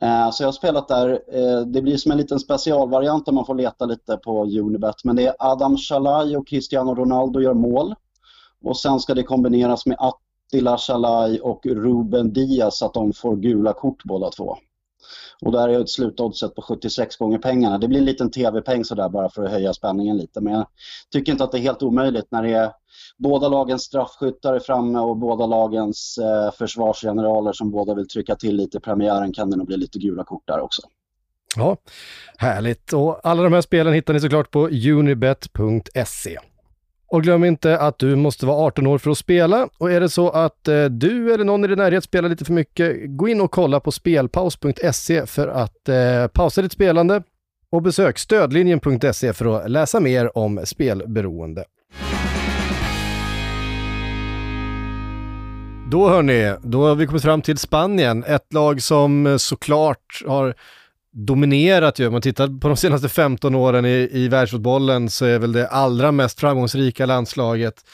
Eh, 0.01 0.31
Så 0.31 0.42
jag 0.42 0.49
har 0.49 0.53
spelat 0.53 0.88
där. 0.88 1.20
Eh, 1.33 1.61
Det 1.61 1.83
blir 1.83 1.96
som 1.96 2.12
en 2.12 2.18
liten 2.18 2.40
specialvariant 2.40 3.27
där 3.27 3.33
man 3.33 3.46
får 3.46 3.55
leta 3.55 3.85
lite 3.85 4.16
på 4.16 4.44
Unibet. 4.44 5.05
Men 5.05 5.16
det 5.16 5.27
är 5.27 5.35
Adam 5.38 5.77
Shalai 5.77 6.37
och 6.37 6.49
Cristiano 6.49 6.94
Ronaldo 6.94 7.40
gör 7.40 7.55
mål. 7.55 7.94
Och 8.64 8.77
sen 8.77 9.01
ska 9.01 9.14
det 9.14 9.23
kombineras 9.23 9.87
med 9.87 9.96
Attila 10.01 10.79
Shalai 10.79 11.40
och 11.40 11.66
Ruben 11.66 12.33
Diaz 12.33 12.79
så 12.79 12.87
att 12.87 12.94
de 12.94 13.12
får 13.12 13.37
gula 13.37 13.73
kort 13.73 14.05
båda 14.05 14.31
två. 14.31 14.57
Och 15.42 15.53
där 15.53 15.68
är 15.68 15.81
ett 15.81 15.90
slutoddset 15.90 16.55
på 16.55 16.62
76 16.62 17.16
gånger 17.16 17.38
pengarna. 17.38 17.79
Det 17.79 17.88
blir 17.88 17.98
en 17.98 18.05
liten 18.05 18.31
tv-peng 18.31 18.85
sådär 18.85 19.09
bara 19.09 19.31
för 19.31 19.44
att 19.44 19.50
höja 19.50 19.74
spänningen 19.74 20.16
lite. 20.16 20.40
Men 20.40 20.53
jag 20.53 20.66
tycker 21.12 21.33
inte 21.33 21.44
att 21.44 21.53
det 21.53 21.59
är 21.59 21.62
helt 21.62 21.83
omöjligt 21.83 22.26
när 22.31 22.42
det 22.42 22.53
är 22.53 22.72
båda 23.18 23.48
lagens 23.48 23.83
straffskyttar 23.83 24.55
är 24.55 24.61
framme 24.61 24.98
och 24.98 25.16
båda 25.16 25.46
lagens 25.46 26.18
eh, 26.18 26.53
försvarsgeneraler 26.59 27.53
som 27.53 27.70
båda 27.70 27.94
vill 27.94 28.09
trycka 28.09 28.37
till 28.37 28.57
lite 28.57 28.76
i 28.79 28.81
premiären 28.81 29.33
kan 29.33 29.50
det 29.50 29.57
nog 29.57 29.66
bli 29.66 29.76
lite 29.76 29.98
gula 29.98 30.24
kort 30.24 30.42
där 30.46 30.61
också. 30.61 30.83
Ja, 31.57 31.76
härligt. 32.37 32.92
Och 32.92 33.20
alla 33.26 33.42
de 33.42 33.53
här 33.53 33.61
spelen 33.61 33.92
hittar 33.94 34.14
ni 34.14 34.20
såklart 34.20 34.50
på 34.50 34.68
unibet.se. 34.68 36.38
Och 37.11 37.23
glöm 37.23 37.44
inte 37.44 37.79
att 37.79 37.99
du 37.99 38.16
måste 38.16 38.46
vara 38.46 38.57
18 38.57 38.87
år 38.87 38.99
för 38.99 39.11
att 39.11 39.18
spela. 39.18 39.68
Och 39.79 39.92
är 39.92 40.01
det 40.01 40.09
så 40.09 40.31
att 40.31 40.68
eh, 40.68 40.85
du 40.85 41.35
eller 41.35 41.44
någon 41.44 41.64
i 41.64 41.68
din 41.68 41.79
närhet 41.79 42.05
spelar 42.05 42.29
lite 42.29 42.44
för 42.44 42.53
mycket, 42.53 42.96
gå 43.07 43.29
in 43.29 43.40
och 43.40 43.51
kolla 43.51 43.81
på 43.81 43.92
spelpaus.se 43.92 45.27
för 45.27 45.49
att 45.49 45.88
eh, 45.88 46.27
pausa 46.33 46.62
ditt 46.62 46.73
spelande. 46.73 47.23
Och 47.73 47.83
besök 47.83 48.18
stödlinjen.se 48.18 49.33
för 49.33 49.57
att 49.57 49.70
läsa 49.70 50.01
mer 50.01 50.38
om 50.38 50.61
spelberoende. 50.64 51.64
Då 55.90 56.09
hörni, 56.09 56.55
då 56.62 56.87
har 56.87 56.94
vi 56.94 57.07
kommit 57.07 57.23
fram 57.23 57.42
till 57.42 57.59
Spanien. 57.59 58.25
Ett 58.25 58.53
lag 58.53 58.83
som 58.83 59.27
eh, 59.27 59.37
såklart 59.37 60.23
har 60.27 60.55
dominerat 61.12 61.99
ju. 61.99 62.07
Om 62.07 62.12
man 62.12 62.23
tittar 62.23 62.61
på 62.61 62.68
de 62.68 62.77
senaste 62.77 63.09
15 63.09 63.55
åren 63.55 63.85
i, 63.85 64.09
i 64.12 64.29
världsfotbollen 64.29 65.11
så 65.11 65.25
är 65.25 65.38
väl 65.38 65.53
det 65.53 65.68
allra 65.68 66.12
mest 66.12 66.40
framgångsrika 66.40 67.07
landslaget 67.07 67.85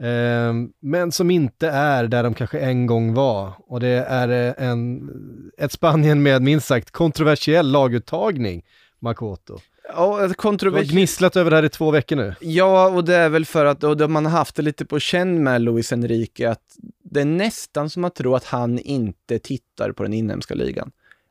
Eh, 0.00 0.52
men 0.80 1.12
som 1.12 1.30
inte 1.30 1.68
är 1.68 2.04
där 2.04 2.22
de 2.22 2.34
kanske 2.34 2.58
en 2.58 2.86
gång 2.86 3.14
var. 3.14 3.52
Och 3.58 3.80
det 3.80 3.88
är 4.08 4.28
eh, 4.28 4.68
en, 4.68 5.10
ett 5.58 5.72
Spanien 5.72 6.22
med 6.22 6.42
minst 6.42 6.66
sagt 6.66 6.90
kontroversiell 6.90 7.70
laguttagning, 7.70 8.64
Makoto. 8.98 9.58
Ja, 9.96 10.28
Du 10.58 10.70
har 10.70 10.82
gnisslat 10.82 11.36
över 11.36 11.50
det 11.50 11.56
här 11.56 11.64
i 11.64 11.68
två 11.68 11.90
veckor 11.90 12.16
nu. 12.16 12.34
Ja, 12.40 12.88
och 12.88 13.04
det 13.04 13.16
är 13.16 13.28
väl 13.28 13.44
för 13.44 13.64
att 13.64 13.84
och 13.84 14.10
man 14.10 14.24
har 14.24 14.32
haft 14.32 14.56
det 14.56 14.62
lite 14.62 14.84
på 14.84 14.98
känn 14.98 15.42
med 15.42 15.62
Luis 15.62 15.92
Enrique, 15.92 16.50
att 16.50 16.76
det 17.04 17.20
är 17.20 17.24
nästan 17.24 17.90
som 17.90 18.04
att 18.04 18.14
tro 18.14 18.34
att 18.34 18.44
han 18.44 18.78
inte 18.78 19.38
tittar 19.38 19.92
på 19.92 20.02
den 20.02 20.12
inhemska 20.12 20.54
ligan. 20.54 20.90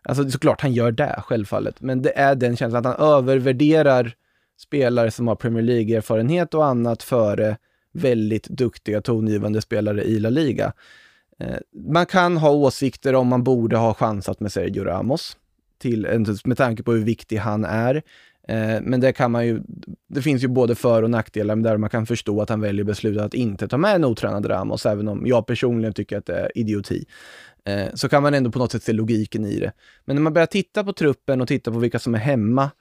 Alltså 0.10 0.30
såklart, 0.30 0.62
han 0.62 0.74
gör 0.74 0.92
det, 0.92 1.24
självfallet, 1.26 1.82
men 1.82 2.02
det 2.02 2.18
är 2.18 2.36
den 2.36 2.58
känslan 2.58 2.86
att 2.86 2.98
han 2.98 3.08
övervärderar 3.08 4.16
spelare 4.60 5.12
som 5.12 5.28
har 5.28 5.36
Premier 5.36 5.64
League-erfarenhet 5.64 6.54
och 6.54 6.66
annat 6.66 7.04
före 7.04 7.58
väldigt 7.94 8.48
duktiga 8.48 9.02
tongivande 9.02 9.62
spelare 9.62 10.04
i 10.04 10.20
La 10.20 10.30
Liga. 10.30 10.74
Eh, 11.40 11.58
man 11.90 12.06
kan 12.06 12.38
ha 12.38 12.52
åsikter 12.52 13.16
om 13.16 13.28
man 13.28 13.44
borde 13.44 13.78
ha 13.78 13.94
chansat 13.94 14.40
med 14.40 14.52
Sergio 14.52 14.84
Ramos, 14.84 15.38
till, 15.78 16.26
med 16.46 16.58
tanke 16.58 16.84
på 16.84 16.92
hur 16.92 17.04
viktig 17.04 17.38
han 17.38 17.66
är. 17.66 17.96
Eh, 18.48 18.82
men 18.82 19.00
det 19.00 19.14
kan 19.14 19.32
man 19.32 19.48
ju, 19.48 19.62
det 20.08 20.22
finns 20.22 20.44
ju 20.44 20.48
både 20.48 20.76
för 20.76 21.04
och 21.04 21.10
nackdelar 21.10 21.56
där 21.56 21.78
man 21.78 21.90
kan 21.90 22.06
förstå 22.06 22.42
att 22.42 22.50
han 22.50 22.62
väljer 22.62 22.86
beslutet 22.86 23.24
att 23.24 23.34
inte 23.34 23.68
ta 23.68 23.78
med 23.78 23.96
en 23.96 24.06
otränad 24.06 24.50
Ramos, 24.50 24.86
även 24.86 25.08
om 25.08 25.28
jag 25.28 25.48
personligen 25.48 25.94
tycker 25.94 26.18
att 26.18 26.26
det 26.26 26.40
är 26.40 26.58
idioti. 26.58 27.06
Eh, 27.66 27.88
Så 27.94 28.10
kan 28.10 28.24
man 28.24 28.34
ändå 28.34 28.52
på 28.52 28.60
något 28.60 28.72
sätt 28.72 28.84
se 28.84 28.94
logiken 28.94 29.46
i 29.46 29.60
det. 29.60 29.72
Men 30.06 30.16
när 30.16 30.24
man 30.24 30.34
börjar 30.34 30.46
titta 30.46 30.84
på 30.84 30.94
truppen 30.94 31.42
och 31.42 31.48
titta 31.48 31.72
på 31.72 31.80
vilka 31.80 32.00
som 32.00 32.16
är 32.16 32.20
hemma, 32.20 32.72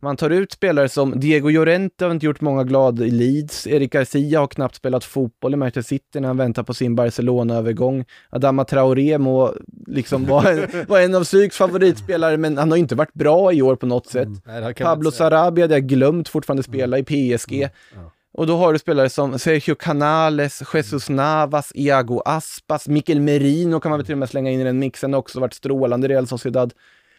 man 0.00 0.16
tar 0.16 0.30
ut 0.30 0.52
spelare 0.52 0.88
som 0.88 1.20
Diego 1.20 1.48
Llorente 1.50 2.04
har 2.04 2.12
inte 2.12 2.26
gjort 2.26 2.40
många 2.40 2.64
glada 2.64 3.04
i 3.04 3.10
Leeds. 3.10 3.66
Erik 3.66 3.92
Garcia 3.92 4.40
har 4.40 4.46
knappt 4.46 4.74
spelat 4.74 5.04
fotboll 5.04 5.52
i 5.52 5.56
Manchester 5.56 5.82
City 5.82 6.20
när 6.20 6.28
han 6.28 6.36
väntar 6.36 6.62
på 6.62 6.74
sin 6.74 6.94
Barcelona-övergång. 6.94 8.04
Adama 8.30 8.64
Traoré 8.64 9.18
må 9.18 9.54
liksom 9.86 10.26
vara 10.26 10.50
en, 10.52 10.68
var 10.88 11.00
en 11.00 11.14
av 11.14 11.24
Psyks 11.24 11.56
favoritspelare, 11.56 12.36
men 12.36 12.58
han 12.58 12.70
har 12.70 12.78
inte 12.78 12.94
varit 12.94 13.14
bra 13.14 13.52
i 13.52 13.62
år 13.62 13.76
på 13.76 13.86
något 13.86 14.06
sätt. 14.06 14.28
Nej, 14.46 14.74
kan 14.74 14.84
man 14.84 14.96
Pablo. 14.96 15.10
Sarabia, 15.10 15.66
det 15.66 15.74
har 15.74 15.80
glömt 15.80 16.28
fortfarande 16.28 16.62
spela 16.62 16.98
i 16.98 17.02
PSG. 17.04 17.68
Ja. 17.94 18.12
Och 18.38 18.46
då 18.46 18.56
har 18.56 18.72
du 18.72 18.78
spelare 18.78 19.10
som 19.10 19.38
Sergio 19.38 19.74
Canales, 19.74 20.62
Jesus 20.74 21.08
Navas, 21.08 21.72
Iago 21.74 22.22
Aspas, 22.24 22.88
Mikel 22.88 23.20
Merino 23.20 23.80
kan 23.80 23.90
man 23.90 23.98
väl 23.98 24.06
till 24.06 24.14
och 24.14 24.18
med 24.18 24.28
slänga 24.28 24.50
in 24.50 24.60
i 24.60 24.64
den 24.64 24.78
mixen 24.78 25.14
också, 25.14 25.40
varit 25.40 25.54
strålande 25.54 26.06
i 26.06 26.10
Real 26.10 26.26
Sociedad. 26.26 26.72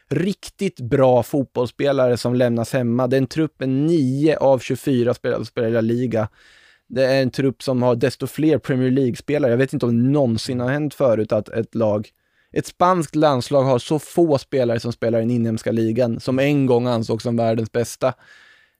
Riktigt 0.10 0.80
bra 0.80 1.24
fotbollsspelare 1.24 2.18
som 2.18 2.36
lämnas 2.36 2.74
hemma. 2.74 3.08
Den 3.08 3.28
truppen 3.28 3.86
9 3.86 4.38
av 4.38 4.60
24 4.60 5.14
spelare 5.14 5.38
som 5.38 5.46
spelar 5.46 5.68
i 5.68 5.72
La 5.72 5.82
Liga. 5.82 6.30
Det 6.88 7.06
är 7.06 7.22
en 7.22 7.32
trupp 7.32 7.64
som 7.64 7.84
har 7.84 7.96
desto 7.96 8.28
fler 8.28 8.58
Premier 8.58 8.92
League-spelare. 8.92 9.52
Jag 9.52 9.58
vet 9.58 9.74
inte 9.74 9.86
om 9.86 10.04
det 10.04 10.10
någonsin 10.10 10.60
har 10.60 10.70
hänt 10.70 10.94
förut 10.94 11.32
att 11.32 11.50
ett 11.50 11.76
lag, 11.76 12.10
ett 12.52 12.66
spanskt 12.66 13.16
landslag 13.16 13.64
har 13.64 13.80
så 13.80 14.00
få 14.00 14.38
spelare 14.38 14.80
som 14.80 14.94
spelar 14.94 15.20
i 15.20 15.22
den 15.22 15.32
inhemska 15.32 15.72
ligan, 15.72 16.20
som 16.20 16.40
en 16.40 16.66
gång 16.66 16.88
ansågs 16.88 17.24
som 17.24 17.38
världens 17.38 17.72
bästa. 17.72 18.14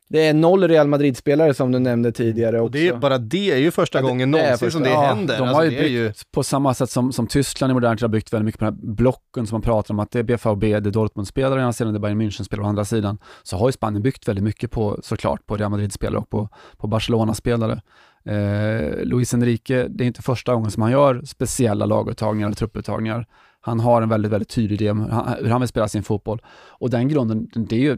Det 0.10 0.28
är 0.28 0.34
noll 0.34 0.68
Real 0.68 0.88
Madrid-spelare 0.88 1.54
som 1.54 1.72
du 1.72 1.80
nämnde 1.80 2.12
tidigare 2.12 2.56
också. 2.60 2.66
Och 2.66 2.72
det 2.72 2.88
är, 2.88 2.98
bara 2.98 3.18
det 3.18 3.52
är 3.52 3.58
ju 3.58 3.72
första 3.72 3.98
Ja, 3.98 4.02
det- 4.02 4.08
gången 4.08 4.32
det 4.32 4.38
någonsin 4.38 4.58
första- 4.68 4.72
som 4.72 4.84
det 4.84 4.90
Ja, 4.90 5.02
händer. 5.02 5.38
De 5.38 5.42
Alltså, 5.44 5.56
har 5.56 5.64
ju 5.64 5.70
det 5.70 5.76
är 5.78 5.82
byggt 5.84 5.92
ju, 5.94 6.12
på 6.32 6.44
samma 6.44 6.74
sätt 6.74 6.90
som, 6.90 7.12
som 7.12 7.28
Tyskland 7.28 7.72
i 7.72 7.74
modern 7.74 7.98
tid 7.98 8.02
har 8.04 8.10
byggt 8.10 8.34
väldigt 8.34 8.46
mycket 8.46 8.60
på 8.60 8.66
den 8.66 8.74
här 8.74 8.82
blocken 8.96 9.48
som 9.48 9.56
man 9.56 9.62
pratar 9.62 9.94
om, 9.94 10.00
att 10.00 10.12
det 10.12 10.20
är 10.20 10.24
BVB, 10.24 10.80
det 10.80 10.90
är 10.90 10.92
Dortmund-spelare 10.92 11.60
å 11.60 11.62
ena 11.62 11.74
sidan, 11.74 11.94
det 11.94 11.98
är 11.98 12.02
Bayern 12.02 12.22
München-spelare 12.22 12.66
å 12.66 12.70
andra 12.70 12.86
sidan. 12.86 13.18
Så 13.44 13.58
har 13.58 13.68
ju 13.68 13.72
Spanien 13.72 14.02
byggt 14.04 14.28
väldigt 14.28 14.44
mycket 14.44 14.72
på, 14.72 15.00
såklart, 15.04 15.46
på 15.46 15.58
Real 15.58 15.72
Madrid-spelare 15.72 16.18
och 16.20 16.30
på, 16.30 16.50
på 16.78 16.88
Barcelona-spelare. 16.88 17.82
Eh, 18.26 19.04
Luis 19.04 19.34
Enrique, 19.34 19.88
det 19.90 20.04
är 20.04 20.08
inte 20.08 20.22
första 20.22 20.54
gången 20.54 20.72
som 20.72 20.82
han 20.84 20.92
gör 20.92 21.22
speciella 21.26 21.86
laguttagningar 21.86 22.48
eller 22.48 22.56
trupputtagningar. 22.56 23.26
Han 23.62 23.80
har 23.80 24.02
en 24.02 24.10
väldigt, 24.10 24.32
väldigt 24.32 24.50
tydlig 24.50 24.82
idé 24.82 24.92
om 24.92 25.00
hur 25.02 25.10
han, 25.10 25.28
hur 25.42 25.50
han 25.50 25.62
vill 25.62 25.68
spela 25.68 25.88
sin 25.88 26.04
fotboll. 26.04 26.42
Och 26.70 26.90
den 26.90 27.08
grunden, 27.08 27.48
det 27.70 27.76
är 27.76 27.80
ju 27.80 27.98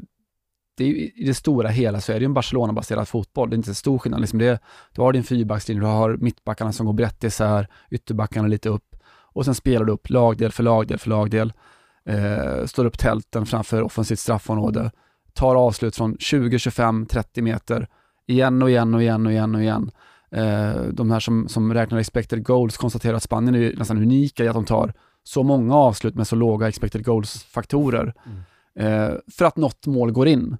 det 0.82 0.88
ju, 0.88 1.12
I 1.16 1.26
det 1.26 1.34
stora 1.34 1.70
hela 1.70 2.02
så 2.02 2.12
är 2.12 2.16
det 2.16 2.20
ju 2.20 2.26
en 2.26 2.34
Barcelona-baserad 2.34 3.08
fotboll. 3.08 3.50
Det 3.50 3.54
är 3.54 3.58
inte 3.58 3.70
så 3.70 3.76
stor 3.76 3.98
skillnad. 3.98 4.22
Liksom 4.22 4.40
det, 4.40 4.60
du 4.96 5.02
har 5.02 5.14
din 5.14 5.24
fyrbackslinje, 5.24 5.82
du 5.82 5.88
har 5.88 6.18
mittbackarna 6.18 6.72
som 6.72 6.86
går 6.86 6.94
brett 6.94 7.24
isär, 7.24 7.68
ytterbackarna 7.92 8.48
lite 8.48 8.70
upp 8.70 8.96
och 9.34 9.46
sen 9.46 9.56
spelar 9.56 9.86
du 9.86 9.94
upp 9.94 10.10
lagdel 10.10 10.52
för 10.52 10.64
lagdel 10.64 11.00
för 11.00 11.10
lagdel. 11.10 11.54
Eh, 12.06 12.66
står 12.66 12.86
upp 12.86 12.98
tälten 12.98 13.46
framför 13.46 13.82
offensivt 13.82 14.20
straffområde, 14.20 14.92
tar 15.34 15.56
avslut 15.56 15.96
från 15.96 16.18
20, 16.20 16.60
25, 16.60 17.06
30 17.06 17.42
meter 17.42 17.88
igen 18.28 18.62
och 18.62 18.70
igen 18.70 18.94
och 18.94 19.02
igen 19.02 19.26
och 19.26 19.32
igen 19.32 19.56
och 19.56 19.62
igen. 19.62 19.92
Eh, 20.32 20.82
de 20.94 21.12
här 21.12 21.20
som, 21.20 21.48
som 21.48 21.74
räknar 21.74 22.00
expected 22.00 22.44
goals 22.44 22.78
konstaterar 22.78 23.14
att 23.14 23.24
Spanien 23.24 23.56
är 23.56 23.76
nästan 23.78 23.98
unika 23.98 24.44
i 24.44 24.48
att 24.48 24.54
de 24.54 24.66
tar 24.66 24.94
så 25.24 25.44
många 25.44 25.76
avslut 25.76 26.16
med 26.16 26.28
så 26.28 26.36
låga 26.36 26.68
expected 26.68 27.06
goals-faktorer 27.06 28.14
eh, 28.76 29.12
för 29.32 29.46
att 29.46 29.58
något 29.58 29.88
mål 29.88 30.12
går 30.12 30.28
in. 30.28 30.58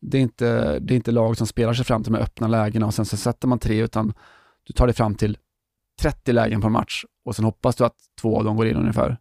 Det 0.00 0.18
är, 0.18 0.22
inte, 0.22 0.78
det 0.78 0.94
är 0.94 0.96
inte 0.96 1.12
lag 1.12 1.36
som 1.36 1.46
spelar 1.46 1.72
sig 1.74 1.84
fram 1.84 2.02
till 2.02 2.12
de 2.12 2.18
här 2.18 2.24
öppna 2.24 2.48
lägena 2.48 2.86
och 2.86 2.94
sen 2.94 3.04
så 3.04 3.16
sätter 3.16 3.48
man 3.48 3.58
tre, 3.58 3.82
utan 3.82 4.12
du 4.64 4.72
tar 4.72 4.86
dig 4.86 4.94
fram 4.94 5.14
till 5.14 5.38
30 6.00 6.32
lägen 6.32 6.60
på 6.60 6.66
en 6.66 6.72
match 6.72 7.04
och 7.24 7.36
sen 7.36 7.44
hoppas 7.44 7.76
du 7.76 7.84
att 7.84 7.96
två 8.20 8.38
av 8.38 8.44
dem 8.44 8.56
går 8.56 8.68
in 8.68 8.76
ungefär. 8.76 9.18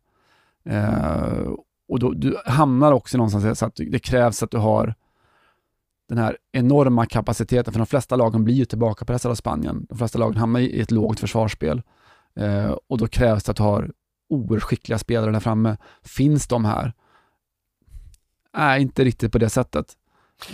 Eh, 0.65 1.51
och 1.87 1.99
då, 1.99 2.11
du 2.11 2.37
hamnar 2.45 2.91
också 2.91 3.17
någonstans 3.17 3.59
så 3.59 3.65
att 3.65 3.75
det 3.75 3.99
krävs 3.99 4.43
att 4.43 4.51
du 4.51 4.57
har 4.57 4.95
den 6.09 6.17
här 6.17 6.37
enorma 6.51 7.05
kapaciteten, 7.05 7.73
för 7.73 7.79
de 7.79 7.85
flesta 7.85 8.15
lagen 8.15 8.43
blir 8.43 8.55
ju 8.55 8.65
tillbakapressade 8.65 9.31
av 9.31 9.35
Spanien. 9.35 9.85
De 9.89 9.97
flesta 9.97 10.19
lagen 10.19 10.37
hamnar 10.37 10.59
i 10.59 10.81
ett 10.81 10.91
lågt 10.91 11.19
försvarsspel 11.19 11.81
eh, 12.35 12.75
och 12.87 12.97
då 12.97 13.07
krävs 13.07 13.43
det 13.43 13.51
att 13.51 13.57
du 13.57 13.63
har 13.63 13.91
oerhört 14.29 14.63
skickliga 14.63 14.97
spelare 14.99 15.31
där 15.31 15.39
framme. 15.39 15.77
Finns 16.03 16.47
de 16.47 16.65
här? 16.65 16.93
Nej, 18.57 18.81
inte 18.81 19.03
riktigt 19.03 19.31
på 19.31 19.37
det 19.37 19.49
sättet. 19.49 19.93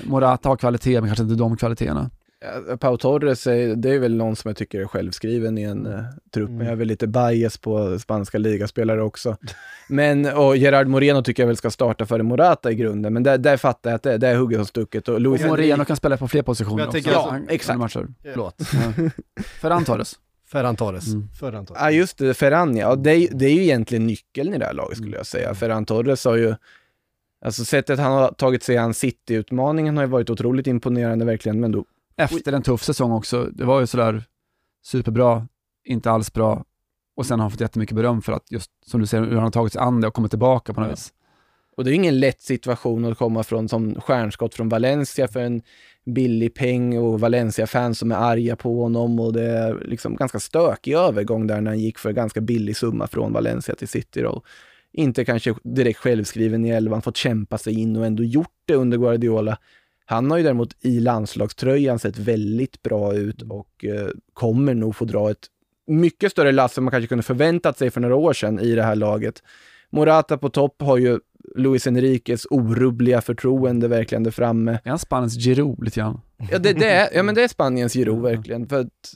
Morata 0.04 0.50
har 0.50 0.56
kvalitet, 0.58 1.02
men 1.02 1.10
kanske 1.10 1.24
inte 1.24 1.36
de 1.36 1.58
kvaliteterna. 1.58 2.10
Ja, 2.67 2.78
Pau 2.78 2.98
Torres, 2.98 3.48
är, 3.48 3.76
det 3.76 3.89
är 3.89 4.00
väl 4.00 4.15
någon 4.15 4.36
som 4.36 4.50
jag 4.50 4.58
tycker 4.58 4.80
är 4.80 4.86
självskriven 4.86 5.58
i 5.58 5.63
en 5.63 5.88
uh, 5.88 6.00
trupp, 6.34 6.50
men 6.50 6.60
jag 6.60 6.71
är 6.71 6.76
väl 6.76 6.88
lite 6.88 7.08
bias 7.08 7.58
på 7.58 8.00
spanska 8.00 8.38
ligaspelare 8.38 9.02
också. 9.04 9.38
Men, 9.89 10.26
och 10.26 10.58
Gerard 10.58 10.88
Moreno 10.88 11.21
tycker 11.24 11.43
jag 11.43 11.48
väl 11.48 11.58
ska 11.58 11.69
starta 11.71 12.06
före 12.06 12.24
Morata 12.24 12.71
i 12.71 12.76
grunden, 12.76 13.13
men 13.13 13.24
där, 13.24 13.38
där 13.38 13.58
fattar 13.58 13.89
jag 13.89 13.95
att 13.95 14.04
det, 14.04 14.17
det 14.17 14.28
är 14.28 14.36
hugget 14.36 14.58
som 14.58 14.65
stucket. 14.65 15.10
Och 15.10 15.21
Luis 15.21 15.41
Och 15.43 15.48
Moreno 15.48 15.86
kan 15.86 15.95
spela 15.95 16.17
på 16.17 16.28
fler 16.28 16.41
positioner 16.41 16.80
Jag 16.80 16.88
också. 16.88 16.93
tänker- 16.95 17.12
Ja, 17.12 17.28
Han- 17.32 17.50
exakt. 17.50 17.80
Matcher. 17.80 18.08
Förlåt. 18.34 18.56
Ja. 18.74 19.10
Ferran 19.62 19.84
Torres. 19.86 20.13
Ferran 20.52 20.76
Torres. 20.76 21.08
Mm. 21.08 21.28
Ferran 21.39 21.65
Torres. 21.65 21.82
Ja, 21.82 21.91
just 21.91 22.17
det, 22.17 22.34
Ferran 22.34 22.78
ja. 22.78 22.95
Det 22.95 23.12
är, 23.12 23.28
det 23.32 23.45
är 23.45 23.54
ju 23.54 23.62
egentligen 23.63 24.08
nyckeln 24.08 24.54
i 24.54 24.58
det 24.58 24.65
här 24.65 24.74
laget 24.74 24.98
skulle 24.98 25.17
jag 25.17 25.26
säga. 25.26 25.54
Ferran 25.56 25.86
Torres 25.86 26.26
har 26.26 26.36
ju, 26.36 26.56
alltså 27.45 27.65
sättet 27.65 28.00
han 28.00 28.12
har 28.12 28.32
tagit 28.32 28.63
sig 28.63 28.78
an 28.78 28.93
City-utmaningen 28.93 29.98
har 29.98 30.04
ju 30.04 30.10
varit 30.10 30.30
otroligt 30.30 30.67
imponerande 30.67 31.26
verkligen, 31.26 31.60
men 31.60 31.71
då 31.71 31.86
Efter 32.17 32.54
en 32.54 32.62
tuff 32.63 32.84
säsong 32.84 33.12
också. 33.12 33.43
Det 33.54 33.65
var 33.65 33.80
ju 33.80 33.88
sådär 33.88 34.24
superbra, 34.86 35.48
inte 35.86 36.12
alls 36.12 36.34
bra 36.34 36.63
och 37.17 37.26
sen 37.26 37.39
har 37.39 37.43
han 37.43 37.52
fått 37.52 37.62
jättemycket 37.62 37.95
beröm 37.95 38.21
för 38.21 38.34
att 38.34 38.52
just, 38.52 38.71
som 38.86 39.02
du 39.02 39.08
säger, 39.08 39.24
hur 39.24 39.34
han 39.36 39.43
har 39.43 39.52
tagit 39.52 39.74
sig 39.74 39.82
an 39.82 40.02
det 40.02 40.08
och 40.08 40.13
kommit 40.13 40.32
tillbaka 40.32 40.74
på 40.74 40.80
något 40.82 40.88
Ja. 40.88 40.91
vis. 40.93 41.13
Och 41.78 41.84
det 41.84 41.91
är 41.91 41.93
ingen 41.93 42.19
lätt 42.19 42.41
situation 42.41 43.06
att 43.06 43.17
komma 43.17 43.43
från 43.43 43.69
som 43.69 44.02
stjärnskott 44.02 44.54
från 44.54 44.69
Valencia 44.69 45.28
för 45.28 45.39
en 45.39 45.62
billig 46.06 46.54
peng 46.54 46.98
och 46.98 47.19
Valencia-fans 47.19 48.00
som 48.00 48.12
är 48.12 48.15
arga 48.15 48.56
på 48.56 48.82
honom 48.82 49.19
och 49.19 49.34
det 49.34 49.43
är 49.43 49.84
liksom 49.86 50.15
ganska 50.15 50.39
stökig 50.39 50.93
övergång 50.93 51.48
där 51.48 51.62
när 51.62 51.71
han 51.71 51.80
gick 51.80 51.98
för 52.00 52.12
ganska 52.12 52.41
billig 52.41 52.78
summa 52.78 53.08
från 53.08 53.34
Valencia 53.34 53.76
till 53.76 53.88
City 53.88 54.21
då. 54.21 54.41
Inte 54.97 55.25
kanske 55.25 55.55
direkt 55.63 55.99
självskriven 55.99 56.65
i 56.65 56.69
elvan, 56.69 57.01
fått 57.01 57.17
kämpa 57.17 57.58
sig 57.58 57.79
in 57.79 57.95
och 57.95 58.05
ändå 58.05 58.23
gjort 58.23 58.55
det 58.65 58.75
under 58.75 58.97
Guardiola. 58.97 59.58
Han 60.05 60.31
har 60.31 60.38
ju 60.38 60.43
däremot 60.43 60.75
i 60.81 60.99
landslagströjan 60.99 61.99
sett 61.99 62.17
väldigt 62.17 62.84
bra 62.84 63.13
ut 63.13 63.41
och 63.41 63.86
eh, 63.86 64.08
kommer 64.34 64.73
nog 64.73 64.95
få 64.95 65.05
dra 65.05 65.31
ett 65.31 65.47
mycket 65.88 66.31
större 66.31 66.51
lass 66.51 66.77
än 66.77 66.84
man 66.84 66.91
kanske 66.91 67.08
kunde 67.08 67.23
förväntat 67.23 67.77
sig 67.77 67.91
för 67.91 68.01
några 68.01 68.15
år 68.15 68.34
sedan 68.34 68.60
i 68.60 68.75
det 68.75 68.84
här 68.84 68.95
laget. 68.95 69.43
Morata 69.89 70.38
på 70.38 70.49
topp 70.49 70.81
har 70.81 70.97
ju 70.97 71.19
Luis 71.55 71.88
Enriques 71.88 72.45
orubbliga 72.49 73.22
förtroende 73.22 73.88
verkligen 73.88 74.24
där 74.24 74.32
framme. 74.32 74.80
Är 74.84 74.89
han 74.89 74.99
Spaniens 74.99 75.38
Giroud 75.38 75.84
lite 75.84 75.99
grann? 75.99 76.22
Ja, 76.51 76.59
det, 76.59 76.74
det, 76.74 76.89
är, 76.89 77.09
ja 77.13 77.24
men 77.24 77.36
det 77.36 77.43
är 77.43 77.47
Spaniens 77.47 77.93
Giroud 77.93 78.22
verkligen. 78.36 78.67
För 78.67 78.80
att, 78.80 79.15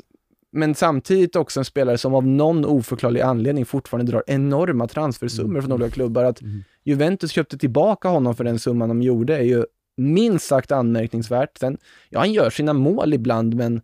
men 0.51 0.75
samtidigt 0.75 1.35
också 1.35 1.59
en 1.59 1.65
spelare 1.65 1.97
som 1.97 2.13
av 2.15 2.27
någon 2.27 2.65
oförklarlig 2.65 3.21
anledning 3.21 3.65
fortfarande 3.65 4.11
drar 4.11 4.23
enorma 4.27 4.87
transfersummor 4.87 5.61
från 5.61 5.71
olika 5.71 5.89
klubbar. 5.89 6.23
Att 6.23 6.41
Mm. 6.41 6.63
Juventus 6.83 7.31
köpte 7.31 7.57
tillbaka 7.57 8.07
honom 8.07 8.35
för 8.35 8.43
den 8.43 8.59
summan 8.59 8.89
de 8.89 9.01
gjorde 9.01 9.37
är 9.37 9.43
ju 9.43 9.65
minst 9.97 10.45
sagt 10.47 10.71
anmärkningsvärt. 10.71 11.57
Sen, 11.57 11.77
ja, 12.09 12.19
han 12.19 12.33
gör 12.33 12.49
sina 12.49 12.73
mål 12.73 13.13
ibland, 13.13 13.53
men 13.55 13.81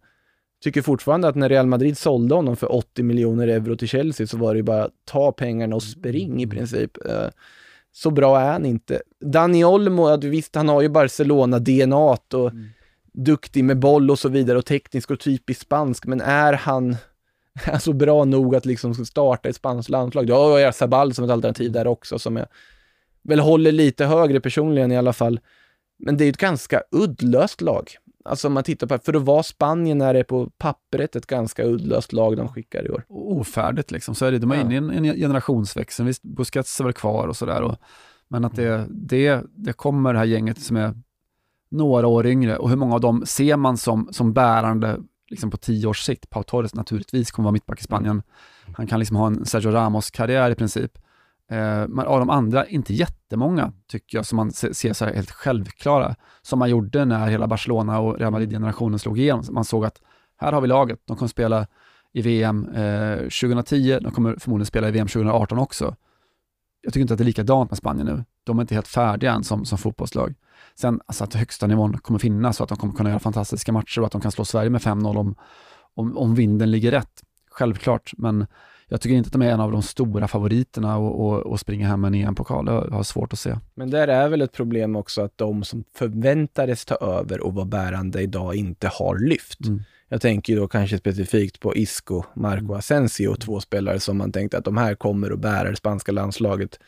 tycker 0.63 0.82
fortfarande 0.82 1.28
att 1.28 1.36
när 1.36 1.49
Real 1.49 1.68
Madrid 1.68 1.97
sålde 1.97 2.36
honom 2.36 2.55
för 2.55 2.72
80 2.76 3.03
miljoner 3.03 3.47
euro 3.47 3.76
till 3.76 3.88
Chelsea 3.88 4.28
så 4.28 4.38
var 4.38 4.53
det 4.53 4.57
ju 4.57 4.63
bara 4.63 4.89
ta 5.05 5.32
pengarna 5.32 5.76
och 5.76 5.84
spring 5.84 6.41
i 6.43 6.47
princip. 6.47 7.05
Eh, 7.05 7.28
Så 7.91 8.11
bra 8.11 8.39
är 8.39 8.51
han 8.51 8.66
inte. 8.66 9.01
Dani 9.26 9.63
Olmo, 9.66 10.18
visst, 10.18 10.55
han 10.55 10.70
har 10.70 10.82
ju 10.82 10.89
Barcelona-DNA 10.89 11.97
och 11.97 12.51
Mm. 12.51 12.66
Duktig 13.16 13.63
med 13.63 13.80
boll 13.80 14.11
och 14.11 14.20
så 14.20 14.30
vidare 14.30 14.57
och 14.57 14.66
teknisk 14.66 15.11
och 15.11 15.20
typiskt 15.20 15.61
spansk, 15.63 16.05
men 16.05 16.22
är 16.22 16.53
han 16.53 16.95
alltså 17.66 17.93
bra 17.93 18.26
nog 18.26 18.55
att 18.55 18.66
liksom 18.66 19.05
starta 19.05 19.49
ett 19.49 19.55
spanskt 19.55 19.89
landslag. 19.89 20.28
Du 20.28 20.34
har 20.34 20.72
Sabal 20.72 21.13
som 21.13 21.26
ett 21.26 21.32
alternativ 21.32 21.72
där 21.72 21.88
också 21.88 22.20
som 22.20 22.36
jag 22.36 22.47
väl 23.24 23.39
håller 23.39 23.72
lite 23.72 24.05
högre 24.05 24.39
personligen 24.39 24.91
i 24.91 24.97
alla 24.97 25.13
fall. 25.13 25.39
Men 25.99 26.18
det 26.18 26.26
är 26.26 26.30
ett 26.30 26.38
ganska 26.38 26.82
uddlöst 26.91 27.61
lag. 27.61 27.89
Alltså 28.26 28.47
om 28.47 28.53
man 28.53 28.63
tittar 28.63 28.88
på, 28.88 28.97
för 28.97 29.13
att 29.13 29.22
vara 29.22 29.43
Spanien 29.43 30.01
är 30.01 30.13
det 30.13 30.24
på 30.24 30.49
pappret 30.57 31.16
ett 31.16 31.28
ganska 31.28 31.63
uddlöst 31.63 32.13
lag 32.13 32.38
de 32.38 32.47
skickar 32.47 32.86
i 32.88 32.89
år. 32.89 33.03
Ofärdigt 33.09 33.91
liksom, 33.91 34.16
så 34.16 34.26
är 34.26 34.32
det. 34.32 34.38
De 34.39 34.51
är 34.51 34.55
Ja. 34.55 34.61
inne 34.61 34.74
i 34.74 34.78
en, 34.78 34.89
en 34.89 35.03
generationsväxel. 35.18 36.05
Visst, 36.05 36.24
Busquets 36.24 36.80
är 36.80 36.84
väl 36.84 36.93
kvar 36.93 37.28
och 37.28 37.36
sådär. 37.38 37.78
Men 38.28 38.45
att 38.45 38.55
det, 38.55 38.86
det, 38.89 39.41
det 39.55 39.74
kommer 39.74 40.13
det 40.13 40.20
här 40.20 40.26
gänget 40.26 40.59
som 40.61 40.78
är 40.78 40.93
några 41.70 42.07
år 42.07 42.28
yngre 42.28 42.57
och 42.57 42.70
hur 42.70 42.76
många 42.76 42.95
av 42.95 43.01
dem 43.01 43.24
ser 43.26 43.57
man 43.57 43.78
som, 43.78 44.07
som 44.11 44.34
bärande 44.34 44.99
liksom 45.30 45.51
på 45.51 45.57
tio 45.57 45.88
års 45.88 46.01
sikt? 46.01 46.30
Pau 46.30 46.43
Torres 46.43 46.76
naturligtvis 46.76 47.32
kommer 47.32 47.43
vara 47.43 47.53
mittback 47.53 47.80
i 47.80 47.84
Spanien. 47.84 48.22
Han 48.78 48.88
kan 48.88 48.99
liksom 48.99 49.18
ha 49.18 49.28
en 49.28 49.45
Sergio 49.45 49.72
Ramos-karriär 49.72 50.51
i 50.51 50.55
princip. 50.55 50.97
Eh, 51.51 51.88
men 51.88 51.99
av 51.99 52.20
de 52.20 52.30
andra, 52.30 52.66
inte 52.66 52.93
jättemånga 52.93 53.74
tycker 53.88 54.18
jag, 54.18 54.26
som 54.26 54.36
man 54.36 54.51
ser 54.51 54.93
så 54.93 55.05
här 55.05 55.13
helt 55.13 55.32
självklara, 55.32 56.16
som 56.41 56.59
man 56.59 56.70
gjorde 56.70 57.05
när 57.05 57.28
hela 57.28 57.47
Barcelona 57.47 57.99
och 57.99 58.20
Real 58.20 58.32
Madrid-generationen 58.32 58.99
slog 58.99 59.20
igenom. 59.20 59.45
Man 59.51 59.66
såg 59.66 59.86
att 59.86 60.01
här 60.38 60.51
har 60.51 60.61
vi 60.61 60.68
laget, 60.68 60.99
de 61.05 61.18
kommer 61.18 61.30
spela 61.30 61.68
i 62.13 62.22
VM 62.22 62.70
eh, 62.70 63.18
2010, 63.18 63.99
de 64.01 64.11
kommer 64.11 64.36
förmodligen 64.39 64.66
spela 64.66 64.88
i 64.88 64.91
VM 64.91 65.07
2018 65.07 65.59
också. 65.59 65.95
Jag 66.82 66.93
tycker 66.93 67.01
inte 67.01 67.13
att 67.13 67.18
det 67.18 67.24
är 67.24 67.26
likadant 67.26 67.72
med 67.72 67.78
Spanien 67.78 68.05
nu. 68.07 68.24
De 68.43 68.57
är 68.59 68.61
inte 68.61 68.74
helt 68.74 68.88
färdiga 68.88 69.34
än 69.34 69.43
som, 69.43 69.66
som 69.66 69.78
fotbollslag. 69.78 70.36
Sen 70.76 71.01
alltså 71.06 71.24
att 71.24 71.34
högsta 71.34 71.68
nivån 71.68 71.97
kommer 71.97 72.20
finnas 72.20 72.60
och 72.60 72.64
att 72.64 72.70
de 72.70 72.78
kommer 72.78 72.93
kunna 72.93 73.10
göra 73.10 73.20
fantastiska 73.20 73.72
matcher 73.72 73.99
och 73.99 74.06
att 74.06 74.12
de 74.12 74.22
kan 74.22 74.32
slå 74.32 74.45
Sverige 74.45 74.70
med 74.70 74.82
5-0 74.82 75.18
om, 75.18 75.36
om, 75.95 76.18
om 76.18 76.36
vinden 76.36 76.72
ligger 76.72 76.91
rätt. 76.91 77.22
Självklart, 77.51 78.12
men 78.18 78.45
jag 78.88 79.01
tycker 79.01 79.16
inte 79.16 79.28
att 79.28 79.34
de 79.34 79.41
är 79.41 79.51
en 79.51 79.60
av 79.60 79.72
de 79.72 79.82
stora 79.82 80.28
favoriterna 80.28 80.97
och, 80.97 81.26
och, 81.26 81.39
och 81.39 81.60
springa 81.60 81.88
hem 81.88 82.01
med 82.01 82.08
en 82.08 82.16
EM-pokal. 82.16 82.68
Jag 82.68 82.91
har 82.91 83.03
svårt 83.03 83.34
att 83.34 83.39
se. 83.39 83.58
Men 83.76 83.89
där 83.89 84.08
är 84.08 84.30
väl 84.30 84.41
ett 84.41 84.51
problem 84.51 84.95
också 84.95 85.22
att 85.22 85.38
de 85.38 85.64
som 85.64 85.84
förväntades 85.95 86.86
ta 86.86 86.95
över 86.95 87.43
och 87.43 87.53
vara 87.53 87.66
bärande 87.66 88.22
idag 88.22 88.56
inte 88.56 88.88
har 88.88 89.20
lyft. 89.20 89.66
Mm. 89.66 89.84
Jag 90.10 90.22
tänker 90.22 90.56
då 90.56 90.68
kanske 90.68 90.97
specifikt 90.97 91.60
på 91.60 91.76
Isco, 91.76 92.24
Marco 92.34 92.74
Asensio, 92.74 93.36
två 93.36 93.60
spelare 93.60 93.99
som 93.99 94.18
man 94.18 94.32
tänkte 94.32 94.58
att 94.58 94.66
de 94.66 94.78
här 94.78 94.95
kommer 94.95 95.32
att 95.32 95.39
bära 95.39 95.70
det 95.70 95.76
spanska 95.76 96.12
landslaget. 96.12 96.80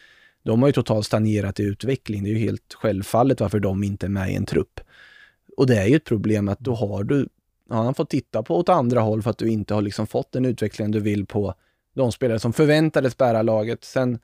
De 0.48 0.62
har 0.62 0.70
ju 0.70 0.74
totalt 0.74 1.06
stagnerat 1.06 1.60
i 1.60 1.64
utveckling. 1.64 2.24
Det 2.24 2.30
är 2.30 2.32
ju 2.32 2.40
helt 2.40 2.74
självfallet 2.74 3.42
varför 3.42 3.60
de 3.60 3.84
inte 3.84 4.06
är 4.06 4.10
med 4.10 4.32
i 4.32 4.36
en 4.36 4.46
trupp. 4.46 4.80
Och 5.58 5.68
det 5.68 5.78
är 5.78 5.86
ju 5.86 5.96
ett 5.96 6.06
problem 6.06 6.50
att 6.50 6.60
då 6.60 6.76
har 6.76 7.04
du, 7.04 7.28
ja, 7.70 7.76
han 7.76 7.94
fått 7.94 8.10
titta 8.10 8.44
på 8.44 8.58
åt 8.58 8.70
andra 8.70 9.00
håll 9.00 9.22
för 9.22 9.30
att 9.30 9.38
du 9.38 9.50
inte 9.50 9.74
har 9.74 9.82
liksom 9.82 10.08
fått 10.08 10.32
den 10.32 10.46
utveckling 10.46 10.92
du 10.92 11.00
vill 11.00 11.26
på 11.26 11.54
de 11.96 12.12
spelare 12.12 12.40
som 12.40 12.54
förväntades 12.54 13.18
bära 13.18 13.42
laget. 13.42 13.84
Sen 13.84 14.20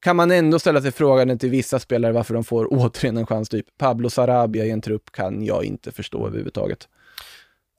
kan 0.00 0.16
man 0.16 0.30
ändå 0.30 0.58
ställa 0.58 0.82
sig 0.82 0.92
frågan 0.92 1.38
till 1.38 1.50
vissa 1.50 1.78
spelare 1.78 2.12
varför 2.12 2.34
de 2.34 2.44
får 2.44 2.68
återigen 2.70 3.16
en 3.16 3.26
chans. 3.26 3.48
Typ 3.48 3.66
Pablo 3.78 4.10
Sarabia 4.10 4.64
i 4.64 4.70
en 4.70 4.80
trupp 4.80 5.12
kan 5.12 5.44
jag 5.44 5.64
inte 5.64 5.92
förstå 5.92 6.26
överhuvudtaget. 6.26 6.88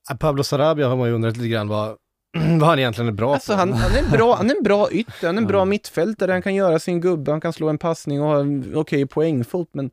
Ja, 0.10 0.16
Pablo 0.16 0.44
Sarabia 0.44 0.88
har 0.88 0.98
man 0.98 1.08
ju 1.08 1.14
undrat 1.14 1.38
lite 1.38 1.50
grann 1.50 1.68
vad, 1.68 1.98
vad 2.34 2.70
han 2.70 2.80
egentligen 2.80 3.08
är 3.08 3.12
bra 3.12 3.34
Alltså 3.34 3.52
på. 3.52 3.58
han, 3.58 3.74
han, 3.74 3.92
är 3.92 4.00
en 4.04 4.12
bra, 4.12 4.36
han 4.36 4.50
är 4.50 4.56
en 4.56 4.64
bra 4.64 4.92
ytter, 4.92 5.28
han 5.28 5.38
är 5.38 5.42
en 5.42 5.48
bra 5.48 5.66
mittfältare, 5.66 6.32
han 6.32 6.42
kan 6.42 6.56
göra 6.56 6.80
sin 6.80 7.02
gubbe, 7.02 7.32
han 7.32 7.42
kan 7.42 7.54
slå 7.54 7.70
en 7.70 7.78
passning 7.78 8.22
och 8.22 8.28
ha 8.28 8.40
en 8.40 8.76
okej 8.76 9.06
poängfot, 9.06 9.70
men 9.72 9.92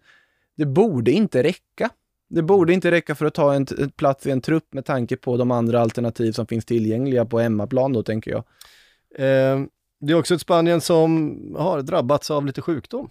det 0.57 0.66
borde 0.66 1.11
inte 1.11 1.43
räcka. 1.43 1.91
Det 2.28 2.43
borde 2.43 2.72
inte 2.72 2.91
räcka 2.91 3.14
för 3.14 3.26
att 3.26 3.34
ta 3.34 3.55
en, 3.55 3.66
plats 3.97 4.26
i 4.26 4.30
en 4.30 4.41
trupp 4.41 4.74
med 4.74 4.84
tanke 4.84 5.16
på 5.16 5.37
de 5.37 5.51
andra 5.51 5.80
alternativ 5.80 6.32
som 6.32 6.47
finns 6.47 6.64
tillgängliga 6.64 7.24
på 7.24 7.39
hemmaplan 7.39 7.93
då, 7.93 8.03
tänker 8.03 8.30
jag. 8.30 8.45
Eh, 9.18 9.61
det 10.01 10.12
är 10.12 10.14
också 10.14 10.34
ett 10.34 10.41
Spanien 10.41 10.80
som 10.80 11.37
har 11.59 11.82
drabbats 11.82 12.30
av 12.30 12.47
lite 12.47 12.62
sjukdom. 12.62 13.11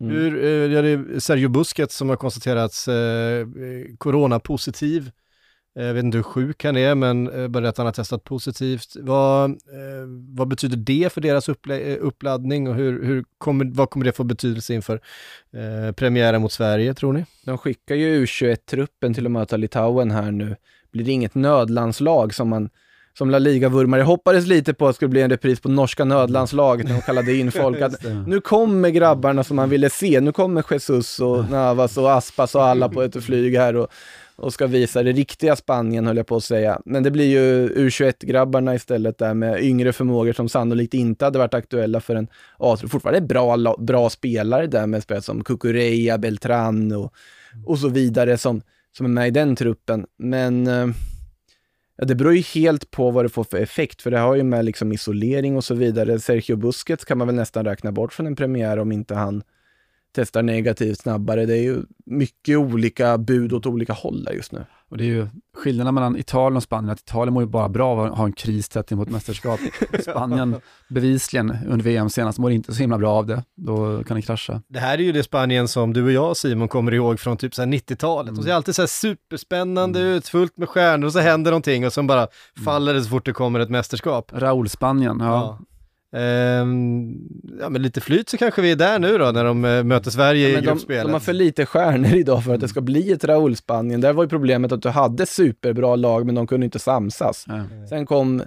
Mm. 0.00 0.12
Hur, 0.16 0.34
eh, 0.36 0.82
det 0.82 0.88
är 0.88 1.18
Sergio 1.18 1.48
Busquets 1.48 1.96
som 1.96 2.08
har 2.08 2.16
konstaterats 2.16 2.88
eh, 2.88 3.46
coronapositiv. 3.98 5.10
Eh, 5.78 5.84
Jag 5.84 5.94
vet 5.94 6.04
inte 6.04 6.18
hur 6.18 6.22
sjuk 6.22 6.64
han 6.64 6.76
är, 6.76 6.94
men 6.94 7.30
eh, 7.30 7.48
bara 7.48 7.68
att 7.68 7.76
han 7.76 7.86
har 7.86 7.92
testat 7.92 8.24
positivt. 8.24 8.96
Vad, 9.00 9.50
eh, 9.50 9.56
vad 10.28 10.48
betyder 10.48 10.76
det 10.76 11.12
för 11.12 11.20
deras 11.20 11.48
uppladdning 12.00 12.68
och 12.68 12.74
hur, 12.74 13.04
hur 13.04 13.24
kommer, 13.38 13.64
vad 13.64 13.90
kommer 13.90 14.04
det 14.06 14.12
få 14.12 14.24
betydelse 14.24 14.74
inför 14.74 15.00
eh, 15.52 15.92
premiären 15.92 16.42
mot 16.42 16.52
Sverige, 16.52 16.94
tror 16.94 17.12
ni? 17.12 17.24
De 17.44 17.58
skickar 17.58 17.94
ju 17.94 18.24
U21-truppen 18.24 19.14
till 19.14 19.26
att 19.26 19.32
möta 19.32 19.56
Litauen 19.56 20.10
här 20.10 20.30
nu. 20.30 20.56
Blir 20.92 21.04
det 21.04 21.12
inget 21.12 21.34
nödlandslag 21.34 22.34
som 22.34 22.48
man 22.48 22.70
som 23.18 23.30
La 23.30 23.38
Liga-vurmare 23.38 24.02
hoppades 24.02 24.46
lite 24.46 24.74
på 24.74 24.86
att 24.86 24.90
det 24.90 24.94
skulle 24.96 25.08
bli 25.08 25.22
en 25.22 25.30
repris 25.30 25.60
på 25.60 25.68
norska 25.68 26.04
nödlandslaget 26.04 26.86
när 26.86 26.94
de 26.94 27.00
kallade 27.00 27.34
in 27.34 27.52
folk. 27.52 27.80
Att 27.80 28.04
nu 28.26 28.40
kommer 28.40 28.88
grabbarna 28.88 29.44
som 29.44 29.56
man 29.56 29.68
ville 29.68 29.90
se. 29.90 30.20
Nu 30.20 30.32
kommer 30.32 30.64
Jesus 30.70 31.20
och 31.20 31.50
Navas 31.50 31.96
och 31.98 32.12
Aspas 32.12 32.54
och 32.54 32.64
alla 32.64 32.88
på 32.88 33.02
ett 33.02 33.24
flyg 33.24 33.56
här 33.56 33.76
och, 33.76 33.88
och 34.40 34.52
ska 34.52 34.66
visa 34.66 35.02
det 35.02 35.12
riktiga 35.12 35.56
Spanien 35.56 36.06
höll 36.06 36.16
jag 36.16 36.26
på 36.26 36.36
att 36.36 36.44
säga. 36.44 36.80
Men 36.84 37.02
det 37.02 37.10
blir 37.10 37.26
ju 37.26 37.68
U21-grabbarna 37.68 38.74
istället 38.74 39.18
där 39.18 39.34
med 39.34 39.64
yngre 39.64 39.92
förmågor 39.92 40.32
som 40.32 40.48
sannolikt 40.48 40.94
inte 40.94 41.24
hade 41.24 41.38
varit 41.38 41.54
aktuella 41.54 42.00
för 42.00 42.14
en 42.14 42.28
A-trupp. 42.58 42.90
Fortfarande 42.90 43.20
bra, 43.20 43.76
bra 43.78 44.10
spelare 44.10 44.66
där 44.66 44.86
med 44.86 45.02
spelare 45.02 45.22
som 45.22 45.44
Cucurella, 45.44 46.18
Beltran 46.18 46.92
och, 46.92 47.14
och 47.66 47.78
så 47.78 47.88
vidare 47.88 48.38
som, 48.38 48.62
som 48.96 49.06
är 49.06 49.10
med 49.10 49.28
i 49.28 49.30
den 49.30 49.56
truppen. 49.56 50.06
Men 50.18 50.66
eh, 50.66 50.86
Ja, 52.00 52.06
det 52.06 52.14
beror 52.14 52.34
ju 52.34 52.40
helt 52.40 52.90
på 52.90 53.10
vad 53.10 53.24
det 53.24 53.28
får 53.28 53.44
för 53.44 53.58
effekt, 53.58 54.02
för 54.02 54.10
det 54.10 54.18
har 54.18 54.34
ju 54.34 54.42
med 54.42 54.64
liksom 54.64 54.92
isolering 54.92 55.56
och 55.56 55.64
så 55.64 55.74
vidare. 55.74 56.20
Sergio 56.20 56.56
Busquets 56.56 57.04
kan 57.04 57.18
man 57.18 57.26
väl 57.26 57.36
nästan 57.36 57.64
räkna 57.64 57.92
bort 57.92 58.12
från 58.12 58.26
en 58.26 58.36
premiär 58.36 58.78
om 58.78 58.92
inte 58.92 59.14
han 59.14 59.42
testar 60.12 60.42
negativt 60.42 60.98
snabbare. 60.98 61.46
Det 61.46 61.56
är 61.56 61.62
ju 61.62 61.82
mycket 62.06 62.58
olika 62.58 63.18
bud 63.18 63.52
åt 63.52 63.66
olika 63.66 63.92
håll 63.92 64.24
där 64.24 64.32
just 64.32 64.52
nu. 64.52 64.64
Och 64.90 64.96
det 64.96 65.04
är 65.04 65.06
ju 65.06 65.28
skillnaden 65.56 65.94
mellan 65.94 66.16
Italien 66.16 66.56
och 66.56 66.62
Spanien, 66.62 66.90
att 66.90 67.00
Italien 67.00 67.34
mår 67.34 67.42
ju 67.42 67.48
bara 67.48 67.68
bra 67.68 67.90
av 67.90 68.00
att 68.00 68.18
ha 68.18 68.24
en 68.24 68.32
kris 68.32 68.68
tätt 68.68 68.90
mot 68.90 69.08
mästerskap. 69.08 69.60
Spanien 70.02 70.56
bevisligen 70.88 71.56
under 71.68 71.84
VM 71.84 72.10
senast 72.10 72.38
mår 72.38 72.50
inte 72.52 72.74
så 72.74 72.80
himla 72.80 72.98
bra 72.98 73.12
av 73.12 73.26
det. 73.26 73.44
Då 73.56 74.04
kan 74.04 74.16
det 74.16 74.22
krascha. 74.22 74.62
Det 74.68 74.78
här 74.78 74.98
är 74.98 75.02
ju 75.02 75.12
det 75.12 75.22
Spanien 75.22 75.68
som 75.68 75.92
du 75.92 76.04
och 76.04 76.12
jag 76.12 76.36
Simon 76.36 76.68
kommer 76.68 76.94
ihåg 76.94 77.20
från 77.20 77.36
typ 77.36 77.54
så 77.54 77.62
här 77.62 77.68
90-talet. 77.68 78.28
Mm. 78.28 78.38
Och 78.38 78.44
det 78.44 78.50
är 78.50 78.54
alltid 78.54 78.74
så 78.74 78.82
här 78.82 78.86
superspännande 78.86 80.00
ut, 80.00 80.28
fullt 80.28 80.56
med 80.56 80.68
stjärnor 80.68 81.06
och 81.06 81.12
så 81.12 81.18
händer 81.18 81.50
någonting 81.50 81.86
och 81.86 81.92
så 81.92 82.02
bara 82.02 82.28
faller 82.64 82.94
det 82.94 83.02
så 83.02 83.08
fort 83.08 83.26
det 83.26 83.32
kommer 83.32 83.60
ett 83.60 83.70
mästerskap. 83.70 84.32
Raúl-Spanien, 84.32 85.16
ja. 85.20 85.58
Ehm, 85.58 85.66
ja, 87.60 87.68
men 87.68 87.82
lite 87.82 88.00
flyt 88.00 88.28
så 88.28 88.36
kanske 88.36 88.62
vi 88.62 88.70
är 88.70 88.76
där 88.76 88.98
nu 88.98 89.18
då 89.18 89.30
när 89.30 89.44
de 89.44 89.64
eh, 89.64 89.84
möter 89.84 90.10
Sverige 90.10 90.48
i 90.48 90.52
Men 90.52 90.62
de, 90.62 90.66
gruppspelet. 90.70 91.04
de 91.04 91.12
har 91.12 91.20
för 91.20 91.32
lite 91.32 91.66
stjärnor 91.66 92.14
idag 92.14 92.44
för 92.44 92.54
att 92.54 92.60
det 92.60 92.68
ska 92.68 92.80
bli 92.80 93.12
ett 93.12 93.24
Raúl-Spanien. 93.24 94.00
Där 94.00 94.12
var 94.12 94.24
ju 94.24 94.28
problemet 94.28 94.72
att 94.72 94.82
du 94.82 94.88
hade 94.88 95.26
superbra 95.26 95.96
lag, 95.96 96.26
men 96.26 96.34
de 96.34 96.46
kunde 96.46 96.64
inte 96.64 96.78
samsas. 96.78 97.44
Ja. 97.48 97.86
Sen 97.88 98.06
kom 98.06 98.42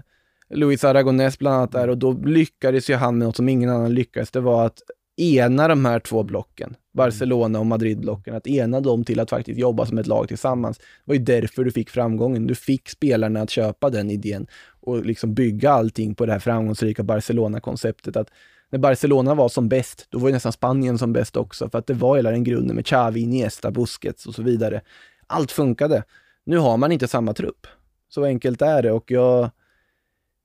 Luis 0.49 0.83
Aragonés 0.83 1.39
bland 1.39 1.55
annat 1.55 1.71
där 1.71 1.87
och 1.87 1.97
då 1.97 2.11
lyckades 2.11 2.89
ju 2.89 2.95
han 2.95 3.17
med 3.17 3.27
något 3.27 3.35
som 3.35 3.49
ingen 3.49 3.69
annan 3.69 3.93
lyckades. 3.93 4.31
Det 4.31 4.39
var 4.39 4.65
att 4.65 4.81
ena 5.17 5.67
de 5.67 5.85
här 5.85 5.99
två 5.99 6.23
blocken, 6.23 6.75
Barcelona 6.93 7.59
och 7.59 7.65
Madrid-blocken, 7.65 8.35
att 8.35 8.47
ena 8.47 8.79
dem 8.79 9.03
till 9.03 9.19
att 9.19 9.29
faktiskt 9.29 9.59
jobba 9.59 9.85
som 9.85 9.97
ett 9.97 10.07
lag 10.07 10.27
tillsammans. 10.27 10.77
Det 10.77 10.83
var 11.05 11.15
ju 11.15 11.21
därför 11.21 11.63
du 11.63 11.71
fick 11.71 11.89
framgången. 11.89 12.47
Du 12.47 12.55
fick 12.55 12.89
spelarna 12.89 13.41
att 13.41 13.49
köpa 13.49 13.89
den 13.89 14.09
idén 14.09 14.47
och 14.81 15.05
liksom 15.05 15.33
bygga 15.33 15.71
allting 15.71 16.15
på 16.15 16.25
det 16.25 16.31
här 16.31 16.39
framgångsrika 16.39 17.03
Barcelona-konceptet. 17.03 18.17
Att 18.17 18.29
när 18.69 18.79
Barcelona 18.79 19.35
var 19.35 19.49
som 19.49 19.69
bäst, 19.69 20.07
då 20.09 20.19
var 20.19 20.27
ju 20.27 20.33
nästan 20.33 20.51
Spanien 20.51 20.97
som 20.97 21.13
bäst 21.13 21.37
också, 21.37 21.69
för 21.69 21.79
att 21.79 21.87
det 21.87 21.93
var 21.93 22.15
hela 22.15 22.31
den 22.31 22.43
grunden 22.43 22.75
med 22.75 22.85
Xavi, 22.85 23.21
Iniesta, 23.21 23.71
Busquets 23.71 24.25
och 24.25 24.35
så 24.35 24.41
vidare. 24.41 24.81
Allt 25.27 25.51
funkade. 25.51 26.03
Nu 26.45 26.57
har 26.57 26.77
man 26.77 26.91
inte 26.91 27.07
samma 27.07 27.33
trupp. 27.33 27.67
Så 28.09 28.23
enkelt 28.23 28.61
är 28.61 28.81
det 28.81 28.91
och 28.91 29.11
jag 29.11 29.49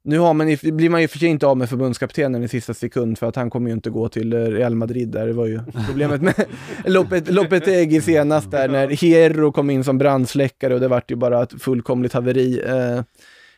nu 0.08 0.18
har 0.18 0.34
man, 0.34 0.56
blir 0.62 0.90
man 0.90 1.00
ju 1.00 1.08
för 1.08 1.18
sig 1.18 1.28
inte 1.28 1.46
av 1.46 1.56
med 1.56 1.68
förbundskaptenen 1.68 2.42
i 2.42 2.48
sista 2.48 2.74
sekund 2.74 3.18
för 3.18 3.26
att 3.26 3.36
han 3.36 3.50
kommer 3.50 3.70
ju 3.70 3.74
inte 3.74 3.90
gå 3.90 4.08
till 4.08 4.34
Real 4.34 4.74
Madrid 4.74 5.08
där. 5.08 5.26
Det 5.26 5.32
var 5.32 5.46
ju 5.46 5.60
problemet 5.86 6.22
med 6.22 6.34
Lopet, 6.84 7.28
Lopetegui 7.28 8.00
senast 8.00 8.50
där 8.50 8.68
när 8.68 8.88
Hierro 8.88 9.52
kom 9.52 9.70
in 9.70 9.84
som 9.84 9.98
brandsläckare 9.98 10.74
och 10.74 10.80
det 10.80 10.88
vart 10.88 11.10
ju 11.10 11.16
bara 11.16 11.42
ett 11.42 11.62
fullkomligt 11.62 12.12
haveri. 12.12 12.60
Eh, 12.66 13.02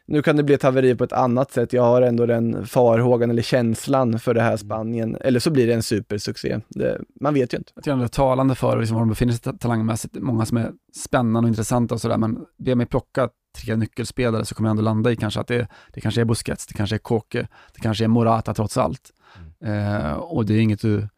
nu 0.06 0.22
kan 0.22 0.36
det 0.36 0.42
bli 0.42 0.54
ett 0.54 0.62
haveri 0.62 0.94
på 0.94 1.04
ett 1.04 1.12
annat 1.12 1.52
sätt. 1.52 1.72
Jag 1.72 1.82
har 1.82 2.02
ändå 2.02 2.26
den 2.26 2.66
farhågan 2.66 3.30
eller 3.30 3.42
känslan 3.42 4.18
för 4.18 4.34
det 4.34 4.42
här 4.42 4.56
Spanien. 4.56 5.16
Eller 5.20 5.40
så 5.40 5.50
blir 5.50 5.66
det 5.66 5.72
en 5.72 5.82
supersuccé. 5.82 6.60
Det, 6.68 7.00
man 7.20 7.34
vet 7.34 7.54
ju 7.54 7.58
inte. 7.58 7.72
Jag 7.74 7.84
tycker 7.84 7.96
det 7.96 8.04
är 8.04 8.08
talande 8.08 8.54
för 8.54 8.78
liksom, 8.78 8.94
var 8.94 9.02
de 9.02 9.08
befinner 9.08 9.32
sig 9.32 9.42
ta- 9.42 9.52
talangmässigt. 9.52 10.14
Många 10.20 10.46
som 10.46 10.56
är 10.56 10.70
spännande 10.96 11.46
och 11.46 11.48
intressanta 11.48 11.94
och 11.94 12.00
sådär, 12.00 12.16
men 12.16 12.38
be 12.58 12.74
mig 12.74 12.86
plocka 12.86 13.28
tre 13.52 13.76
nyckelspelare 13.76 14.44
så 14.44 14.54
kommer 14.54 14.68
jag 14.68 14.70
ändå 14.70 14.82
landa 14.82 15.12
i 15.12 15.16
kanske 15.16 15.40
att 15.40 15.46
det, 15.46 15.68
det 15.92 16.00
kanske 16.00 16.20
är 16.20 16.24
Busquets, 16.24 16.66
det 16.66 16.74
kanske 16.74 16.96
är 16.96 16.98
Koke, 16.98 17.48
det 17.74 17.80
kanske 17.80 18.04
är 18.04 18.08
Morata 18.08 18.54
trots 18.54 18.76
allt. 18.76 19.10
Eh, 19.64 20.12
och 20.12 20.46
det 20.46 20.54
är 20.54 20.60
inget 20.60 20.80
du 20.80 21.08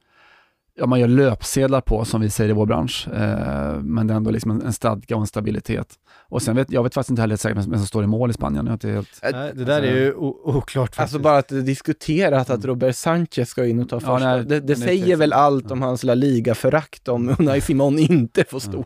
ja, 0.74 0.86
man 0.86 1.00
gör 1.00 1.08
löpsedlar 1.08 1.80
på, 1.80 2.04
som 2.04 2.20
vi 2.20 2.30
säger 2.30 2.50
i 2.50 2.52
vår 2.52 2.66
bransch. 2.66 3.08
Eh, 3.08 3.80
men 3.82 4.06
det 4.06 4.14
är 4.14 4.16
ändå 4.16 4.30
liksom 4.30 4.50
en, 4.50 4.62
en 4.62 4.72
stadga 4.72 5.16
och 5.16 5.20
en 5.20 5.26
stabilitet. 5.26 5.88
Och 6.28 6.42
sen 6.42 6.56
vet 6.56 6.72
jag 6.72 6.82
vet 6.82 6.94
faktiskt 6.94 7.10
inte 7.10 7.22
heller 7.22 7.36
säkert 7.36 7.56
vem 7.58 7.78
som 7.78 7.86
står 7.86 8.04
i 8.04 8.06
mål 8.06 8.30
i 8.30 8.32
Spanien. 8.32 8.66
Jag 8.66 8.70
är 8.70 8.74
inte 8.74 8.88
helt, 8.88 9.08
Nej, 9.32 9.52
det 9.54 9.64
där 9.64 9.82
är 9.82 9.96
ju 9.96 10.14
oklart 10.14 10.88
faktiskt. 10.88 11.00
Alltså 11.00 11.18
bara 11.18 11.38
att 11.38 11.48
det 11.48 11.62
diskuterat 11.62 12.50
att 12.50 12.64
Robert 12.64 12.96
Sanchez 12.96 13.48
ska 13.48 13.66
in 13.66 13.80
och 13.80 13.88
ta 13.88 13.96
Ja, 13.96 14.00
första, 14.00 14.36
nej, 14.36 14.44
det, 14.44 14.60
det 14.60 14.60
det 14.60 14.76
säger 14.76 15.04
inte- 15.04 15.16
väl 15.16 15.32
allt 15.32 15.70
om 15.70 15.82
hans 15.82 16.04
La 16.04 16.14
Liga-förakt 16.14 17.08
om 17.08 17.28
Unai 17.38 17.60
Simon 17.60 17.98
inte 17.98 18.44
får 18.44 18.60
stå. 18.60 18.84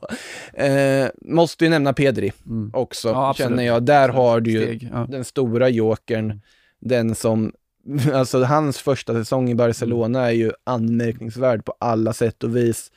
Eh, 0.54 1.08
måste 1.24 1.64
ju 1.64 1.70
nämna 1.70 1.92
Pedri 1.92 2.32
mm. 2.46 2.70
också, 2.74 3.08
Ja, 3.08 3.34
känner 3.34 3.62
jag. 3.62 3.82
Där 3.84 4.08
har 4.08 4.40
du 4.40 4.50
ju 4.50 4.62
Steg, 4.62 4.90
ja. 4.92 5.06
den 5.08 5.24
stora 5.24 5.68
jokern, 5.68 6.40
den 6.80 7.14
som, 7.14 7.52
alltså 8.14 8.42
hans 8.44 8.78
första 8.78 9.12
säsong 9.12 9.50
i 9.50 9.54
Barcelona 9.54 10.26
är 10.26 10.30
ju 10.32 10.52
anmärkningsvärd 10.64 11.64
på 11.64 11.74
alla 11.80 12.12
sätt 12.12 12.44
och 12.44 12.56
vis. 12.56 12.90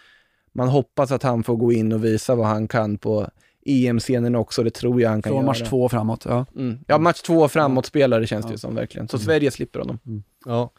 Man 0.53 0.67
hoppas 0.67 1.11
att 1.11 1.23
han 1.23 1.43
får 1.43 1.55
gå 1.55 1.71
in 1.71 1.93
och 1.93 2.03
visa 2.05 2.35
vad 2.35 2.47
han 2.47 2.67
kan 2.67 2.97
på 2.97 3.29
EM-scenen 3.65 4.35
också, 4.35 4.63
det 4.63 4.69
tror 4.69 5.01
jag 5.01 5.09
han 5.09 5.21
kan 5.21 5.29
Från 5.29 5.37
göra. 5.37 5.45
match 5.45 5.61
två 5.69 5.89
framåt. 5.89 6.25
Ja. 6.29 6.45
Mm. 6.55 6.79
Ja, 6.87 6.97
match 6.97 7.21
två 7.21 7.47
framåt 7.47 7.85
spelare 7.85 8.27
känns 8.27 8.45
det 8.45 8.49
Ja. 8.49 8.53
ju 8.53 8.57
som 8.57 8.75
verkligen. 8.75 9.07
Så 9.07 9.17
Mm. 9.17 9.25
Sverige 9.25 9.51
slipper 9.51 9.79
honom. 9.79 9.99
Ja. 10.45 10.71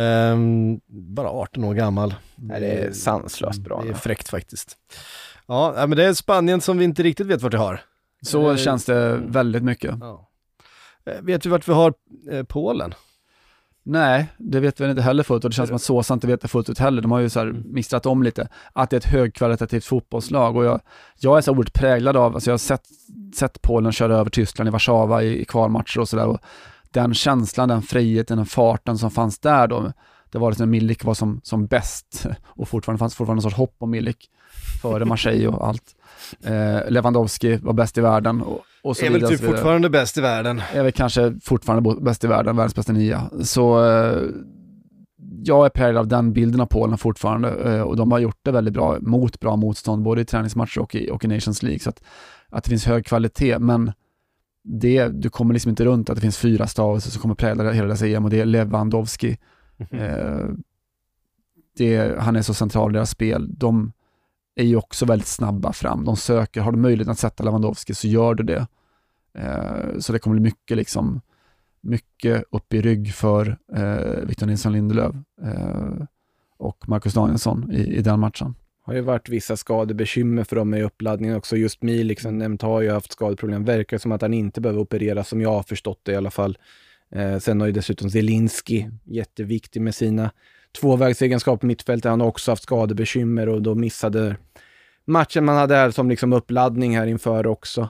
Ehm, 0.00 0.80
bara 0.88 1.28
18 1.28 1.64
år 1.64 1.74
gammal. 1.74 2.14
Nej, 2.36 2.60
det 2.60 2.66
är 2.66 2.92
sanslöst 2.92 3.60
bra. 3.60 3.82
Det 3.82 3.88
är 3.88 3.94
fräckt 3.94 4.28
faktiskt. 4.28 4.76
Ja, 5.46 5.74
men 5.76 5.90
det 5.90 6.04
är 6.04 6.14
Spanien 6.14 6.60
som 6.60 6.78
vi 6.78 6.84
inte 6.84 7.02
riktigt 7.02 7.26
vet 7.26 7.42
vart 7.42 7.52
det 7.52 7.58
har. 7.58 7.80
Så 8.22 8.50
Eh, 8.50 8.56
känns 8.56 8.84
det 8.84 9.16
väldigt 9.26 9.62
mycket. 9.62 9.94
Ja. 10.00 10.28
Eh, 11.06 11.22
Vet 11.22 11.46
vi 11.46 11.50
vart 11.50 11.68
vi 11.68 11.72
har 11.72 11.94
eh, 12.30 12.42
Polen? 12.42 12.94
Nej, 13.82 14.26
det 14.38 14.60
vet 14.60 14.80
vi 14.80 14.90
inte 14.90 15.02
heller 15.02 15.22
fullt 15.22 15.44
och 15.44 15.50
det 15.50 15.54
känns 15.54 15.68
som 15.68 15.76
att 15.76 15.82
Såsa 15.82 16.14
inte 16.14 16.26
vet 16.26 16.40
det 16.40 16.48
fullt 16.48 16.70
ut 16.70 16.78
heller. 16.78 17.02
De 17.02 17.10
har 17.10 17.18
ju 17.18 17.28
så 17.28 17.38
här 17.40 17.52
mixtrat 17.64 18.06
om 18.06 18.22
lite, 18.22 18.48
att 18.72 18.90
det 18.90 18.96
är 18.96 18.98
ett 18.98 19.04
högkvalitativt 19.04 19.84
fotbollslag. 19.84 20.56
Och 20.56 20.64
jag, 20.64 20.80
jag 21.18 21.38
är 21.38 21.42
så 21.42 21.50
oerhört 21.50 21.72
präglad 21.72 22.16
av, 22.16 22.34
alltså 22.34 22.50
jag 22.50 22.52
har 22.52 22.58
sett, 22.58 22.84
sett 23.34 23.62
Polen 23.62 23.92
köra 23.92 24.16
över 24.16 24.30
Tyskland 24.30 24.68
i 24.68 24.70
Warszawa 24.70 25.22
i, 25.22 25.40
i 25.40 25.44
kvalmatcher 25.44 26.00
och 26.00 26.08
sådär 26.08 26.38
den 26.90 27.14
känslan, 27.14 27.68
den 27.68 27.82
friheten, 27.82 28.36
den 28.36 28.46
farten 28.46 28.98
som 28.98 29.10
fanns 29.10 29.38
där 29.38 29.66
då, 29.66 29.92
det 30.30 30.38
var 30.38 30.50
liksom 30.50 30.66
när 30.66 30.70
Milik 30.70 31.04
var 31.04 31.14
som, 31.14 31.40
som 31.44 31.66
bäst 31.66 32.26
och 32.44 32.68
fortfarande 32.68 32.98
fanns 32.98 33.14
fortfarande 33.14 33.38
en 33.38 33.42
sorts 33.42 33.56
hopp 33.56 33.76
om 33.78 33.90
Milik 33.90 34.30
före 34.82 35.04
Marseille 35.04 35.48
och 35.48 35.68
allt. 35.68 35.94
Eh, 36.44 36.90
Lewandowski 36.90 37.56
var 37.56 37.72
bäst 37.72 37.98
i 37.98 38.00
världen 38.00 38.42
och, 38.42 38.60
och 38.82 38.96
så 38.96 39.06
är 39.06 39.10
väl 39.10 39.28
typ 39.28 39.40
fortfarande 39.40 39.90
bäst 39.90 40.18
i 40.18 40.20
världen. 40.20 40.62
är 40.72 40.82
väl 40.82 40.92
kanske 40.92 41.34
fortfarande 41.42 42.00
bäst 42.00 42.24
i 42.24 42.26
världen, 42.26 42.56
världens 42.56 42.74
bästa 42.74 42.92
nia. 42.92 43.30
Så 43.42 43.84
eh, 43.84 44.22
jag 45.42 45.66
är 45.66 45.70
präglad 45.70 46.00
av 46.00 46.08
den 46.08 46.32
bilden 46.32 46.60
av 46.60 46.66
Polen 46.66 46.98
fortfarande 46.98 47.74
eh, 47.74 47.82
och 47.82 47.96
de 47.96 48.12
har 48.12 48.18
gjort 48.18 48.38
det 48.42 48.50
väldigt 48.50 48.74
bra 48.74 48.98
mot 49.00 49.40
bra 49.40 49.56
motstånd, 49.56 50.02
både 50.02 50.20
i 50.20 50.24
träningsmatcher 50.24 50.80
och 50.80 50.94
i, 50.94 51.10
och 51.10 51.24
i 51.24 51.28
Nations 51.28 51.62
League. 51.62 51.78
Så 51.78 51.90
att, 51.90 52.02
att 52.48 52.64
det 52.64 52.70
finns 52.70 52.86
hög 52.86 53.06
kvalitet, 53.06 53.58
men 53.58 53.92
det, 54.64 55.08
du 55.08 55.30
kommer 55.30 55.54
liksom 55.54 55.68
inte 55.70 55.84
runt 55.84 56.10
att 56.10 56.16
det 56.16 56.20
finns 56.20 56.38
fyra 56.38 56.66
stavelser 56.66 57.10
som 57.10 57.22
kommer 57.22 57.34
prägla 57.34 57.72
hela 57.72 57.88
dessa 57.88 58.06
EM 58.06 58.24
och 58.24 58.30
det 58.30 58.40
är 58.40 58.44
Lewandowski. 58.44 59.38
Eh, 59.90 60.48
det, 61.76 62.18
han 62.18 62.36
är 62.36 62.42
så 62.42 62.54
central 62.54 62.90
i 62.90 62.94
deras 62.94 63.10
spel. 63.10 63.58
De 63.58 63.92
är 64.60 64.66
ju 64.66 64.76
också 64.76 65.06
väldigt 65.06 65.28
snabba 65.28 65.72
fram. 65.72 66.04
De 66.04 66.16
söker, 66.16 66.60
har 66.60 66.72
du 66.72 66.78
möjlighet 66.78 67.08
att 67.08 67.18
sätta 67.18 67.44
Lewandowski 67.44 67.94
så 67.94 68.08
gör 68.08 68.34
du 68.34 68.42
det. 68.42 68.66
Eh, 69.34 69.98
så 69.98 70.12
det 70.12 70.18
kommer 70.18 70.34
bli 70.34 70.42
mycket 70.42 70.76
liksom, 70.76 71.20
mycket 71.80 72.44
upp 72.50 72.74
i 72.74 72.80
rygg 72.80 73.14
för 73.14 73.58
eh, 73.76 74.26
Victor 74.26 74.46
Nilsson 74.46 74.72
Lindelöf 74.72 75.14
eh, 75.42 76.04
och 76.58 76.88
Marcus 76.88 77.14
Danielsson 77.14 77.72
i, 77.72 77.96
i 77.96 78.02
den 78.02 78.20
matchen. 78.20 78.54
Det 78.86 78.92
har 78.92 78.94
ju 78.94 79.00
varit 79.00 79.28
vissa 79.28 79.56
skadebekymmer 79.56 80.44
för 80.44 80.56
dem 80.56 80.74
i 80.74 80.82
uppladdningen 80.82 81.36
också. 81.36 81.56
Just 81.56 81.82
Milik 81.82 82.08
liksom, 82.08 82.28
som 82.28 82.38
nämnt 82.38 82.62
har 82.62 82.80
ju 82.80 82.90
haft 82.90 83.12
skadeproblem. 83.12 83.64
Verkar 83.64 83.98
som 83.98 84.12
att 84.12 84.22
han 84.22 84.34
inte 84.34 84.60
behöver 84.60 84.80
opereras 84.80 85.28
som 85.28 85.40
jag 85.40 85.50
har 85.50 85.62
förstått 85.62 86.00
det 86.02 86.12
i 86.12 86.16
alla 86.16 86.30
fall. 86.30 86.58
Eh, 87.10 87.38
sen 87.38 87.60
har 87.60 87.66
ju 87.66 87.72
dessutom 87.72 88.10
Zelinski, 88.10 88.90
jätteviktig 89.04 89.82
med 89.82 89.94
sina 89.94 90.30
tvåvägsegenskaper 90.80 91.60
på 91.60 91.66
mittfältet. 91.66 92.10
Han 92.10 92.20
har 92.20 92.28
också 92.28 92.52
haft 92.52 92.62
skadebekymmer 92.62 93.48
och 93.48 93.62
då 93.62 93.74
missade 93.74 94.36
matchen 95.04 95.44
man 95.44 95.56
hade 95.56 95.74
här 95.74 95.90
som 95.90 96.08
liksom 96.10 96.32
uppladdning 96.32 96.96
här 96.98 97.06
inför 97.06 97.46
också. 97.46 97.88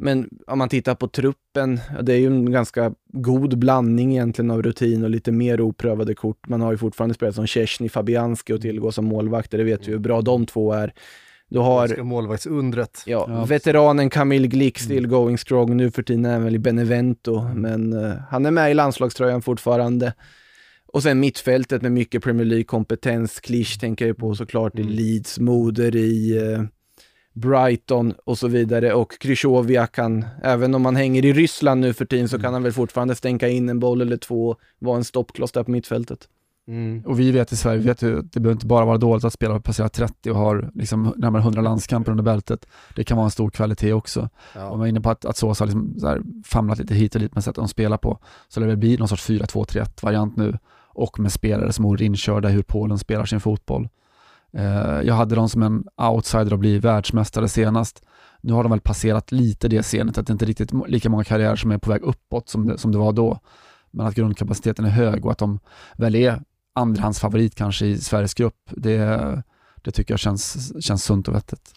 Men 0.00 0.28
om 0.46 0.58
man 0.58 0.68
tittar 0.68 0.94
på 0.94 1.08
truppen, 1.08 1.80
det 2.02 2.12
är 2.12 2.18
ju 2.18 2.26
en 2.26 2.52
ganska 2.52 2.92
god 3.12 3.58
blandning 3.58 4.12
egentligen 4.12 4.50
av 4.50 4.62
rutin 4.62 5.04
och 5.04 5.10
lite 5.10 5.32
mer 5.32 5.60
oprövade 5.60 6.14
kort. 6.14 6.48
Man 6.48 6.60
har 6.60 6.72
ju 6.72 6.78
fortfarande 6.78 7.14
spelat 7.14 7.34
som 7.34 7.46
Szczesny, 7.46 7.88
Fabianski 7.88 8.52
och 8.52 8.60
tillgå 8.60 8.92
som 8.92 9.04
målvakter, 9.04 9.58
det 9.58 9.64
vet 9.64 9.88
vi 9.88 9.92
hur 9.92 9.98
bra 9.98 10.20
de 10.20 10.46
två 10.46 10.72
är. 10.72 10.92
Du 11.50 11.58
har 11.58 12.02
målvaktsundret. 12.02 13.02
ja, 13.06 13.26
Ja. 13.28 13.44
veteranen 13.44 14.10
Camille 14.10 14.46
Glick 14.48 14.78
still 14.78 15.06
going 15.06 15.38
strong, 15.38 15.76
nu 15.76 15.90
för 15.90 16.02
tiden 16.02 16.24
är 16.24 16.32
han 16.32 16.44
väl 16.44 16.54
i 16.54 16.58
Benevento, 16.58 17.48
men 17.54 17.92
eh, 17.92 18.12
han 18.30 18.46
är 18.46 18.50
med 18.50 18.70
i 18.70 18.74
landslagströjan 18.74 19.42
fortfarande. 19.42 20.12
Och 20.92 21.02
sen 21.02 21.20
mittfältet 21.20 21.82
med 21.82 21.92
mycket 21.92 22.22
Premier 22.22 22.46
League-kompetens, 22.46 23.40
Klisch 23.40 23.80
tänker 23.80 24.06
jag 24.06 24.16
på 24.16 24.34
såklart 24.34 24.78
i 24.78 24.82
Leeds, 24.82 25.38
Moder 25.38 25.96
i 25.96 26.36
eh, 26.36 26.62
Brighton 27.32 28.14
och 28.24 28.38
så 28.38 28.48
vidare 28.48 28.94
och 28.94 29.18
Krychowiak 29.20 29.94
kan, 29.94 30.24
även 30.42 30.74
om 30.74 30.84
han 30.84 30.96
hänger 30.96 31.24
i 31.24 31.32
Ryssland 31.32 31.80
nu 31.80 31.92
för 31.92 32.04
tiden 32.04 32.28
så 32.28 32.38
kan 32.38 32.52
han 32.52 32.62
väl 32.62 32.72
fortfarande 32.72 33.14
stänka 33.14 33.48
in 33.48 33.68
en 33.68 33.78
boll 33.78 34.00
eller 34.00 34.16
två, 34.16 34.56
vara 34.78 34.96
en 34.96 35.04
stoppkloss 35.04 35.52
där 35.52 35.62
på 35.62 35.70
mittfältet. 35.70 36.28
Mm. 36.68 37.02
Och 37.06 37.20
vi 37.20 37.30
vet 37.32 37.52
i 37.52 37.56
Sverige, 37.56 37.78
vi 37.78 37.86
vet 37.86 38.02
ju, 38.02 38.18
att 38.18 38.32
det 38.32 38.40
behöver 38.40 38.56
inte 38.56 38.66
bara 38.66 38.84
vara 38.84 38.98
dåligt 38.98 39.24
att 39.24 39.32
spela 39.32 39.54
och 39.54 39.64
passera 39.64 39.88
30 39.88 40.30
och 40.30 40.36
har 40.36 40.70
liksom 40.74 41.14
närmare 41.16 41.42
100 41.42 41.60
landskamper 41.62 42.10
under 42.10 42.24
bältet. 42.24 42.66
Det 42.96 43.04
kan 43.04 43.16
vara 43.16 43.24
en 43.24 43.30
stor 43.30 43.50
kvalitet 43.50 43.92
också. 43.92 44.28
Ja. 44.54 44.70
Om 44.70 44.78
man 44.78 44.86
är 44.86 44.90
inne 44.90 45.00
på 45.00 45.10
att, 45.10 45.24
att 45.24 45.36
Sosa 45.36 45.64
har 45.64 45.66
liksom 45.66 46.00
så 46.00 46.08
här 46.08 46.22
famlat 46.44 46.78
lite 46.78 46.94
hit 46.94 47.14
och 47.14 47.20
dit 47.20 47.34
med 47.34 47.44
sättet 47.44 47.56
de 47.56 47.68
spelar 47.68 47.96
på, 47.96 48.18
så 48.48 48.60
lär 48.60 48.66
det 48.66 48.76
bli 48.76 48.96
någon 48.96 49.08
sorts 49.08 49.28
4-2-3-1 49.28 50.04
variant 50.04 50.36
nu 50.36 50.58
och 50.98 51.20
med 51.20 51.32
spelare 51.32 51.72
som 51.72 51.84
är 51.84 52.02
inkörda 52.02 52.50
i 52.50 52.52
hur 52.52 52.62
Polen 52.62 52.98
spelar 52.98 53.24
sin 53.24 53.40
fotboll. 53.40 53.88
Eh, 54.52 55.00
jag 55.02 55.14
hade 55.14 55.34
dem 55.34 55.48
som 55.48 55.62
en 55.62 55.84
outsider 55.96 56.54
att 56.54 56.60
bli 56.60 56.78
världsmästare 56.78 57.48
senast. 57.48 58.02
Nu 58.40 58.52
har 58.52 58.62
de 58.62 58.70
väl 58.70 58.80
passerat 58.80 59.32
lite 59.32 59.68
det 59.68 59.82
scenet, 59.82 60.18
att 60.18 60.26
det 60.26 60.32
inte 60.32 60.44
är 60.44 60.46
riktigt 60.46 60.72
lika 60.88 61.10
många 61.10 61.24
karriärer 61.24 61.56
som 61.56 61.70
är 61.70 61.78
på 61.78 61.90
väg 61.90 62.02
uppåt 62.02 62.48
som 62.48 62.66
det, 62.66 62.78
som 62.78 62.92
det 62.92 62.98
var 62.98 63.12
då. 63.12 63.38
Men 63.90 64.06
att 64.06 64.14
grundkapaciteten 64.14 64.84
är 64.84 64.90
hög 64.90 65.24
och 65.26 65.32
att 65.32 65.38
de 65.38 65.60
väl 65.96 66.14
är 66.14 66.42
andrahandsfavorit 66.72 67.54
kanske 67.54 67.86
i 67.86 67.98
Sveriges 67.98 68.34
grupp, 68.34 68.70
det, 68.70 69.42
det 69.82 69.90
tycker 69.90 70.12
jag 70.12 70.20
känns, 70.20 70.72
känns 70.84 71.04
sunt 71.04 71.28
och 71.28 71.34
vettigt. 71.34 71.72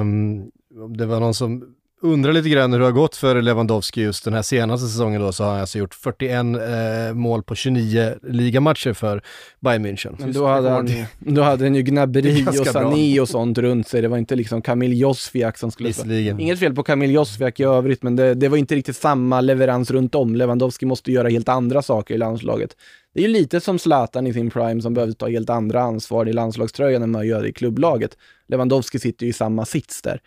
Um, 0.00 0.50
det 0.96 1.06
var 1.06 1.20
någon 1.20 1.34
som 1.34 1.74
undrar 2.02 2.32
lite 2.32 2.48
grann 2.48 2.72
hur 2.72 2.78
det 2.78 2.84
har 2.84 2.92
gått 2.92 3.16
för 3.16 3.42
Lewandowski 3.42 4.02
just 4.02 4.24
den 4.24 4.34
här 4.34 4.42
senaste 4.42 4.88
säsongen 4.88 5.20
då, 5.20 5.32
så 5.32 5.44
har 5.44 5.50
han 5.50 5.60
alltså 5.60 5.78
gjort 5.78 5.94
41 5.94 6.30
eh, 6.32 7.14
mål 7.14 7.42
på 7.42 7.54
29 7.54 8.14
ligamatcher 8.22 8.92
för 8.92 9.22
Bayern 9.60 9.86
München. 9.86 10.16
Men 10.18 10.32
då 10.32 10.46
hade 10.46 10.70
han, 10.70 10.90
då 11.18 11.42
hade 11.42 11.64
han 11.64 11.74
ju 11.74 11.82
Gnabry 11.82 12.46
och 12.46 12.66
Sané 12.66 13.20
och 13.20 13.28
sånt 13.28 13.58
runt 13.58 13.88
sig. 13.88 14.02
Det 14.02 14.08
var 14.08 14.18
inte 14.18 14.36
liksom 14.36 14.62
Kamil 14.62 15.00
Josviak 15.00 15.58
som 15.58 15.70
skulle... 15.70 15.88
Visserligen. 15.88 16.40
Inget 16.40 16.58
fel 16.58 16.74
på 16.74 16.82
Kamil 16.82 17.10
Josviak 17.10 17.60
i 17.60 17.64
övrigt, 17.64 18.02
men 18.02 18.16
det, 18.16 18.34
det 18.34 18.48
var 18.48 18.56
inte 18.56 18.74
riktigt 18.74 18.96
samma 18.96 19.40
leverans 19.40 19.90
runt 19.90 20.14
om. 20.14 20.36
Lewandowski 20.36 20.86
måste 20.86 21.12
göra 21.12 21.28
helt 21.28 21.48
andra 21.48 21.82
saker 21.82 22.14
i 22.14 22.18
landslaget. 22.18 22.76
Det 23.14 23.20
är 23.20 23.26
ju 23.26 23.32
lite 23.32 23.60
som 23.60 23.78
Zlatan 23.78 24.26
i 24.26 24.32
sin 24.32 24.50
prime 24.50 24.82
som 24.82 24.94
behövde 24.94 25.14
ta 25.14 25.28
helt 25.28 25.50
andra 25.50 25.82
ansvar 25.82 26.28
i 26.28 26.32
landslagströjan 26.32 27.02
än 27.02 27.10
man 27.10 27.26
gör 27.26 27.46
i 27.46 27.52
klubblaget. 27.52 28.16
Lewandowski 28.48 28.98
sitter 28.98 29.26
ju 29.26 29.30
i 29.30 29.32
samma 29.32 29.64
sits 29.64 30.02
där. 30.02 30.20